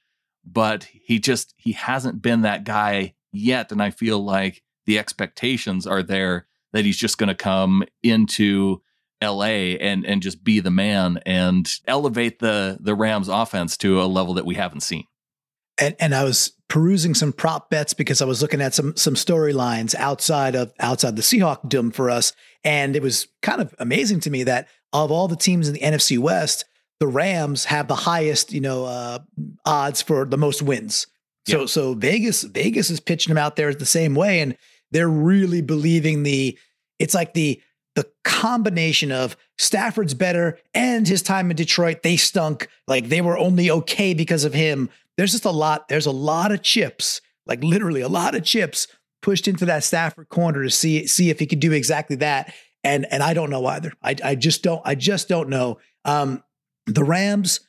but 0.45 0.83
he 0.83 1.19
just 1.19 1.53
he 1.57 1.73
hasn't 1.73 2.21
been 2.21 2.41
that 2.41 2.63
guy 2.63 3.15
yet. 3.31 3.71
And 3.71 3.81
I 3.81 3.89
feel 3.89 4.23
like 4.23 4.63
the 4.85 4.99
expectations 4.99 5.85
are 5.87 6.03
there 6.03 6.47
that 6.73 6.85
he's 6.85 6.97
just 6.97 7.17
going 7.17 7.29
to 7.29 7.35
come 7.35 7.83
into 8.03 8.81
LA 9.21 9.75
and 9.79 10.05
and 10.05 10.21
just 10.21 10.43
be 10.43 10.59
the 10.59 10.71
man 10.71 11.19
and 11.25 11.69
elevate 11.87 12.39
the 12.39 12.77
the 12.79 12.95
Rams 12.95 13.27
offense 13.27 13.77
to 13.77 14.01
a 14.01 14.05
level 14.05 14.33
that 14.35 14.45
we 14.45 14.55
haven't 14.55 14.81
seen. 14.81 15.05
And 15.77 15.95
and 15.99 16.13
I 16.15 16.23
was 16.23 16.53
perusing 16.67 17.13
some 17.13 17.33
prop 17.33 17.69
bets 17.69 17.93
because 17.93 18.21
I 18.21 18.25
was 18.25 18.41
looking 18.41 18.61
at 18.61 18.73
some 18.73 18.95
some 18.95 19.15
storylines 19.15 19.95
outside 19.95 20.55
of 20.55 20.73
outside 20.79 21.15
the 21.15 21.21
Seahawk 21.21 21.67
Dome 21.69 21.91
for 21.91 22.09
us 22.09 22.33
and 22.63 22.95
it 22.95 23.01
was 23.01 23.27
kind 23.41 23.61
of 23.61 23.73
amazing 23.79 24.19
to 24.21 24.29
me 24.29 24.43
that 24.43 24.67
of 24.93 25.11
all 25.11 25.27
the 25.27 25.35
teams 25.35 25.67
in 25.67 25.73
the 25.73 25.79
NFC 25.79 26.17
West, 26.17 26.65
the 26.99 27.07
Rams 27.07 27.65
have 27.65 27.87
the 27.87 27.95
highest, 27.95 28.51
you 28.53 28.61
know, 28.61 28.85
uh, 28.85 29.19
odds 29.65 30.01
for 30.01 30.25
the 30.25 30.37
most 30.37 30.61
wins. 30.61 31.07
So 31.47 31.65
so 31.65 31.95
Vegas 31.95 32.43
Vegas 32.43 32.89
is 32.89 32.99
pitching 32.99 33.33
them 33.33 33.43
out 33.43 33.55
there 33.55 33.73
the 33.73 33.85
same 33.85 34.13
way 34.13 34.41
and 34.41 34.55
they're 34.91 35.09
really 35.09 35.61
believing 35.61 36.23
the 36.23 36.57
it's 36.99 37.15
like 37.15 37.33
the 37.33 37.59
the 37.95 38.09
combination 38.23 39.11
of 39.11 39.35
Stafford's 39.57 40.13
better 40.13 40.57
and 40.73 41.07
his 41.07 41.21
time 41.21 41.49
in 41.51 41.57
Detroit, 41.57 42.03
they 42.03 42.17
stunk. 42.17 42.67
Like 42.87 43.09
they 43.09 43.21
were 43.21 43.37
only 43.37 43.69
okay 43.69 44.13
because 44.13 44.43
of 44.43 44.53
him. 44.53 44.89
There's 45.17 45.31
just 45.31 45.45
a 45.45 45.51
lot, 45.51 45.87
there's 45.89 46.05
a 46.05 46.11
lot 46.11 46.51
of 46.51 46.61
chips, 46.61 47.21
like 47.45 47.63
literally 47.63 48.01
a 48.01 48.07
lot 48.07 48.35
of 48.35 48.43
chips 48.43 48.87
pushed 49.21 49.47
into 49.47 49.65
that 49.65 49.83
Stafford 49.83 50.29
corner 50.29 50.63
to 50.63 50.69
see 50.69 51.05
see 51.05 51.29
if 51.29 51.39
he 51.39 51.45
could 51.45 51.59
do 51.59 51.71
exactly 51.71 52.15
that. 52.17 52.53
And 52.83 53.05
and 53.11 53.21
I 53.21 53.33
don't 53.33 53.49
know 53.49 53.65
either. 53.65 53.93
I 54.01 54.15
I 54.23 54.35
just 54.35 54.63
don't 54.63 54.81
I 54.85 54.95
just 54.95 55.27
don't 55.27 55.49
know. 55.49 55.77
Um 56.05 56.43
the 56.87 57.03
Rams, 57.03 57.59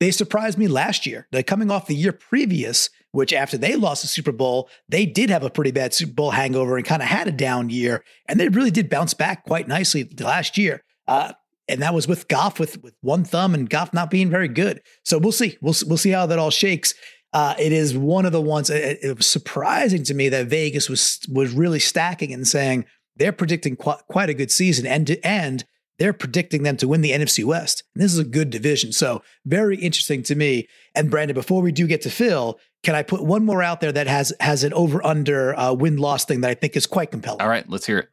they 0.00 0.10
surprised 0.10 0.58
me 0.58 0.68
last 0.68 1.06
year. 1.06 1.28
They're 1.30 1.42
coming 1.42 1.70
off 1.70 1.86
the 1.86 1.94
year 1.94 2.12
previous 2.12 2.90
which 3.16 3.32
after 3.32 3.56
they 3.56 3.76
lost 3.76 4.02
the 4.02 4.08
Super 4.08 4.30
Bowl, 4.30 4.68
they 4.90 5.06
did 5.06 5.30
have 5.30 5.42
a 5.42 5.48
pretty 5.48 5.70
bad 5.70 5.94
Super 5.94 6.12
Bowl 6.12 6.30
hangover 6.32 6.76
and 6.76 6.84
kind 6.84 7.00
of 7.00 7.08
had 7.08 7.26
a 7.26 7.32
down 7.32 7.70
year. 7.70 8.04
And 8.28 8.38
they 8.38 8.48
really 8.48 8.70
did 8.70 8.90
bounce 8.90 9.14
back 9.14 9.46
quite 9.46 9.66
nicely 9.66 10.06
last 10.20 10.58
year. 10.58 10.84
Uh, 11.08 11.32
and 11.66 11.80
that 11.80 11.94
was 11.94 12.06
with 12.06 12.28
Goff 12.28 12.60
with 12.60 12.82
with 12.82 12.94
one 13.00 13.24
thumb 13.24 13.54
and 13.54 13.70
Goff 13.70 13.94
not 13.94 14.10
being 14.10 14.28
very 14.28 14.48
good. 14.48 14.82
So 15.02 15.16
we'll 15.18 15.32
see. 15.32 15.56
We'll 15.62 15.74
we'll 15.86 15.96
see 15.96 16.10
how 16.10 16.26
that 16.26 16.38
all 16.38 16.50
shakes. 16.50 16.92
Uh, 17.32 17.54
it 17.58 17.72
is 17.72 17.96
one 17.96 18.26
of 18.26 18.32
the 18.32 18.40
ones. 18.40 18.68
It, 18.68 18.98
it, 19.02 19.16
was 19.16 19.26
surprising 19.26 20.04
to 20.04 20.14
me 20.14 20.28
that 20.28 20.46
Vegas 20.46 20.90
was 20.90 21.18
was 21.32 21.52
really 21.52 21.80
stacking 21.80 22.34
and 22.34 22.46
saying 22.46 22.84
they're 23.16 23.32
predicting 23.32 23.76
quite, 23.76 24.00
quite 24.08 24.28
a 24.28 24.34
good 24.34 24.50
season 24.50 24.86
end 24.86 25.06
to. 25.08 25.64
They're 25.98 26.12
predicting 26.12 26.62
them 26.62 26.76
to 26.78 26.88
win 26.88 27.00
the 27.00 27.12
NFC 27.12 27.44
West. 27.44 27.82
And 27.94 28.04
this 28.04 28.12
is 28.12 28.18
a 28.18 28.24
good 28.24 28.50
division. 28.50 28.92
So 28.92 29.22
very 29.46 29.76
interesting 29.78 30.22
to 30.24 30.34
me. 30.34 30.68
And 30.94 31.10
Brandon, 31.10 31.34
before 31.34 31.62
we 31.62 31.72
do 31.72 31.86
get 31.86 32.02
to 32.02 32.10
Phil, 32.10 32.58
can 32.86 32.94
I 32.94 33.02
put 33.02 33.20
one 33.20 33.44
more 33.44 33.64
out 33.64 33.80
there 33.80 33.90
that 33.90 34.06
has 34.06 34.32
has 34.38 34.62
an 34.62 34.72
over 34.72 35.04
under 35.04 35.58
uh, 35.58 35.72
win 35.72 35.96
loss 35.96 36.24
thing 36.24 36.42
that 36.42 36.52
I 36.52 36.54
think 36.54 36.76
is 36.76 36.86
quite 36.86 37.10
compelling? 37.10 37.42
All 37.42 37.48
right, 37.48 37.68
let's 37.68 37.84
hear 37.84 37.98
it. 37.98 38.08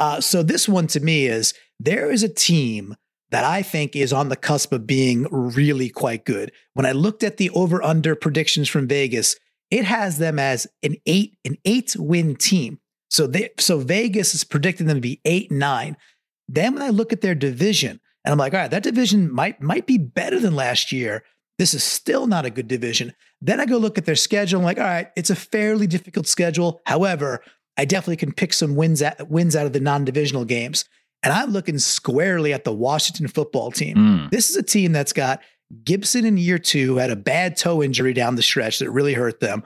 Uh, 0.00 0.20
so 0.20 0.42
this 0.42 0.68
one 0.68 0.88
to 0.88 0.98
me 0.98 1.26
is 1.26 1.54
there 1.78 2.10
is 2.10 2.24
a 2.24 2.28
team 2.28 2.96
that 3.30 3.44
I 3.44 3.62
think 3.62 3.94
is 3.94 4.12
on 4.12 4.28
the 4.28 4.34
cusp 4.34 4.72
of 4.72 4.88
being 4.88 5.28
really 5.30 5.88
quite 5.88 6.24
good. 6.24 6.50
When 6.74 6.84
I 6.84 6.90
looked 6.90 7.22
at 7.22 7.36
the 7.36 7.50
over 7.50 7.80
under 7.80 8.16
predictions 8.16 8.68
from 8.68 8.88
Vegas, 8.88 9.36
it 9.70 9.84
has 9.84 10.18
them 10.18 10.40
as 10.40 10.66
an 10.82 10.96
eight 11.06 11.38
an 11.44 11.56
eight 11.64 11.94
win 11.96 12.34
team. 12.34 12.80
So 13.10 13.28
they 13.28 13.50
so 13.60 13.78
Vegas 13.78 14.34
is 14.34 14.42
predicting 14.42 14.88
them 14.88 14.96
to 14.96 15.00
be 15.00 15.20
eight 15.26 15.52
nine. 15.52 15.96
Then 16.48 16.74
when 16.74 16.82
I 16.82 16.88
look 16.88 17.12
at 17.12 17.20
their 17.20 17.36
division, 17.36 18.00
and 18.24 18.32
I'm 18.32 18.38
like, 18.38 18.52
all 18.52 18.58
right, 18.58 18.70
that 18.72 18.82
division 18.82 19.32
might 19.32 19.62
might 19.62 19.86
be 19.86 19.96
better 19.96 20.40
than 20.40 20.56
last 20.56 20.90
year. 20.90 21.22
This 21.56 21.72
is 21.72 21.84
still 21.84 22.26
not 22.26 22.46
a 22.46 22.50
good 22.50 22.66
division. 22.66 23.12
Then 23.40 23.60
I 23.60 23.66
go 23.66 23.78
look 23.78 23.98
at 23.98 24.04
their 24.04 24.16
schedule. 24.16 24.58
I'm 24.60 24.64
like, 24.64 24.78
all 24.78 24.84
right, 24.84 25.08
it's 25.16 25.30
a 25.30 25.36
fairly 25.36 25.86
difficult 25.86 26.26
schedule. 26.26 26.80
However, 26.86 27.42
I 27.76 27.84
definitely 27.84 28.16
can 28.16 28.32
pick 28.32 28.52
some 28.52 28.74
wins 28.74 29.00
at, 29.02 29.30
wins 29.30 29.54
out 29.54 29.66
of 29.66 29.72
the 29.72 29.80
non-divisional 29.80 30.44
games. 30.44 30.84
And 31.22 31.32
I'm 31.32 31.50
looking 31.50 31.78
squarely 31.78 32.52
at 32.52 32.64
the 32.64 32.72
Washington 32.72 33.28
football 33.28 33.70
team. 33.70 33.96
Mm. 33.96 34.30
This 34.30 34.50
is 34.50 34.56
a 34.56 34.62
team 34.62 34.92
that's 34.92 35.12
got 35.12 35.40
Gibson 35.84 36.24
in 36.24 36.36
year 36.36 36.58
two 36.58 36.96
had 36.96 37.10
a 37.10 37.16
bad 37.16 37.56
toe 37.56 37.82
injury 37.82 38.12
down 38.12 38.36
the 38.36 38.42
stretch 38.42 38.78
that 38.78 38.90
really 38.90 39.14
hurt 39.14 39.40
them. 39.40 39.62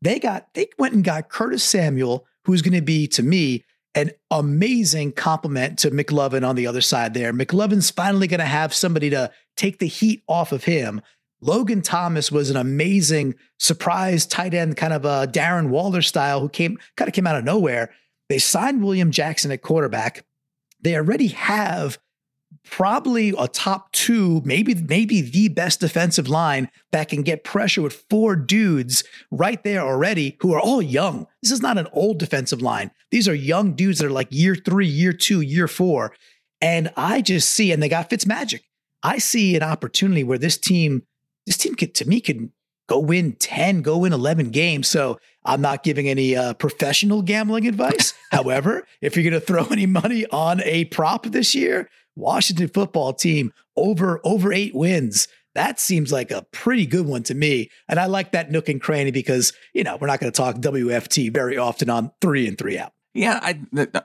They 0.00 0.18
got 0.18 0.52
they 0.54 0.68
went 0.78 0.94
and 0.94 1.04
got 1.04 1.28
Curtis 1.28 1.62
Samuel, 1.62 2.26
who's 2.44 2.62
going 2.62 2.74
to 2.74 2.82
be 2.82 3.06
to 3.08 3.22
me 3.22 3.64
an 3.94 4.10
amazing 4.30 5.12
compliment 5.12 5.78
to 5.80 5.90
McLaurin 5.90 6.48
on 6.48 6.56
the 6.56 6.66
other 6.66 6.80
side 6.80 7.12
there. 7.14 7.32
McLaurin's 7.32 7.90
finally 7.90 8.26
going 8.26 8.40
to 8.40 8.46
have 8.46 8.72
somebody 8.72 9.10
to 9.10 9.30
take 9.56 9.78
the 9.78 9.86
heat 9.86 10.22
off 10.26 10.52
of 10.52 10.64
him. 10.64 11.02
Logan 11.42 11.82
Thomas 11.82 12.30
was 12.30 12.50
an 12.50 12.56
amazing 12.56 13.34
surprise 13.58 14.24
tight 14.26 14.54
end, 14.54 14.76
kind 14.76 14.92
of 14.92 15.04
a 15.04 15.26
Darren 15.26 15.68
Waller 15.68 16.00
style, 16.00 16.40
who 16.40 16.48
came 16.48 16.78
kind 16.96 17.08
of 17.08 17.14
came 17.14 17.26
out 17.26 17.36
of 17.36 17.44
nowhere. 17.44 17.92
They 18.28 18.38
signed 18.38 18.82
William 18.82 19.10
Jackson 19.10 19.50
at 19.50 19.60
quarterback. 19.60 20.24
They 20.80 20.96
already 20.96 21.28
have 21.28 21.98
probably 22.64 23.34
a 23.36 23.48
top 23.48 23.90
two, 23.90 24.40
maybe 24.44 24.74
maybe 24.74 25.20
the 25.20 25.48
best 25.48 25.80
defensive 25.80 26.28
line 26.28 26.70
that 26.92 27.08
can 27.08 27.22
get 27.22 27.42
pressure 27.42 27.82
with 27.82 28.04
four 28.08 28.36
dudes 28.36 29.02
right 29.32 29.62
there 29.64 29.80
already 29.80 30.36
who 30.40 30.52
are 30.54 30.60
all 30.60 30.80
young. 30.80 31.26
This 31.42 31.50
is 31.50 31.60
not 31.60 31.76
an 31.76 31.88
old 31.92 32.18
defensive 32.18 32.62
line. 32.62 32.92
These 33.10 33.26
are 33.26 33.34
young 33.34 33.72
dudes 33.74 33.98
that 33.98 34.06
are 34.06 34.10
like 34.10 34.28
year 34.30 34.54
three, 34.54 34.86
year 34.86 35.12
two, 35.12 35.40
year 35.40 35.66
four. 35.66 36.14
And 36.60 36.92
I 36.96 37.20
just 37.20 37.50
see, 37.50 37.72
and 37.72 37.82
they 37.82 37.88
got 37.88 38.08
Fitz 38.08 38.26
Magic. 38.26 38.62
I 39.02 39.18
see 39.18 39.56
an 39.56 39.64
opportunity 39.64 40.22
where 40.22 40.38
this 40.38 40.56
team 40.56 41.02
this 41.46 41.56
team 41.56 41.74
could, 41.74 41.94
to 41.94 42.08
me, 42.08 42.20
could 42.20 42.50
go 42.88 42.98
win 42.98 43.32
10, 43.32 43.82
go 43.82 43.98
win 43.98 44.12
11 44.12 44.50
games. 44.50 44.88
So 44.88 45.18
I'm 45.44 45.60
not 45.60 45.82
giving 45.82 46.08
any 46.08 46.36
uh, 46.36 46.54
professional 46.54 47.22
gambling 47.22 47.66
advice. 47.66 48.14
However, 48.30 48.86
if 49.00 49.16
you're 49.16 49.28
going 49.28 49.40
to 49.40 49.46
throw 49.46 49.64
any 49.66 49.86
money 49.86 50.26
on 50.26 50.60
a 50.62 50.84
prop 50.86 51.26
this 51.26 51.54
year, 51.54 51.88
Washington 52.16 52.68
football 52.68 53.12
team 53.12 53.52
over 53.76 54.20
over 54.24 54.52
eight 54.52 54.74
wins. 54.74 55.28
That 55.54 55.78
seems 55.78 56.12
like 56.12 56.30
a 56.30 56.46
pretty 56.52 56.86
good 56.86 57.06
one 57.06 57.22
to 57.24 57.34
me. 57.34 57.70
And 57.88 58.00
I 58.00 58.06
like 58.06 58.32
that 58.32 58.50
nook 58.50 58.68
and 58.68 58.80
cranny 58.80 59.10
because, 59.10 59.52
you 59.74 59.84
know, 59.84 59.96
we're 60.00 60.06
not 60.06 60.18
going 60.20 60.32
to 60.32 60.36
talk 60.36 60.56
WFT 60.56 61.32
very 61.32 61.58
often 61.58 61.90
on 61.90 62.10
three 62.20 62.48
and 62.48 62.56
three 62.56 62.78
out. 62.78 62.92
Yeah, 63.14 63.38
I, 63.42 63.60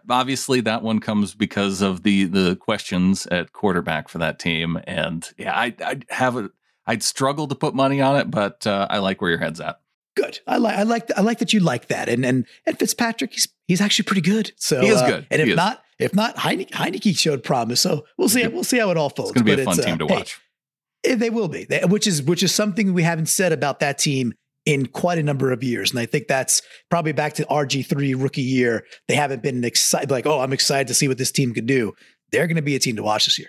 obviously 0.10 0.60
that 0.62 0.84
one 0.84 1.00
comes 1.00 1.34
because 1.34 1.82
of 1.82 2.04
the 2.04 2.26
the 2.26 2.58
questions 2.58 3.26
at 3.28 3.54
quarterback 3.54 4.10
for 4.10 4.18
that 4.18 4.38
team, 4.38 4.82
and 4.84 5.26
yeah, 5.38 5.58
I 5.58 5.74
I 5.80 6.00
have 6.10 6.36
a 6.36 6.50
I'd 6.88 7.04
struggle 7.04 7.48
to 7.48 7.56
put 7.56 7.76
money 7.76 8.02
on 8.02 8.16
it, 8.16 8.32
but 8.32 8.66
uh, 8.66 8.88
I 8.90 9.00
like 9.00 9.22
where 9.22 9.30
your 9.30 9.40
head's 9.40 9.60
at. 9.60 9.80
Good. 10.16 10.40
I 10.48 10.58
like. 10.58 10.78
I 10.78 10.84
like. 10.84 11.12
I 11.16 11.22
like 11.22 11.40
that 11.40 11.54
you 11.54 11.60
like 11.60 11.90
that. 11.90 12.10
And 12.10 12.26
and 12.26 12.48
and 12.66 12.80
Fitzpatrick, 12.80 13.34
he's 13.34 13.48
he's 13.68 13.82
actually 13.82 14.06
pretty 14.06 14.22
good. 14.22 14.52
So 14.56 14.82
he 14.82 14.88
is 14.88 15.00
uh, 15.00 15.08
good. 15.08 15.28
and 15.30 15.42
if 15.42 15.56
not, 15.56 15.84
if 16.00 16.16
not, 16.16 16.36
Heinicke, 16.38 16.72
Heinicke 16.72 17.16
showed 17.16 17.44
promise. 17.44 17.82
So 17.82 18.06
we'll 18.18 18.30
see. 18.30 18.48
We'll 18.48 18.64
see 18.64 18.80
how 18.80 18.90
it 18.90 18.98
all 18.98 19.10
folds. 19.10 19.32
It's 19.32 19.42
going 19.42 19.58
to 19.58 19.58
be 19.58 19.62
a 19.62 19.66
fun 19.66 19.78
team 19.78 19.94
uh, 19.94 19.98
to 19.98 20.06
watch. 20.08 20.40
Hey, 21.04 21.14
they 21.14 21.30
will 21.30 21.50
be. 21.50 21.66
They, 21.66 21.82
which 21.82 22.08
is 22.08 22.24
which 22.24 22.42
is 22.42 22.56
something 22.56 22.94
we 22.94 23.04
haven't 23.04 23.28
said 23.28 23.52
about 23.52 23.80
that 23.82 24.00
team 24.00 24.34
in 24.66 24.88
quite 24.88 25.20
a 25.20 25.24
number 25.24 25.52
of 25.52 25.64
years. 25.64 25.92
And 25.92 26.00
I 26.00 26.08
think 26.08 26.28
that's 26.28 26.62
probably 26.90 27.12
back 27.12 27.34
to 27.36 27.46
RG3 27.46 28.22
rookie 28.22 28.42
year. 28.42 28.86
They 29.08 29.16
haven't 29.16 29.42
been 29.42 29.64
excited, 29.64 30.12
like, 30.12 30.26
oh, 30.26 30.42
I'm 30.42 30.52
excited 30.52 30.88
to 30.88 30.94
see 30.94 31.08
what 31.08 31.18
this 31.18 31.32
team 31.32 31.54
can 31.54 31.66
do. 31.66 31.94
They're 32.34 32.48
going 32.48 32.58
to 32.58 32.62
be 32.62 32.76
a 32.76 32.80
team 32.80 32.98
to 32.98 33.04
watch 33.04 33.26
this 33.26 33.40
year 33.40 33.48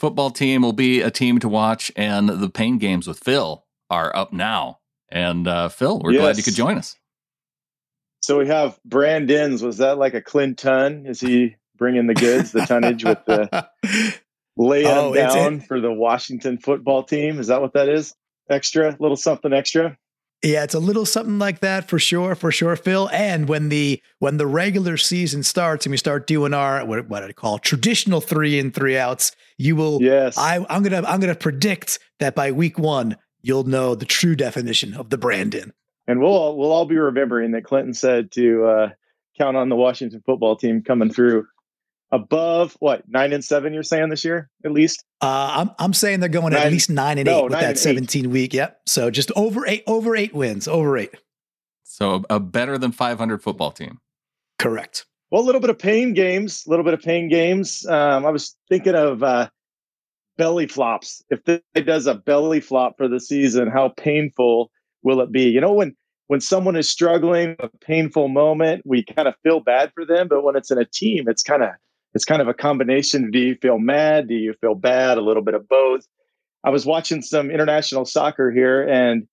football 0.00 0.30
team 0.30 0.62
will 0.62 0.72
be 0.72 1.02
a 1.02 1.10
team 1.10 1.38
to 1.40 1.48
watch, 1.48 1.92
and 1.94 2.28
the 2.28 2.48
pain 2.48 2.78
games 2.78 3.06
with 3.06 3.18
Phil 3.18 3.66
are 3.90 4.14
up 4.16 4.32
now. 4.32 4.78
And 5.10 5.46
uh, 5.46 5.68
Phil, 5.68 6.00
we're 6.00 6.12
yes. 6.12 6.20
glad 6.20 6.36
you 6.38 6.42
could 6.42 6.54
join 6.54 6.78
us. 6.78 6.96
So 8.22 8.38
we 8.38 8.46
have 8.48 8.78
Brandon's. 8.84 9.62
Was 9.62 9.78
that 9.78 9.98
like 9.98 10.14
a 10.14 10.22
Clinton? 10.22 11.06
Is 11.06 11.20
he 11.20 11.56
bringing 11.76 12.06
the 12.06 12.14
goods, 12.14 12.52
the 12.52 12.60
tonnage 12.60 13.04
with 13.04 13.24
the 13.26 13.68
laying 14.56 14.86
oh, 14.86 15.14
down 15.14 15.60
for 15.60 15.80
the 15.80 15.92
Washington 15.92 16.56
football 16.58 17.02
team? 17.02 17.38
Is 17.38 17.48
that 17.48 17.60
what 17.60 17.74
that 17.74 17.88
is? 17.88 18.14
Extra, 18.48 18.96
little 18.98 19.16
something 19.16 19.52
extra. 19.52 19.98
Yeah, 20.42 20.64
it's 20.64 20.74
a 20.74 20.78
little 20.78 21.04
something 21.04 21.38
like 21.38 21.60
that 21.60 21.88
for 21.88 21.98
sure, 21.98 22.34
for 22.34 22.50
sure, 22.50 22.74
Phil. 22.74 23.10
And 23.12 23.46
when 23.46 23.68
the 23.68 24.02
when 24.20 24.38
the 24.38 24.46
regular 24.46 24.96
season 24.96 25.42
starts 25.42 25.84
and 25.84 25.90
we 25.90 25.98
start 25.98 26.26
doing 26.26 26.54
our 26.54 26.84
what 26.84 27.08
what 27.08 27.22
I 27.22 27.32
call 27.32 27.58
traditional 27.58 28.22
three 28.22 28.58
in 28.58 28.72
three 28.72 28.96
outs, 28.96 29.32
you 29.58 29.76
will. 29.76 30.00
Yes, 30.00 30.38
I, 30.38 30.64
I'm 30.70 30.82
gonna 30.82 31.06
I'm 31.06 31.20
gonna 31.20 31.34
predict 31.34 31.98
that 32.20 32.34
by 32.34 32.52
week 32.52 32.78
one 32.78 33.16
you'll 33.42 33.64
know 33.64 33.94
the 33.94 34.06
true 34.06 34.34
definition 34.36 34.94
of 34.94 35.10
the 35.10 35.18
Brandon. 35.18 35.72
And 36.06 36.20
we'll 36.20 36.56
we'll 36.56 36.72
all 36.72 36.86
be 36.86 36.96
remembering 36.96 37.52
that 37.52 37.64
Clinton 37.64 37.92
said 37.92 38.32
to 38.32 38.64
uh, 38.64 38.88
count 39.38 39.56
on 39.56 39.68
the 39.68 39.76
Washington 39.76 40.22
football 40.24 40.56
team 40.56 40.82
coming 40.82 41.10
through 41.12 41.46
above 42.12 42.76
what 42.80 43.02
nine 43.08 43.32
and 43.32 43.44
seven. 43.44 43.72
You're 43.72 43.82
saying 43.82 44.08
this 44.08 44.24
year 44.24 44.48
at 44.64 44.72
least. 44.72 45.04
Uh, 45.20 45.54
I'm 45.58 45.70
I'm 45.78 45.92
saying 45.92 46.20
they're 46.20 46.28
going 46.28 46.52
nine, 46.52 46.66
at 46.66 46.72
least 46.72 46.90
nine 46.90 47.18
and 47.18 47.26
no, 47.26 47.40
eight 47.40 47.44
with 47.44 47.52
that 47.52 47.78
17 47.78 48.24
eight. 48.24 48.28
week. 48.28 48.54
Yep. 48.54 48.80
So 48.86 49.10
just 49.10 49.30
over 49.36 49.66
eight 49.66 49.84
over 49.86 50.16
eight 50.16 50.34
wins. 50.34 50.68
Over 50.68 50.96
eight. 50.98 51.14
So 51.84 52.24
a 52.30 52.40
better 52.40 52.78
than 52.78 52.92
500 52.92 53.42
football 53.42 53.72
team. 53.72 53.98
Correct. 54.58 55.06
Well, 55.30 55.42
a 55.42 55.44
little 55.44 55.60
bit 55.60 55.70
of 55.70 55.78
pain 55.78 56.14
games. 56.14 56.64
A 56.66 56.70
little 56.70 56.84
bit 56.84 56.94
of 56.94 57.00
pain 57.00 57.28
games. 57.28 57.86
Um, 57.86 58.26
I 58.26 58.30
was 58.30 58.56
thinking 58.68 58.94
of 58.94 59.22
uh, 59.22 59.48
belly 60.38 60.66
flops. 60.66 61.22
If 61.30 61.40
it 61.46 61.82
does 61.86 62.06
a 62.06 62.14
belly 62.14 62.60
flop 62.60 62.96
for 62.96 63.08
the 63.08 63.20
season, 63.20 63.68
how 63.68 63.90
painful 63.90 64.70
will 65.02 65.20
it 65.20 65.30
be? 65.30 65.44
You 65.44 65.60
know, 65.60 65.72
when 65.72 65.94
when 66.28 66.40
someone 66.40 66.76
is 66.76 66.88
struggling, 66.88 67.56
a 67.58 67.68
painful 67.80 68.28
moment, 68.28 68.82
we 68.86 69.04
kind 69.04 69.28
of 69.28 69.34
feel 69.42 69.60
bad 69.60 69.92
for 69.94 70.04
them. 70.04 70.28
But 70.28 70.42
when 70.42 70.56
it's 70.56 70.70
in 70.70 70.78
a 70.78 70.84
team, 70.84 71.28
it's 71.28 71.42
kind 71.42 71.62
of 71.62 71.70
it's 72.14 72.24
kind 72.24 72.42
of 72.42 72.48
a 72.48 72.54
combination. 72.54 73.30
Do 73.30 73.38
you 73.38 73.56
feel 73.56 73.78
mad? 73.78 74.28
Do 74.28 74.34
you 74.34 74.54
feel 74.60 74.74
bad? 74.74 75.18
A 75.18 75.22
little 75.22 75.42
bit 75.42 75.54
of 75.54 75.68
both. 75.68 76.06
I 76.64 76.70
was 76.70 76.84
watching 76.84 77.22
some 77.22 77.50
international 77.50 78.04
soccer 78.04 78.50
here, 78.50 78.86
and 78.86 79.26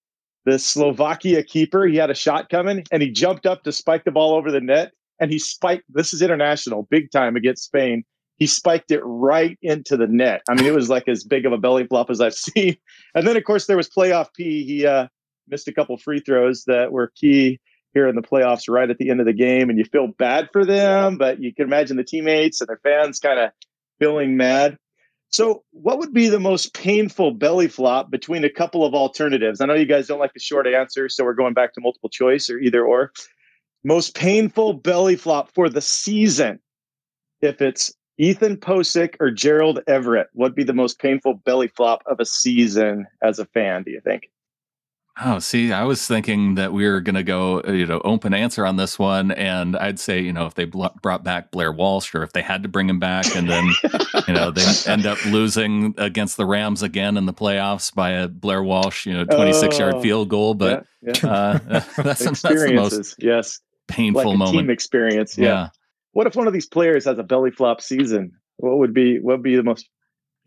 the 0.45 0.59
Slovakia 0.59 1.43
keeper, 1.43 1.86
he 1.86 1.97
had 1.97 2.09
a 2.09 2.15
shot 2.15 2.49
coming, 2.49 2.84
and 2.91 3.01
he 3.01 3.11
jumped 3.11 3.45
up 3.45 3.63
to 3.63 3.71
spike 3.71 4.05
the 4.05 4.11
ball 4.11 4.34
over 4.34 4.51
the 4.51 4.61
net, 4.61 4.91
and 5.19 5.32
he 5.32 5.39
spiked. 5.39 5.84
This 5.89 6.13
is 6.13 6.21
international, 6.21 6.88
big 6.89 7.11
time 7.11 7.36
against 7.36 7.65
Spain. 7.65 8.03
He 8.38 8.45
spiked 8.45 8.91
it 8.91 9.01
right 9.03 9.57
into 9.63 9.97
the 9.97 10.07
net. 10.07 10.41
I 10.47 10.53
mean, 10.53 10.65
it 10.65 10.73
was 10.73 10.89
like 10.89 11.07
as 11.07 11.23
big 11.23 11.45
of 11.45 11.51
a 11.51 11.57
belly 11.57 11.88
flop 11.88 12.09
as 12.09 12.21
I've 12.21 12.34
seen. 12.36 12.78
And 13.15 13.28
then, 13.28 13.36
of 13.36 13.43
course, 13.43 13.65
there 13.65 13.78
was 13.78 13.89
playoff 13.89 14.28
P. 14.36 14.63
He 14.63 14.86
uh, 14.86 15.07
missed 15.47 15.67
a 15.67 15.73
couple 15.73 15.97
free 15.97 16.19
throws 16.19 16.63
that 16.65 16.91
were 16.91 17.11
key 17.15 17.59
here 17.98 18.08
in 18.08 18.16
the 18.16 18.22
playoffs 18.22 18.70
right 18.70 18.91
at 18.91 19.00
the 19.00 19.10
end 19.10 19.20
of 19.20 19.26
the 19.26 19.34
game 19.34 19.70
and 19.70 19.80
you 19.80 19.86
feel 19.86 20.06
bad 20.06 20.50
for 20.54 20.64
them, 20.64 21.18
but 21.18 21.41
you 21.41 21.52
can 21.52 21.66
imagine 21.66 21.98
the 21.98 22.04
teammates 22.04 22.62
and 22.62 22.68
their 22.68 22.80
fans 22.84 23.20
kind 23.20 23.39
of 23.39 23.52
feeling 23.98 24.38
mad. 24.38 24.78
So, 25.30 25.64
what 25.72 25.98
would 25.98 26.14
be 26.14 26.30
the 26.30 26.39
most 26.39 26.76
painful 26.76 27.32
belly 27.32 27.68
flop 27.68 28.12
between 28.12 28.45
a 28.45 28.52
couple 28.52 28.86
of 28.86 28.93
alternatives? 28.93 29.60
I 29.60 29.66
know 29.66 29.74
you 29.74 29.88
guys 29.88 30.08
don't 30.08 30.20
like 30.20 30.34
the 30.34 30.39
short 30.39 30.68
answer, 30.68 31.10
so 31.10 31.24
we're 31.24 31.34
going 31.34 31.56
back 31.56 31.74
to 31.74 31.82
multiple 31.82 32.10
choice 32.10 32.50
or 32.52 32.60
either 32.60 32.86
or. 32.86 33.12
Most 33.84 34.16
painful 34.16 34.74
belly 34.74 35.16
flop 35.16 35.54
for 35.56 35.68
the 35.68 35.82
season. 35.82 36.60
If 37.41 37.62
it's 37.62 37.93
Ethan 38.20 38.58
Pocic 38.58 39.16
or 39.20 39.32
Gerald 39.32 39.80
Everett, 39.88 40.28
what'd 40.34 40.56
be 40.56 40.64
the 40.64 40.74
most 40.74 41.00
painful 41.00 41.34
belly 41.34 41.68
flop 41.68 42.04
of 42.06 42.20
a 42.20 42.26
season 42.26 43.08
as 43.24 43.39
a 43.39 43.45
fan, 43.45 43.84
do 43.84 43.91
you 43.91 44.02
think? 44.02 44.30
Oh, 45.24 45.39
see, 45.39 45.72
I 45.72 45.84
was 45.84 46.05
thinking 46.05 46.55
that 46.55 46.74
we 46.74 46.88
were 46.88 47.01
going 47.01 47.15
to 47.15 47.24
go, 47.24 47.61
uh, 47.68 47.72
you 47.72 47.88
know, 47.88 47.99
open 48.03 48.36
answer 48.36 48.65
on 48.68 48.76
this 48.76 48.99
one, 48.99 49.32
and 49.32 49.76
I'd 49.76 49.99
say, 49.99 50.20
you 50.20 50.32
know, 50.32 50.45
if 50.45 50.53
they 50.53 50.65
brought 50.65 51.24
back 51.24 51.49
Blair 51.49 51.72
Walsh, 51.72 52.13
or 52.13 52.22
if 52.22 52.34
they 52.34 52.43
had 52.43 52.61
to 52.63 52.70
bring 52.70 52.88
him 52.88 52.99
back, 52.99 53.36
and 53.36 53.49
then, 53.49 53.65
you 54.28 54.34
know, 54.34 54.51
they 54.51 54.63
end 54.88 55.07
up 55.07 55.24
losing 55.26 55.95
against 55.97 56.38
the 56.38 56.45
Rams 56.45 56.84
again 56.84 57.18
in 57.18 57.26
the 57.26 57.34
playoffs 57.34 57.93
by 57.93 58.11
a 58.11 58.28
Blair 58.28 58.61
Walsh, 58.61 59.07
you 59.07 59.13
know, 59.13 59.26
twenty-six 59.26 59.80
yard 59.80 59.95
oh, 59.95 60.01
field 60.01 60.30
goal. 60.30 60.53
But 60.53 60.86
yeah, 61.01 61.13
yeah. 61.24 61.30
Uh, 61.30 61.57
that's, 61.68 61.95
that's, 61.97 62.41
the 62.41 62.74
most 62.76 63.15
yes 63.18 63.59
painful 63.88 64.24
like 64.24 64.38
moment. 64.38 64.57
Team 64.57 64.70
experience. 64.70 65.36
Yeah. 65.36 65.47
yeah. 65.47 65.70
What 66.11 66.28
if 66.28 66.36
one 66.36 66.47
of 66.47 66.53
these 66.53 66.68
players 66.68 67.05
has 67.05 67.18
a 67.18 67.24
belly 67.24 67.51
flop 67.51 67.82
season? 67.82 68.34
What 68.57 68.78
would 68.78 68.93
be 68.93 69.20
what 69.20 69.38
would 69.38 69.43
be 69.43 69.55
the 69.55 69.63
most 69.63 69.89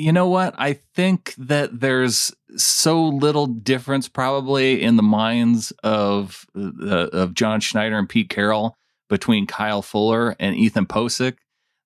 you 0.00 0.12
know 0.12 0.28
what? 0.28 0.54
I 0.58 0.74
think 0.94 1.34
that 1.38 1.80
there's 1.80 2.34
so 2.56 3.02
little 3.02 3.46
difference 3.46 4.08
probably 4.08 4.82
in 4.82 4.96
the 4.96 5.02
minds 5.02 5.72
of 5.82 6.46
uh, 6.56 7.08
of 7.12 7.34
John 7.34 7.60
Schneider 7.60 7.98
and 7.98 8.08
Pete 8.08 8.30
Carroll 8.30 8.76
between 9.08 9.46
Kyle 9.46 9.82
Fuller 9.82 10.36
and 10.38 10.56
Ethan 10.56 10.86
Pocic 10.86 11.36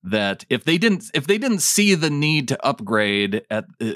that 0.04 0.44
if 0.50 0.64
they 0.64 0.76
didn't 0.76 1.10
if 1.14 1.26
they 1.26 1.38
didn't 1.38 1.60
see 1.60 1.94
the 1.94 2.10
need 2.10 2.46
to 2.48 2.64
upgrade 2.64 3.42
at 3.50 3.64
uh, 3.80 3.92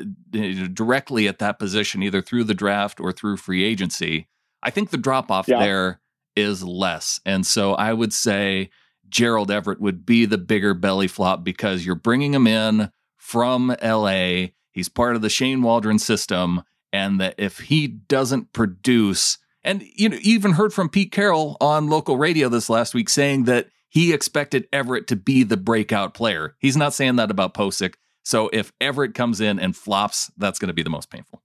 directly 0.73 1.29
at 1.29 1.39
that 1.39 1.59
position 1.59 2.03
either 2.03 2.23
through 2.23 2.45
the 2.45 2.55
draft 2.55 2.99
or 2.99 3.13
through 3.13 3.37
free 3.37 3.63
agency, 3.63 4.27
I 4.63 4.71
think 4.71 4.91
the 4.91 4.97
drop 4.97 5.31
off 5.31 5.47
yeah. 5.49 5.61
there 5.61 6.01
is 6.35 6.63
less. 6.65 7.21
And 7.27 7.47
so 7.47 7.75
I 7.75 7.93
would 7.93 8.13
say 8.13 8.71
Gerald 9.09 9.51
Everett 9.51 9.81
would 9.81 10.07
be 10.07 10.25
the 10.25 10.39
bigger 10.39 10.75
belly 10.75 11.09
flop 11.09 11.45
because 11.45 11.85
you're 11.85 11.95
bringing 11.95 12.33
him 12.33 12.47
in 12.47 12.91
from 13.29 13.77
LA. 13.83 14.47
He's 14.73 14.89
part 14.89 15.15
of 15.15 15.21
the 15.21 15.29
Shane 15.29 15.61
Waldron 15.61 15.99
system. 15.99 16.63
And 16.95 17.21
that 17.21 17.35
if 17.37 17.59
he 17.59 17.87
doesn't 17.87 18.55
produce, 18.55 19.37
and 19.63 19.83
you 19.95 20.09
know, 20.09 20.17
even 20.23 20.53
heard 20.53 20.73
from 20.73 20.89
Pete 20.89 21.13
Carroll 21.13 21.59
on 21.61 21.91
local 21.91 22.17
radio 22.17 22.49
this 22.49 22.71
last 22.71 22.95
week 22.95 23.11
saying 23.11 23.45
that 23.45 23.69
he 23.91 24.15
expected 24.15 24.67
Everett 24.73 25.07
to 25.09 25.17
be 25.17 25.43
the 25.43 25.59
breakout 25.59 26.15
player. 26.15 26.57
He's 26.59 26.79
not 26.79 26.95
saying 26.95 27.17
that 27.17 27.31
about 27.31 27.53
Pocic. 27.53 27.97
So 28.25 28.49
if 28.51 28.73
Everett 28.81 29.13
comes 29.13 29.43
in 29.43 29.61
and 29.61 29.77
flops, 29.77 30.31
that's 30.39 30.59
going 30.59 30.69
to 30.69 30.75
be 30.75 30.83
the 30.83 30.89
most 30.89 31.11
painful. 31.11 31.43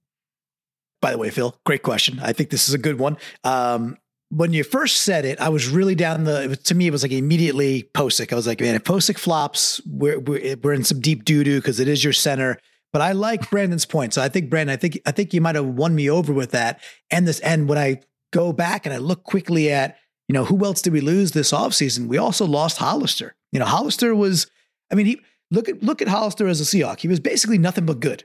By 1.02 1.12
the 1.12 1.18
way, 1.18 1.28
Phil, 1.28 1.54
great 1.66 1.82
question. 1.82 2.18
I 2.22 2.32
think 2.32 2.48
this 2.48 2.66
is 2.66 2.72
a 2.72 2.78
good 2.78 2.98
one. 2.98 3.18
Um, 3.42 3.98
when 4.34 4.52
you 4.52 4.64
first 4.64 5.02
said 5.02 5.24
it, 5.24 5.40
I 5.40 5.48
was 5.48 5.68
really 5.68 5.94
down 5.94 6.24
the. 6.24 6.56
To 6.64 6.74
me, 6.74 6.88
it 6.88 6.90
was 6.90 7.02
like 7.02 7.12
immediately 7.12 7.84
Pocic. 7.94 8.32
I 8.32 8.36
was 8.36 8.46
like, 8.46 8.60
man, 8.60 8.74
if 8.74 8.82
Pocic 8.82 9.16
flops, 9.16 9.80
we're 9.86 10.18
we're, 10.18 10.56
we're 10.56 10.72
in 10.72 10.82
some 10.82 11.00
deep 11.00 11.24
doo 11.24 11.44
doo 11.44 11.60
because 11.60 11.78
it 11.78 11.86
is 11.86 12.02
your 12.02 12.12
center. 12.12 12.58
But 12.92 13.00
I 13.00 13.12
like 13.12 13.50
Brandon's 13.50 13.86
point, 13.86 14.14
so 14.14 14.22
I 14.22 14.28
think 14.28 14.50
Brandon, 14.50 14.74
I 14.74 14.76
think 14.76 15.00
I 15.06 15.12
think 15.12 15.34
you 15.34 15.40
might 15.40 15.54
have 15.54 15.66
won 15.66 15.94
me 15.94 16.10
over 16.10 16.32
with 16.32 16.50
that. 16.50 16.80
And 17.10 17.28
this, 17.28 17.38
and 17.40 17.68
when 17.68 17.78
I 17.78 18.00
go 18.32 18.52
back 18.52 18.86
and 18.86 18.94
I 18.94 18.98
look 18.98 19.22
quickly 19.22 19.70
at, 19.70 19.96
you 20.28 20.32
know, 20.32 20.44
who 20.44 20.64
else 20.64 20.82
did 20.82 20.92
we 20.92 21.00
lose 21.00 21.32
this 21.32 21.52
offseason? 21.52 22.08
We 22.08 22.18
also 22.18 22.44
lost 22.44 22.78
Hollister. 22.78 23.36
You 23.52 23.60
know, 23.60 23.66
Hollister 23.66 24.14
was, 24.14 24.48
I 24.90 24.96
mean, 24.96 25.06
he 25.06 25.20
look 25.52 25.68
at 25.68 25.82
look 25.82 26.02
at 26.02 26.08
Hollister 26.08 26.48
as 26.48 26.60
a 26.60 26.64
Seahawk. 26.64 27.00
He 27.00 27.08
was 27.08 27.20
basically 27.20 27.58
nothing 27.58 27.86
but 27.86 28.00
good. 28.00 28.24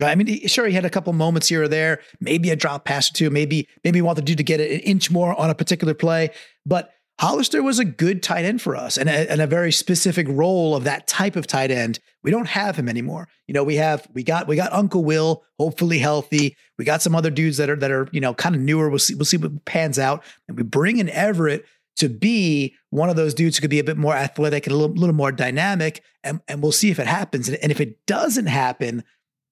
I 0.00 0.14
mean, 0.14 0.26
he, 0.26 0.48
sure, 0.48 0.66
he 0.66 0.74
had 0.74 0.84
a 0.84 0.90
couple 0.90 1.12
moments 1.12 1.48
here 1.48 1.62
or 1.62 1.68
there, 1.68 2.00
maybe 2.20 2.50
a 2.50 2.56
drop 2.56 2.84
pass 2.84 3.10
or 3.10 3.14
two, 3.14 3.30
maybe 3.30 3.68
maybe 3.84 4.02
wanted 4.02 4.22
to 4.22 4.32
do 4.32 4.34
to 4.34 4.42
get 4.42 4.60
an 4.60 4.80
inch 4.80 5.10
more 5.10 5.38
on 5.38 5.50
a 5.50 5.54
particular 5.54 5.94
play. 5.94 6.30
But 6.66 6.92
Hollister 7.18 7.62
was 7.62 7.78
a 7.78 7.84
good 7.84 8.22
tight 8.22 8.44
end 8.44 8.60
for 8.60 8.76
us 8.76 8.98
and 8.98 9.08
a, 9.08 9.30
and 9.30 9.40
a 9.40 9.46
very 9.46 9.72
specific 9.72 10.26
role 10.28 10.76
of 10.76 10.84
that 10.84 11.06
type 11.06 11.34
of 11.34 11.46
tight 11.46 11.70
end. 11.70 11.98
We 12.22 12.30
don't 12.30 12.48
have 12.48 12.76
him 12.76 12.90
anymore. 12.90 13.28
You 13.46 13.54
know, 13.54 13.64
we 13.64 13.76
have 13.76 14.06
we 14.12 14.22
got 14.22 14.46
we 14.46 14.56
got 14.56 14.72
Uncle 14.72 15.02
Will, 15.02 15.42
hopefully 15.58 15.98
healthy. 15.98 16.56
We 16.78 16.84
got 16.84 17.00
some 17.00 17.14
other 17.14 17.30
dudes 17.30 17.56
that 17.56 17.70
are 17.70 17.76
that 17.76 17.90
are 17.90 18.08
you 18.12 18.20
know 18.20 18.34
kind 18.34 18.54
of 18.54 18.60
newer. 18.60 18.90
We'll 18.90 18.98
see 18.98 19.14
we'll 19.14 19.24
see 19.24 19.38
what 19.38 19.64
pans 19.64 19.98
out, 19.98 20.22
and 20.46 20.58
we 20.58 20.62
bring 20.62 20.98
in 20.98 21.08
Everett 21.08 21.64
to 21.96 22.08
be 22.10 22.74
one 22.90 23.08
of 23.08 23.16
those 23.16 23.34
dudes 23.34 23.56
who 23.56 23.62
could 23.62 23.70
be 23.70 23.78
a 23.78 23.84
bit 23.84 23.96
more 23.96 24.14
athletic 24.14 24.66
and 24.66 24.74
a 24.74 24.76
little, 24.76 24.94
little 24.94 25.14
more 25.14 25.32
dynamic, 25.32 26.02
and, 26.22 26.40
and 26.46 26.62
we'll 26.62 26.72
see 26.72 26.90
if 26.90 26.98
it 26.98 27.06
happens. 27.06 27.48
And 27.48 27.72
if 27.72 27.80
it 27.80 28.04
doesn't 28.06 28.46
happen, 28.46 29.02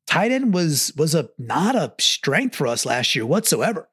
tight 0.06 0.32
end 0.32 0.54
was 0.54 0.92
was 0.96 1.14
a 1.14 1.28
not 1.38 1.74
a 1.74 1.92
strength 1.98 2.56
for 2.56 2.66
us 2.66 2.86
last 2.86 3.14
year 3.14 3.26
whatsoever. 3.26 3.88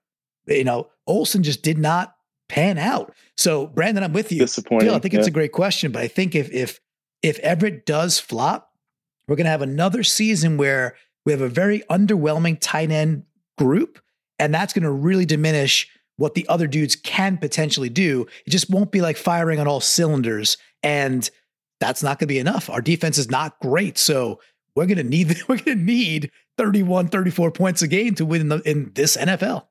You 0.47 0.63
know, 0.63 0.89
Olsen 1.07 1.43
just 1.43 1.61
did 1.63 1.77
not 1.77 2.15
pan 2.49 2.77
out. 2.77 3.13
So, 3.37 3.67
Brandon, 3.67 4.03
I'm 4.03 4.13
with 4.13 4.31
you. 4.31 4.39
Disappointing. 4.39 4.89
I 4.89 4.99
think 4.99 5.13
yeah. 5.13 5.19
it's 5.19 5.27
a 5.27 5.31
great 5.31 5.53
question, 5.53 5.91
but 5.91 6.01
I 6.01 6.07
think 6.07 6.35
if 6.35 6.51
if 6.51 6.79
if 7.21 7.39
Everett 7.39 7.85
does 7.85 8.19
flop, 8.19 8.71
we're 9.27 9.35
going 9.35 9.45
to 9.45 9.51
have 9.51 9.61
another 9.61 10.03
season 10.03 10.57
where 10.57 10.95
we 11.25 11.31
have 11.31 11.41
a 11.41 11.49
very 11.49 11.81
underwhelming 11.89 12.57
tight 12.59 12.91
end 12.91 13.23
group, 13.57 13.99
and 14.39 14.53
that's 14.53 14.73
going 14.73 14.83
to 14.83 14.91
really 14.91 15.25
diminish 15.25 15.87
what 16.17 16.33
the 16.35 16.47
other 16.49 16.67
dudes 16.67 16.95
can 16.95 17.37
potentially 17.37 17.89
do. 17.89 18.27
It 18.45 18.49
just 18.49 18.69
won't 18.69 18.91
be 18.91 19.01
like 19.01 19.17
firing 19.17 19.59
on 19.59 19.67
all 19.67 19.79
cylinders, 19.79 20.57
and 20.83 21.29
that's 21.79 22.03
not 22.03 22.19
going 22.19 22.27
to 22.27 22.33
be 22.33 22.39
enough. 22.39 22.69
Our 22.69 22.81
defense 22.81 23.17
is 23.17 23.31
not 23.31 23.59
great, 23.59 23.97
so 23.97 24.39
we're 24.75 24.85
going 24.85 24.97
to 24.97 25.03
need 25.03 25.27
we're 25.47 25.57
going 25.57 25.77
to 25.77 25.83
need 25.83 26.31
31 26.57 27.07
34 27.07 27.51
points 27.51 27.81
a 27.81 27.87
game 27.87 28.15
to 28.15 28.25
win 28.25 28.41
in, 28.41 28.49
the, 28.49 28.61
in 28.69 28.91
this 28.93 29.17
NFL. 29.17 29.65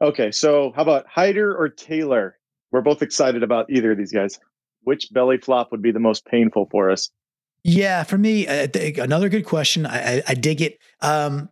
Okay, 0.00 0.30
so 0.32 0.72
how 0.74 0.82
about 0.82 1.06
Hyder 1.06 1.56
or 1.56 1.68
Taylor? 1.68 2.36
We're 2.72 2.82
both 2.82 3.02
excited 3.02 3.42
about 3.42 3.70
either 3.70 3.92
of 3.92 3.98
these 3.98 4.12
guys. 4.12 4.38
Which 4.82 5.10
belly 5.12 5.38
flop 5.38 5.70
would 5.70 5.80
be 5.80 5.92
the 5.92 6.00
most 6.00 6.26
painful 6.26 6.68
for 6.70 6.90
us? 6.90 7.10
Yeah, 7.62 8.02
for 8.02 8.18
me, 8.18 8.46
another 8.46 9.30
good 9.30 9.46
question. 9.46 9.86
I, 9.86 10.16
I, 10.16 10.22
I 10.28 10.34
dig 10.34 10.60
it. 10.60 10.78
Um, 11.00 11.48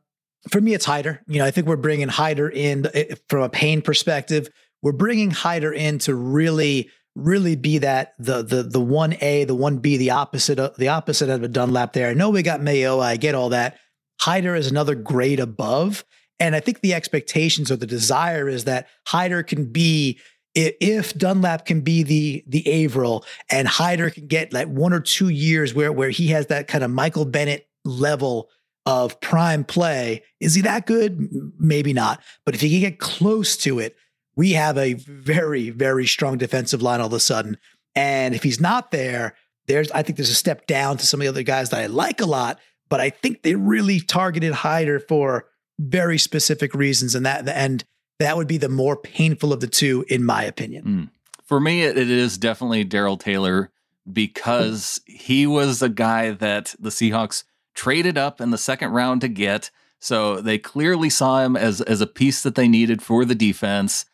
for 0.51 0.61
me, 0.61 0.74
it's 0.74 0.84
Hyder. 0.84 1.22
You 1.26 1.38
know, 1.38 1.47
I 1.47 1.51
think 1.51 1.66
we're 1.66 1.76
bringing 1.76 2.09
Hyder 2.09 2.49
in 2.49 2.86
uh, 2.86 3.14
from 3.28 3.43
a 3.43 3.49
pain 3.49 3.80
perspective. 3.80 4.51
We're 4.82 4.93
bringing 4.93 5.30
Hyder 5.30 5.72
in 5.72 5.99
to 6.01 6.14
really 6.14 6.90
really 7.15 7.57
be 7.57 7.79
that 7.79 8.15
the 8.19 8.43
the 8.43 8.63
the 8.63 8.81
one 8.81 9.17
A, 9.21 9.45
the 9.45 9.55
one 9.55 9.79
B, 9.79 9.97
the 9.97 10.11
opposite 10.11 10.59
of 10.59 10.77
the 10.77 10.89
opposite 10.89 11.29
of 11.29 11.43
a 11.43 11.49
Dunlap 11.49 11.93
there. 11.93 12.09
I 12.09 12.15
know 12.15 12.31
we 12.31 12.43
got 12.43 12.63
Mayo, 12.63 13.01
I 13.01 13.17
get 13.17 13.35
all 13.35 13.51
that. 13.51 13.79
Hyder 14.21 14.55
is 14.55 14.71
another 14.71 14.95
grade 14.95 15.41
above. 15.41 16.05
And 16.41 16.57
I 16.57 16.61
think 16.61 16.81
the 16.81 16.95
expectations 16.95 17.71
or 17.71 17.77
the 17.77 17.87
desire 17.87 18.49
is 18.49 18.65
that 18.65 18.89
Hyder 19.07 19.43
can 19.43 19.71
be 19.71 20.19
if 20.55 21.15
Dunlap 21.15 21.67
can 21.67 21.81
be 21.83 22.03
the 22.03 22.45
the 22.47 22.85
Avril 22.85 23.25
and 23.49 23.69
Hyder 23.69 24.11
can 24.11 24.27
get 24.27 24.53
like 24.53 24.69
one 24.69 24.93
or 24.93 25.01
two 25.01 25.29
years 25.29 25.73
where 25.75 25.93
where 25.93 26.11
he 26.11 26.29
has 26.29 26.49
that 26.49 26.69
kind 26.69 26.85
of 26.85 26.91
Michael 26.91 27.25
Bennett 27.25 27.69
level 27.85 28.49
of 28.85 29.21
prime 29.21 29.65
play, 29.65 30.23
is 30.41 30.55
he 30.55 30.63
that 30.63 30.87
good? 30.87 31.29
Maybe 31.59 31.93
not. 31.93 32.21
But 32.45 32.55
if 32.55 32.61
he 32.61 32.71
can 32.71 32.81
get 32.81 32.99
close 32.99 33.57
to 33.59 33.79
it, 33.79 33.97
we 34.37 34.53
have 34.53 34.78
a 34.78 34.95
very 34.95 35.70
very 35.70 36.07
strong 36.07 36.39
defensive 36.39 36.83
line 36.83 37.01
all 37.01 37.07
of 37.07 37.12
a 37.12 37.20
sudden. 37.20 37.59
And 37.95 38.35
if 38.35 38.43
he's 38.43 38.61
not 38.61 38.91
there, 38.91 39.37
there's 39.66 39.91
I 39.93 40.03
think 40.03 40.16
there's 40.16 40.30
a 40.30 40.35
step 40.35 40.66
down 40.66 40.97
to 40.99 41.07
some 41.07 41.20
of 41.20 41.24
the 41.24 41.28
other 41.28 41.43
guys 41.43 41.70
that 41.70 41.80
I 41.80 41.87
like 41.87 42.20
a 42.20 42.26
lot. 42.26 42.59
But 42.89 43.01
I 43.01 43.11
think 43.11 43.43
they 43.43 43.55
really 43.55 44.01
targeted 44.01 44.53
Hyder 44.53 45.01
for 45.01 45.47
very 45.78 46.18
specific 46.18 46.74
reasons, 46.74 47.14
and 47.14 47.24
that 47.26 47.49
and 47.49 47.85
that 48.18 48.37
would 48.37 48.47
be 48.47 48.59
the 48.59 48.68
more 48.68 48.97
painful 48.97 49.53
of 49.53 49.61
the 49.61 49.66
two, 49.66 50.05
in 50.09 50.24
my 50.24 50.45
opinion. 50.45 50.85
Mm. 50.85 51.11
For 51.45 51.61
me, 51.61 51.83
it, 51.83 51.97
is 51.97 52.39
definitely 52.39 52.85
Darrell 52.85 53.16
Taylor 53.16 53.70
because 54.11 55.01
he 55.07 55.47
was 55.47 55.83
a 55.83 55.89
guy 55.89 56.30
that 56.30 56.74
the 56.78 56.91
Seahawks 56.91 57.45
traded 57.74 58.16
up 58.16 58.41
in 58.41 58.51
the 58.51 58.59
second 58.59 58.91
round 58.91 59.20
to 59.22 59.28
get. 59.28 59.70
So 59.99 60.41
they 60.41 60.59
clearly 60.59 61.11
saw 61.11 61.45
him 61.45 61.57
as 61.57 61.80
as 61.80 62.01
a 62.01 62.07
piece 62.07 62.43
that 62.43 62.55
they 62.55 62.68
needed 62.68 63.03
for 63.03 63.24
the 63.24 63.35
defense. 63.35 64.05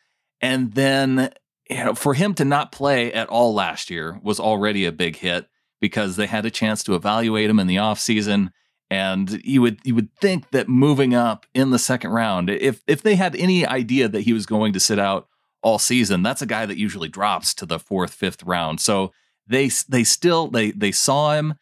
And 0.41 0.73
then 0.75 1.33
you 1.69 1.85
know, 1.85 1.95
for 1.95 2.15
him 2.15 2.35
to 2.35 2.45
not 2.45 2.73
play 2.73 3.13
at 3.13 3.29
all 3.29 3.55
last 3.55 3.91
year 3.91 4.19
was 4.23 4.41
already 4.41 4.85
a 4.85 4.93
big 4.93 5.17
hit 5.17 5.49
because 5.81 6.17
they 6.17 6.27
had 6.27 6.47
a 6.47 6.51
chance 6.51 6.83
to 6.85 6.95
evaluate 6.95 7.51
him 7.51 7.59
in 7.59 7.67
the 7.67 7.77
offseason. 7.77 8.51
And 8.91 9.41
you 9.45 9.61
would 9.61 9.81
you 9.85 9.95
would 9.95 10.15
think 10.17 10.51
that 10.51 10.69
moving 10.69 11.15
up 11.15 11.47
in 11.53 11.71
the 11.71 11.79
second 11.79 12.11
round, 12.11 12.49
if 12.49 12.83
if 12.87 13.03
they 13.03 13.17
had 13.17 13.37
any 13.37 13.67
idea 13.67 14.09
that 14.09 14.23
he 14.23 14.33
was 14.33 14.47
going 14.47 14.73
to 14.73 14.81
sit 14.81 14.99
out 14.99 15.29
all 15.63 15.79
season, 15.79 16.23
that's 16.23 16.41
a 16.41 16.47
guy 16.47 16.65
that 16.65 16.79
usually 16.79 17.09
drops 17.09 17.53
to 17.55 17.67
the 17.67 17.79
fourth, 17.79 18.15
fifth 18.15 18.43
round. 18.45 18.81
So 18.81 19.13
they 19.47 19.69
they 19.89 20.05
still 20.05 20.49
they 20.49 20.71
they 20.71 20.93
saw 20.93 21.35
him 21.35 21.55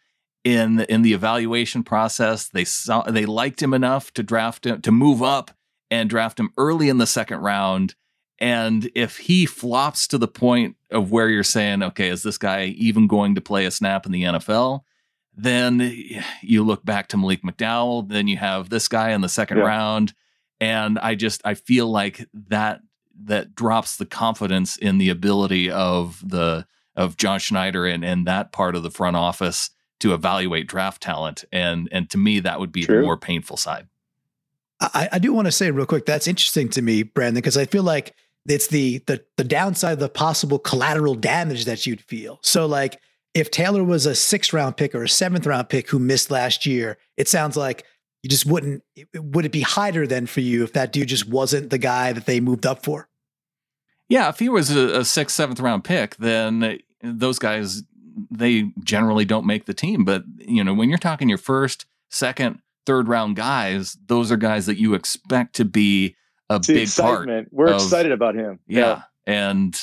in 0.44 0.80
in 0.82 1.02
the 1.02 1.14
evaluation 1.14 1.82
process. 1.82 2.48
They 2.48 2.64
saw 2.64 3.02
they 3.02 3.26
liked 3.26 3.60
him 3.60 3.74
enough 3.74 4.12
to 4.12 4.22
draft 4.22 4.64
him 4.64 4.80
to 4.82 4.92
move 4.92 5.20
up 5.20 5.50
and 5.90 6.08
draft 6.08 6.38
him 6.38 6.52
early 6.56 6.88
in 6.88 6.98
the 6.98 7.06
second 7.08 7.40
round. 7.40 7.96
And 8.39 8.91
if 8.95 9.16
he 9.16 9.47
flops 9.47 10.07
to 10.09 10.18
the 10.18 10.28
point 10.28 10.76
of 10.91 11.11
where 11.11 11.28
you're 11.28 11.43
saying, 11.43 11.82
okay, 11.82 12.09
is 12.09 12.22
this 12.22 12.37
guy 12.37 12.66
even 12.76 13.07
going 13.07 13.34
to 13.34 13.41
play 13.41 13.64
a 13.64 13.70
snap 13.70 14.05
in 14.05 14.12
the 14.12 14.24
NFL? 14.24 14.80
Then 15.34 16.01
you 16.43 16.62
look 16.62 16.84
back 16.84 17.09
to 17.09 17.16
Malik 17.16 17.43
McDowell. 17.43 18.09
Then 18.09 18.28
you 18.28 18.37
have 18.37 18.68
this 18.68 18.89
guy 18.89 19.11
in 19.11 19.20
the 19.20 19.28
second 19.28 19.59
yeah. 19.59 19.64
round, 19.64 20.14
and 20.61 20.99
I 20.99 21.14
just 21.14 21.43
I 21.45 21.55
feel 21.55 21.91
like 21.91 22.26
that 22.49 22.80
that 23.24 23.55
drops 23.55 23.97
the 23.97 24.07
confidence 24.07 24.76
in 24.76 24.99
the 24.99 25.11
ability 25.11 25.70
of 25.70 26.22
the 26.26 26.66
of 26.95 27.18
John 27.18 27.39
Schneider 27.39 27.87
and 27.87 28.03
and 28.03 28.26
that 28.26 28.53
part 28.53 28.76
of 28.76 28.82
the 28.82 28.91
front 28.91 29.16
office 29.16 29.70
to 30.01 30.14
evaluate 30.14 30.66
draft 30.66 31.03
talent. 31.03 31.45
And 31.53 31.89
and 31.93 32.09
to 32.11 32.18
me, 32.18 32.41
that 32.41 32.59
would 32.59 32.72
be 32.72 32.84
True. 32.84 32.97
the 32.97 33.03
more 33.03 33.18
painful 33.18 33.59
side. 33.59 33.89
I, 34.80 35.09
I 35.12 35.18
do 35.18 35.32
want 35.32 35.47
to 35.47 35.53
say 35.53 35.70
real 35.70 35.87
quick 35.87 36.07
that's 36.07 36.26
interesting 36.26 36.68
to 36.70 36.82
me, 36.82 37.03
Brandon, 37.03 37.37
because 37.37 37.57
I 37.57 37.66
feel 37.66 37.82
like 37.82 38.14
it's 38.49 38.68
the 38.68 38.99
the 39.07 39.24
the 39.36 39.44
downside 39.44 39.94
of 39.94 39.99
the 39.99 40.09
possible 40.09 40.59
collateral 40.59 41.14
damage 41.14 41.64
that 41.64 41.86
you'd 41.86 42.01
feel. 42.01 42.38
So 42.42 42.66
like 42.66 43.01
if 43.34 43.51
Taylor 43.51 43.84
was 43.84 44.07
a 44.07 44.14
sixth 44.14 44.53
round 44.53 44.76
pick 44.76 44.94
or 44.94 45.03
a 45.03 45.09
seventh 45.09 45.47
round 45.47 45.68
pick 45.68 45.90
who 45.90 45.99
missed 45.99 46.30
last 46.30 46.66
year, 46.66 46.99
it 47.16 47.28
sounds 47.28 47.57
like 47.57 47.84
you 48.22 48.30
just 48.30 48.47
wouldn't. 48.47 48.82
Would 49.14 49.44
it 49.44 49.53
be 49.53 49.61
Hyder 49.61 50.07
then 50.07 50.26
for 50.26 50.40
you 50.40 50.64
if 50.64 50.72
that 50.72 50.92
dude 50.92 51.09
just 51.09 51.28
wasn't 51.28 51.70
the 51.70 51.78
guy 51.78 52.12
that 52.12 52.26
they 52.26 52.40
moved 52.40 52.66
up 52.66 52.82
for? 52.84 53.09
Yeah, 54.09 54.28
if 54.28 54.38
he 54.38 54.49
was 54.49 54.74
a, 54.74 55.01
a 55.01 55.05
sixth, 55.05 55.36
seventh 55.36 55.61
round 55.61 55.84
pick, 55.84 56.16
then 56.16 56.78
those 57.03 57.38
guys 57.38 57.82
they 58.30 58.70
generally 58.82 59.24
don't 59.24 59.47
make 59.47 59.66
the 59.66 59.74
team. 59.74 60.05
But 60.05 60.24
you 60.38 60.64
know, 60.64 60.74
when 60.74 60.88
you're 60.88 60.99
talking 60.99 61.28
your 61.28 61.38
first, 61.38 61.86
second, 62.11 62.61
third 62.86 63.09
round 63.09 63.36
guys, 63.36 63.97
those 64.07 64.32
are 64.32 64.36
guys 64.36 64.66
that 64.66 64.78
you 64.78 64.94
expect 64.94 65.55
to 65.57 65.64
be 65.64 66.16
a 66.51 66.57
it's 66.57 66.66
big 66.66 66.82
excitement. 66.82 67.51
part. 67.51 67.53
We're 67.53 67.74
of, 67.74 67.82
excited 67.82 68.12
about 68.12 68.34
him. 68.34 68.61
Yeah, 68.66 68.80
yeah, 68.80 69.03
and 69.26 69.80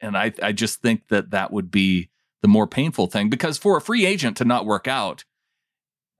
and 0.00 0.16
I 0.16 0.32
I 0.42 0.52
just 0.52 0.80
think 0.82 1.08
that 1.08 1.30
that 1.30 1.52
would 1.52 1.70
be 1.70 2.10
the 2.42 2.48
more 2.48 2.66
painful 2.66 3.06
thing 3.06 3.30
because 3.30 3.58
for 3.58 3.76
a 3.76 3.80
free 3.80 4.04
agent 4.04 4.36
to 4.38 4.44
not 4.44 4.66
work 4.66 4.88
out, 4.88 5.24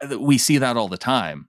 uh, 0.00 0.18
we 0.18 0.38
see 0.38 0.58
that 0.58 0.76
all 0.76 0.88
the 0.88 0.96
time. 0.96 1.48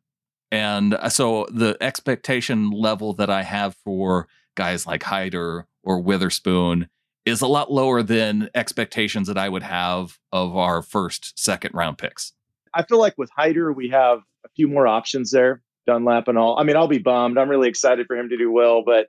And 0.52 0.94
uh, 0.94 1.10
so 1.10 1.48
the 1.52 1.78
expectation 1.82 2.70
level 2.70 3.14
that 3.14 3.30
I 3.30 3.44
have 3.44 3.76
for 3.84 4.28
guys 4.56 4.86
like 4.86 5.04
Hyder 5.04 5.68
or 5.84 6.00
Witherspoon 6.00 6.90
is 7.26 7.42
a 7.42 7.48
lot 7.48 7.72
lower 7.72 8.04
than 8.04 8.50
expectations 8.54 9.28
that 9.28 9.38
I 9.38 9.50
would 9.50 9.64
have 9.64 10.20
of 10.32 10.56
our 10.56 10.82
first, 10.82 11.40
second 11.40 11.74
round 11.74 11.98
picks. 11.98 12.34
I 12.74 12.84
feel 12.84 13.00
like 13.00 13.18
with 13.18 13.30
Hyder, 13.36 13.72
we 13.72 13.90
have 13.90 14.20
a 14.46 14.50
few 14.56 14.68
more 14.68 14.88
options 14.88 15.32
there, 15.32 15.62
Dunlap 15.86 16.28
and 16.28 16.38
all. 16.38 16.58
I 16.60 16.64
mean, 16.64 16.76
I'll 16.76 16.88
be 16.88 17.00
bummed. 17.00 17.38
I'm 17.38 17.50
really 17.50 17.70
excited 17.70 18.08
for 18.08 18.16
him 18.18 18.30
to 18.30 18.38
do 18.38 18.52
well, 18.52 18.84
but 18.86 19.08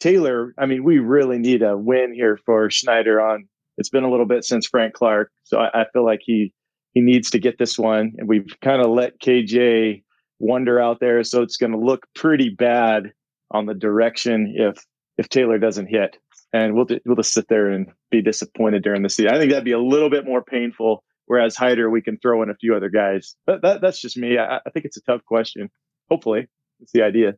Taylor, 0.00 0.54
I 0.58 0.66
mean, 0.66 0.84
we 0.84 0.98
really 0.98 1.38
need 1.38 1.62
a 1.62 1.76
win 1.76 2.12
here 2.14 2.38
for 2.44 2.70
Schneider 2.70 3.20
on 3.20 3.48
it's 3.76 3.88
been 3.88 4.04
a 4.04 4.10
little 4.10 4.26
bit 4.26 4.44
since 4.44 4.66
Frank 4.66 4.94
Clark, 4.94 5.32
so 5.42 5.58
I, 5.58 5.82
I 5.82 5.84
feel 5.92 6.04
like 6.04 6.20
he 6.22 6.52
he 6.92 7.00
needs 7.00 7.30
to 7.30 7.40
get 7.40 7.58
this 7.58 7.76
one, 7.76 8.12
and 8.18 8.28
we've 8.28 8.46
kind 8.62 8.80
of 8.80 8.90
let 8.90 9.20
KJ 9.20 10.04
wander 10.38 10.80
out 10.80 11.00
there, 11.00 11.24
so 11.24 11.42
it's 11.42 11.56
going 11.56 11.72
to 11.72 11.78
look 11.78 12.06
pretty 12.14 12.50
bad 12.50 13.12
on 13.50 13.66
the 13.66 13.74
direction 13.74 14.54
if 14.56 14.84
if 15.18 15.28
Taylor 15.28 15.58
doesn't 15.58 15.88
hit, 15.88 16.16
and 16.52 16.74
we'll 16.74 16.86
we'll 17.04 17.16
just 17.16 17.32
sit 17.32 17.48
there 17.48 17.70
and 17.70 17.88
be 18.10 18.22
disappointed 18.22 18.82
during 18.82 19.02
the 19.02 19.10
season. 19.10 19.34
I 19.34 19.38
think 19.38 19.50
that'd 19.50 19.64
be 19.64 19.72
a 19.72 19.78
little 19.78 20.10
bit 20.10 20.24
more 20.24 20.42
painful. 20.42 21.02
Whereas 21.26 21.56
Hyder, 21.56 21.88
we 21.88 22.02
can 22.02 22.18
throw 22.18 22.42
in 22.42 22.50
a 22.50 22.54
few 22.54 22.76
other 22.76 22.90
guys. 22.90 23.34
But 23.46 23.62
that, 23.62 23.80
that's 23.80 23.98
just 23.98 24.14
me. 24.14 24.36
I, 24.36 24.56
I 24.56 24.70
think 24.70 24.84
it's 24.84 24.98
a 24.98 25.02
tough 25.02 25.24
question. 25.24 25.70
Hopefully, 26.10 26.46
it's 26.80 26.92
the 26.92 27.02
idea. 27.02 27.34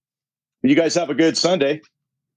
You 0.63 0.75
guys 0.75 0.95
have 0.95 1.11
a 1.11 1.15
good 1.15 1.37
Sunday. 1.37 1.81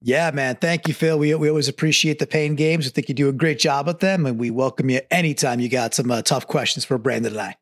Yeah, 0.02 0.32
man. 0.32 0.56
Thank 0.56 0.88
you, 0.88 0.94
Phil. 0.94 1.20
We, 1.20 1.36
we 1.36 1.50
always 1.50 1.68
appreciate 1.68 2.20
the 2.20 2.28
pain 2.28 2.56
games. 2.56 2.88
I 2.88 2.92
think 2.92 3.10
you 3.10 3.16
do 3.16 3.28
a 3.28 3.34
great 3.34 3.60
job 3.60 3.88
with 3.88 4.00
them, 4.00 4.26
and 4.26 4.40
we 4.40 4.50
welcome 4.50 4.90
you 4.90 5.02
anytime 5.12 5.60
you 5.60 5.68
got 5.68 5.94
some 5.94 6.10
uh, 6.10 6.22
tough 6.22 6.48
questions 6.48 6.86
for 6.86 6.98
Brandon 6.98 7.34
and 7.34 7.42
I. 7.42 7.56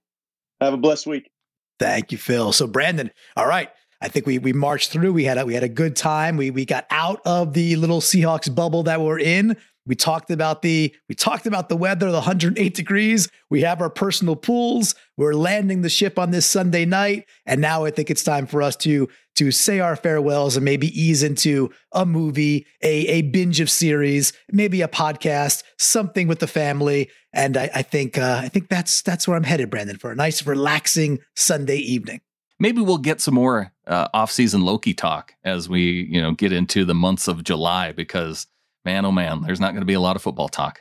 Have 0.61 0.74
a 0.74 0.78
blessed 0.78 1.07
week. 1.07 1.32
Thank 1.80 2.11
you, 2.11 2.18
Phil. 2.18 2.51
So, 2.51 2.68
Brandon, 2.68 3.11
all 3.36 3.47
right. 3.47 3.70
I 4.01 4.09
think 4.09 4.28
we 4.28 4.38
we 4.38 4.53
marched 4.53 4.91
through. 4.91 5.13
We 5.13 5.24
had 5.24 5.39
a, 5.39 5.45
we 5.45 5.55
had 5.55 5.63
a 5.63 5.70
good 5.70 5.95
time. 5.95 6.38
We 6.38 6.51
we 6.51 6.65
got 6.65 6.86
out 6.91 7.22
of 7.26 7.53
the 7.53 7.76
little 7.76 8.01
Seahawks 8.01 8.53
bubble 8.53 8.84
that 8.84 9.01
we're 9.01 9.20
in. 9.20 9.57
We 9.88 9.95
talked 9.95 10.29
about 10.29 10.61
the 10.61 10.93
we 11.07 11.15
talked 11.15 11.47
about 11.47 11.69
the 11.69 11.77
weather, 11.77 12.07
the 12.07 12.17
108 12.17 12.73
degrees. 12.73 13.29
We 13.49 13.61
have 13.61 13.81
our 13.81 13.89
personal 13.89 14.35
pools. 14.35 14.93
We're 15.15 15.33
landing 15.33 15.81
the 15.81 15.89
ship 15.89 16.19
on 16.19 16.31
this 16.31 16.45
Sunday 16.45 16.85
night, 16.85 17.25
and 17.45 17.61
now 17.61 17.85
I 17.85 17.91
think 17.91 18.11
it's 18.11 18.23
time 18.23 18.45
for 18.47 18.61
us 18.61 18.75
to 18.77 19.07
to 19.38 19.51
say 19.51 19.79
our 19.79 19.95
farewells 19.95 20.57
and 20.57 20.65
maybe 20.65 20.88
ease 20.99 21.23
into 21.23 21.71
a 21.91 22.05
movie, 22.05 22.65
a, 22.81 23.07
a 23.07 23.21
binge 23.21 23.59
of 23.59 23.69
series, 23.69 24.33
maybe 24.51 24.81
a 24.81 24.88
podcast, 24.88 25.63
something 25.77 26.27
with 26.27 26.39
the 26.39 26.47
family. 26.47 27.09
And 27.33 27.55
I, 27.55 27.69
I 27.73 27.81
think 27.83 28.17
uh, 28.17 28.41
I 28.43 28.49
think 28.49 28.67
that's 28.67 29.01
that's 29.01 29.27
where 29.27 29.38
I'm 29.38 29.43
headed, 29.43 29.69
Brandon, 29.69 29.97
for 29.97 30.11
a 30.11 30.15
nice, 30.15 30.45
relaxing 30.45 31.19
Sunday 31.35 31.77
evening. 31.77 32.19
Maybe 32.59 32.81
we'll 32.81 32.97
get 32.97 33.21
some 33.21 33.35
more 33.35 33.71
uh, 33.85 34.07
off-season 34.13 34.61
Loki 34.61 34.93
talk 34.93 35.35
as 35.45 35.69
we 35.69 36.07
you 36.11 36.21
know 36.21 36.31
get 36.31 36.51
into 36.51 36.83
the 36.83 36.95
months 36.95 37.29
of 37.29 37.43
July 37.43 37.93
because 37.93 38.47
man, 38.88 39.05
oh 39.05 39.11
man, 39.11 39.41
there's 39.41 39.59
not 39.59 39.71
going 39.71 39.81
to 39.81 39.85
be 39.85 39.95
a 39.95 39.99
lot 39.99 40.15
of 40.15 40.21
football 40.21 40.47
talk. 40.47 40.79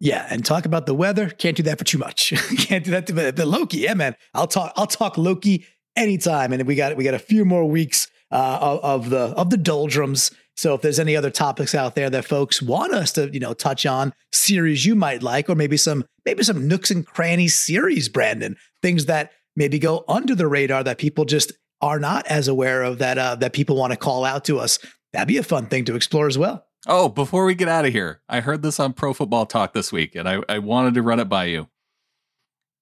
Yeah, 0.00 0.26
and 0.28 0.44
talk 0.44 0.66
about 0.66 0.86
the 0.86 0.94
weather. 0.94 1.30
Can't 1.30 1.56
do 1.56 1.62
that 1.64 1.78
for 1.78 1.84
too 1.84 1.98
much. 1.98 2.32
Can't 2.58 2.84
do 2.84 2.90
that 2.90 3.06
to 3.06 3.12
the 3.12 3.46
Loki. 3.46 3.78
Yeah, 3.78 3.94
man. 3.94 4.16
I'll 4.34 4.48
talk. 4.48 4.72
I'll 4.76 4.88
talk 4.88 5.16
Loki 5.16 5.64
anytime. 5.94 6.52
And 6.52 6.66
we 6.66 6.74
got 6.74 6.96
we 6.96 7.04
got 7.04 7.14
a 7.14 7.20
few 7.20 7.44
more 7.44 7.64
weeks 7.66 8.08
uh, 8.32 8.58
of, 8.60 8.80
of 8.80 9.10
the 9.10 9.20
of 9.36 9.50
the 9.50 9.56
doldrums. 9.56 10.32
So 10.56 10.74
if 10.74 10.82
there's 10.82 10.98
any 10.98 11.16
other 11.16 11.30
topics 11.30 11.74
out 11.74 11.94
there 11.94 12.10
that 12.10 12.24
folks 12.24 12.60
want 12.60 12.92
us 12.92 13.12
to, 13.12 13.30
you 13.32 13.40
know, 13.40 13.54
touch 13.54 13.86
on 13.86 14.12
series 14.32 14.84
you 14.84 14.94
might 14.94 15.22
like, 15.22 15.48
or 15.48 15.54
maybe 15.54 15.76
some 15.76 16.04
maybe 16.24 16.42
some 16.42 16.66
nooks 16.66 16.90
and 16.90 17.06
crannies 17.06 17.56
series, 17.56 18.08
Brandon, 18.08 18.56
things 18.82 19.06
that 19.06 19.30
maybe 19.54 19.78
go 19.78 20.04
under 20.08 20.34
the 20.34 20.48
radar 20.48 20.82
that 20.82 20.98
people 20.98 21.24
just 21.24 21.52
are 21.80 22.00
not 22.00 22.26
as 22.26 22.48
aware 22.48 22.82
of 22.82 22.98
that 22.98 23.18
uh, 23.18 23.36
that 23.36 23.52
people 23.52 23.76
want 23.76 23.92
to 23.92 23.98
call 23.98 24.24
out 24.24 24.44
to 24.46 24.58
us. 24.58 24.78
That'd 25.12 25.28
be 25.28 25.38
a 25.38 25.42
fun 25.42 25.66
thing 25.66 25.84
to 25.84 25.94
explore 25.94 26.26
as 26.26 26.38
well. 26.38 26.64
Oh, 26.86 27.08
before 27.08 27.44
we 27.44 27.54
get 27.54 27.68
out 27.68 27.84
of 27.84 27.92
here, 27.92 28.22
I 28.28 28.40
heard 28.40 28.62
this 28.62 28.80
on 28.80 28.94
Pro 28.94 29.12
Football 29.12 29.46
Talk 29.46 29.74
this 29.74 29.92
week, 29.92 30.14
and 30.14 30.28
I, 30.28 30.40
I 30.48 30.58
wanted 30.58 30.94
to 30.94 31.02
run 31.02 31.20
it 31.20 31.28
by 31.28 31.44
you. 31.44 31.68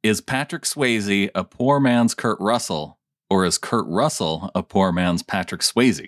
Is 0.04 0.20
Patrick 0.20 0.62
Swayze 0.62 1.30
a 1.34 1.42
poor 1.42 1.80
man's 1.80 2.14
Kurt 2.14 2.38
Russell, 2.40 2.98
or 3.28 3.44
is 3.44 3.58
Kurt 3.58 3.86
Russell 3.88 4.50
a 4.54 4.62
poor 4.62 4.92
man's 4.92 5.24
Patrick 5.24 5.62
Swayze? 5.62 6.06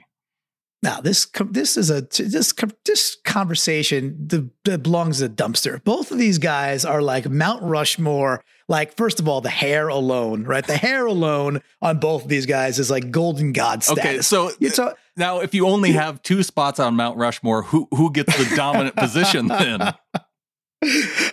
Now 0.82 1.00
this 1.00 1.26
this 1.50 1.76
is 1.76 1.90
a 1.90 2.00
this 2.00 2.54
this 2.86 3.16
conversation 3.24 4.28
that 4.62 4.82
belongs 4.82 5.18
to 5.18 5.26
a 5.26 5.28
dumpster. 5.28 5.82
Both 5.84 6.10
of 6.10 6.18
these 6.18 6.38
guys 6.38 6.86
are 6.86 7.02
like 7.02 7.28
Mount 7.28 7.62
Rushmore 7.62 8.42
Like, 8.70 8.96
first 8.96 9.18
of 9.18 9.26
all, 9.26 9.40
the 9.40 9.50
hair 9.50 9.88
alone, 9.88 10.44
right? 10.44 10.64
The 10.64 10.76
hair 10.76 11.04
alone 11.04 11.60
on 11.82 11.98
both 11.98 12.22
of 12.22 12.28
these 12.28 12.46
guys 12.46 12.78
is 12.78 12.88
like 12.88 13.10
golden 13.10 13.52
god 13.52 13.82
status. 13.82 14.04
Okay, 14.04 14.20
so 14.22 14.52
It's 14.60 14.78
a, 14.78 14.94
now 15.16 15.40
if 15.40 15.54
you 15.54 15.66
only 15.66 15.90
have 15.90 16.22
two 16.22 16.44
spots 16.44 16.78
on 16.78 16.94
Mount 16.94 17.18
Rushmore, 17.18 17.64
who 17.64 17.88
who 17.90 18.12
gets 18.12 18.36
the 18.36 18.54
dominant 18.54 18.94
position 19.04 19.48
then? 19.48 19.92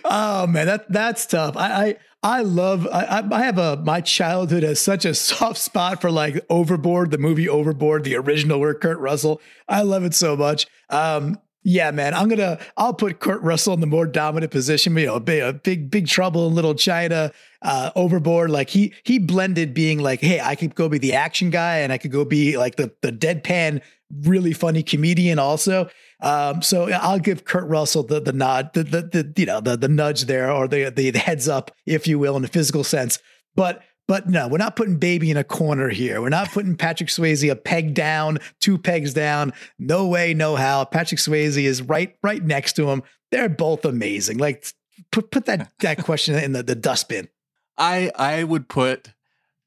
oh 0.04 0.48
man, 0.48 0.66
that 0.66 0.90
that's 0.90 1.26
tough. 1.26 1.56
I 1.56 1.86
I, 1.86 1.96
I 2.24 2.40
love. 2.42 2.88
I, 2.88 3.22
I 3.30 3.44
have 3.44 3.58
a 3.58 3.76
my 3.76 4.00
childhood 4.00 4.64
has 4.64 4.80
such 4.80 5.04
a 5.04 5.14
soft 5.28 5.58
spot 5.58 6.00
for 6.00 6.10
like 6.10 6.44
Overboard, 6.50 7.12
the 7.12 7.18
movie 7.18 7.48
Overboard, 7.48 8.02
the 8.02 8.16
original 8.16 8.58
where 8.58 8.74
Kurt 8.74 8.98
Russell. 8.98 9.40
I 9.68 9.82
love 9.82 10.02
it 10.02 10.14
so 10.14 10.36
much. 10.36 10.66
Um, 10.90 11.38
yeah, 11.68 11.90
man, 11.90 12.14
I'm 12.14 12.28
gonna 12.28 12.58
I'll 12.78 12.94
put 12.94 13.20
Kurt 13.20 13.42
Russell 13.42 13.74
in 13.74 13.80
the 13.80 13.86
more 13.86 14.06
dominant 14.06 14.50
position. 14.50 14.96
You 14.96 15.04
know, 15.06 15.20
big 15.20 15.62
big, 15.62 15.90
big 15.90 16.06
trouble 16.06 16.46
in 16.46 16.54
Little 16.54 16.74
China, 16.74 17.30
uh, 17.60 17.90
Overboard. 17.94 18.50
Like 18.50 18.70
he 18.70 18.94
he 19.04 19.18
blended 19.18 19.74
being 19.74 19.98
like, 19.98 20.20
hey, 20.20 20.40
I 20.40 20.54
could 20.54 20.74
go 20.74 20.88
be 20.88 20.96
the 20.96 21.12
action 21.12 21.50
guy, 21.50 21.80
and 21.80 21.92
I 21.92 21.98
could 21.98 22.10
go 22.10 22.24
be 22.24 22.56
like 22.56 22.76
the 22.76 22.90
the 23.02 23.12
deadpan, 23.12 23.82
really 24.22 24.54
funny 24.54 24.82
comedian 24.82 25.38
also. 25.38 25.90
Um, 26.22 26.62
so 26.62 26.88
I'll 26.90 27.18
give 27.18 27.44
Kurt 27.44 27.68
Russell 27.68 28.02
the 28.02 28.18
the 28.18 28.32
nod, 28.32 28.72
the 28.72 28.82
the, 28.84 29.02
the 29.02 29.32
you 29.36 29.44
know 29.44 29.60
the 29.60 29.76
the 29.76 29.88
nudge 29.88 30.22
there, 30.22 30.50
or 30.50 30.68
the, 30.68 30.88
the 30.88 31.10
the 31.10 31.18
heads 31.18 31.48
up, 31.50 31.70
if 31.84 32.08
you 32.08 32.18
will, 32.18 32.34
in 32.38 32.44
a 32.46 32.48
physical 32.48 32.82
sense. 32.82 33.18
But 33.54 33.82
but 34.08 34.26
no, 34.26 34.48
we're 34.48 34.58
not 34.58 34.74
putting 34.74 34.96
baby 34.96 35.30
in 35.30 35.36
a 35.36 35.44
corner 35.44 35.90
here. 35.90 36.22
We're 36.22 36.30
not 36.30 36.48
putting 36.48 36.76
Patrick 36.76 37.10
Swayze 37.10 37.48
a 37.48 37.54
peg 37.54 37.92
down, 37.92 38.38
two 38.58 38.78
pegs 38.78 39.12
down. 39.12 39.52
No 39.78 40.08
way, 40.08 40.32
no 40.32 40.56
how. 40.56 40.86
Patrick 40.86 41.20
Swayze 41.20 41.62
is 41.62 41.82
right 41.82 42.16
right 42.22 42.42
next 42.42 42.72
to 42.74 42.90
him. 42.90 43.02
They're 43.30 43.50
both 43.50 43.84
amazing. 43.84 44.38
Like 44.38 44.66
put 45.12 45.30
put 45.30 45.44
that 45.44 45.70
that 45.80 46.02
question 46.02 46.34
in 46.36 46.52
the, 46.52 46.62
the 46.62 46.74
dustbin. 46.74 47.28
I 47.76 48.10
I 48.16 48.44
would 48.44 48.68
put 48.68 49.12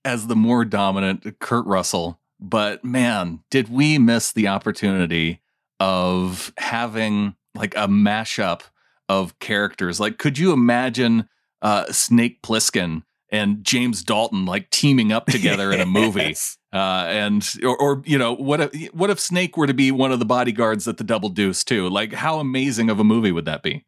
as 0.04 0.26
the 0.26 0.36
more 0.36 0.66
dominant 0.66 1.40
Kurt 1.40 1.66
Russell, 1.68 2.20
but 2.40 2.84
man, 2.84 3.44
did 3.52 3.70
we 3.70 4.00
miss 4.00 4.34
the 4.34 4.48
opportunity 4.48 5.40
of 5.80 6.52
having 6.58 7.36
like 7.54 7.76
a 7.76 7.88
mashup 7.88 8.62
of 9.08 9.38
characters? 9.38 10.00
Like, 10.00 10.18
could 10.18 10.40
you 10.40 10.52
imagine 10.52 11.30
uh, 11.62 11.92
Snake 11.92 12.42
Plissken 12.42 13.04
and 13.32 13.64
James 13.64 14.04
Dalton 14.04 14.46
like 14.46 14.70
teaming 14.70 15.12
up 15.12 15.28
together 15.28 15.72
in 15.72 15.80
a 15.80 15.86
movie? 15.86 16.22
Yes. 16.32 16.58
Uh, 16.74 17.06
and 17.10 17.46
or, 17.64 17.76
or 17.78 18.02
you 18.06 18.18
know 18.18 18.34
what 18.34 18.62
if 18.62 18.94
what 18.94 19.10
if 19.10 19.20
Snake 19.20 19.58
were 19.58 19.68
to 19.68 19.74
be 19.74 19.92
one 19.92 20.14
of 20.14 20.20
the 20.20 20.26
bodyguards 20.26 20.88
at 20.88 20.98
the 20.98 21.04
Double 21.04 21.28
Deuce 21.28 21.66
too? 21.66 21.90
Like, 21.90 22.14
how 22.14 22.40
amazing 22.40 22.90
of 22.90 23.00
a 23.00 23.04
movie 23.04 23.32
would 23.32 23.44
that 23.46 23.62
be? 23.62 23.86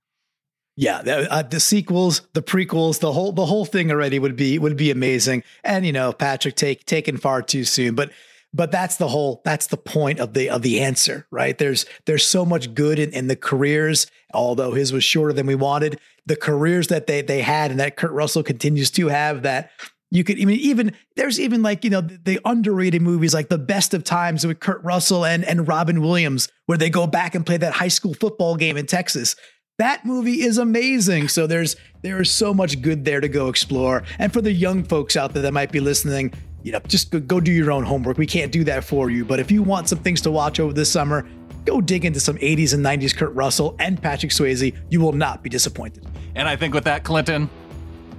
Yeah, 0.75 1.01
the, 1.03 1.31
uh, 1.31 1.43
the 1.43 1.59
sequels, 1.59 2.21
the 2.33 2.41
prequels, 2.41 2.99
the 2.99 3.13
whole 3.13 3.31
the 3.31 3.45
whole 3.45 3.65
thing 3.65 3.91
already 3.91 4.19
would 4.19 4.35
be 4.35 4.57
would 4.57 4.75
be 4.75 4.91
amazing. 4.91 5.43
And 5.63 5.85
you 5.85 5.91
know, 5.91 6.11
Patrick 6.11 6.55
take 6.55 6.85
taken 6.85 7.17
far 7.17 7.41
too 7.41 7.63
soon, 7.63 7.95
but 7.95 8.11
but 8.53 8.71
that's 8.71 8.97
the 8.97 9.07
whole 9.07 9.41
that's 9.43 9.67
the 9.67 9.77
point 9.77 10.19
of 10.19 10.33
the 10.33 10.49
of 10.49 10.61
the 10.61 10.81
answer, 10.81 11.27
right? 11.31 11.57
There's 11.57 11.85
there's 12.05 12.25
so 12.25 12.45
much 12.45 12.73
good 12.73 12.99
in, 12.99 13.11
in 13.11 13.27
the 13.27 13.35
careers, 13.35 14.07
although 14.33 14.73
his 14.73 14.93
was 14.93 15.03
shorter 15.03 15.33
than 15.33 15.47
we 15.47 15.55
wanted. 15.55 15.99
The 16.25 16.35
careers 16.35 16.87
that 16.87 17.07
they 17.07 17.21
they 17.21 17.41
had 17.41 17.71
and 17.71 17.79
that 17.79 17.97
Kurt 17.97 18.11
Russell 18.11 18.43
continues 18.43 18.91
to 18.91 19.07
have 19.07 19.43
that 19.43 19.71
you 20.11 20.23
could 20.23 20.39
I 20.39 20.45
mean 20.45 20.59
even 20.59 20.93
there's 21.15 21.39
even 21.39 21.63
like 21.63 21.83
you 21.83 21.89
know 21.89 22.01
the, 22.01 22.19
the 22.23 22.39
underrated 22.45 23.01
movies 23.01 23.33
like 23.33 23.49
the 23.49 23.57
best 23.57 23.93
of 23.93 24.03
times 24.03 24.45
with 24.45 24.59
Kurt 24.59 24.83
Russell 24.83 25.25
and 25.25 25.43
and 25.43 25.67
Robin 25.67 26.01
Williams 26.01 26.49
where 26.67 26.77
they 26.77 26.89
go 26.89 27.07
back 27.07 27.33
and 27.33 27.45
play 27.45 27.57
that 27.57 27.73
high 27.73 27.87
school 27.87 28.13
football 28.13 28.55
game 28.55 28.77
in 28.77 28.85
Texas 28.85 29.35
that 29.79 30.05
movie 30.05 30.41
is 30.41 30.57
amazing. 30.57 31.29
So 31.29 31.47
there's 31.47 31.75
there 32.03 32.21
is 32.21 32.29
so 32.29 32.53
much 32.53 32.81
good 32.81 33.05
there 33.05 33.21
to 33.21 33.27
go 33.27 33.47
explore. 33.47 34.03
And 34.19 34.31
for 34.31 34.41
the 34.41 34.51
young 34.51 34.83
folks 34.83 35.17
out 35.17 35.33
there 35.33 35.41
that 35.43 35.53
might 35.53 35.71
be 35.71 35.79
listening, 35.79 36.33
you 36.63 36.71
know, 36.71 36.79
just 36.87 37.11
go, 37.11 37.19
go 37.19 37.39
do 37.39 37.51
your 37.51 37.71
own 37.71 37.83
homework. 37.83 38.17
We 38.17 38.25
can't 38.25 38.51
do 38.51 38.63
that 38.63 38.83
for 38.83 39.09
you. 39.09 39.25
But 39.25 39.39
if 39.39 39.51
you 39.51 39.61
want 39.63 39.89
some 39.89 39.99
things 39.99 40.21
to 40.21 40.31
watch 40.31 40.59
over 40.59 40.73
this 40.73 40.91
summer, 40.91 41.27
go 41.65 41.81
dig 41.81 42.05
into 42.05 42.19
some 42.19 42.37
80s 42.37 42.73
and 42.73 42.83
90s 42.83 43.15
Kurt 43.15 43.33
Russell 43.33 43.75
and 43.79 44.01
Patrick 44.01 44.31
Swayze. 44.31 44.75
You 44.89 45.01
will 45.01 45.11
not 45.13 45.43
be 45.43 45.49
disappointed. 45.49 46.05
And 46.35 46.47
I 46.47 46.55
think 46.55 46.73
with 46.73 46.85
that, 46.85 47.03
Clinton, 47.03 47.49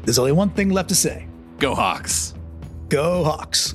There's 0.05 0.19
only 0.19 0.33
one 0.33 0.51
thing 0.51 0.69
left 0.71 0.91
to 0.91 0.95
say. 0.95 1.27
go 1.59 1.75
Hawks. 1.75 2.35
Go 2.91 3.25
Hawks. 3.25 3.75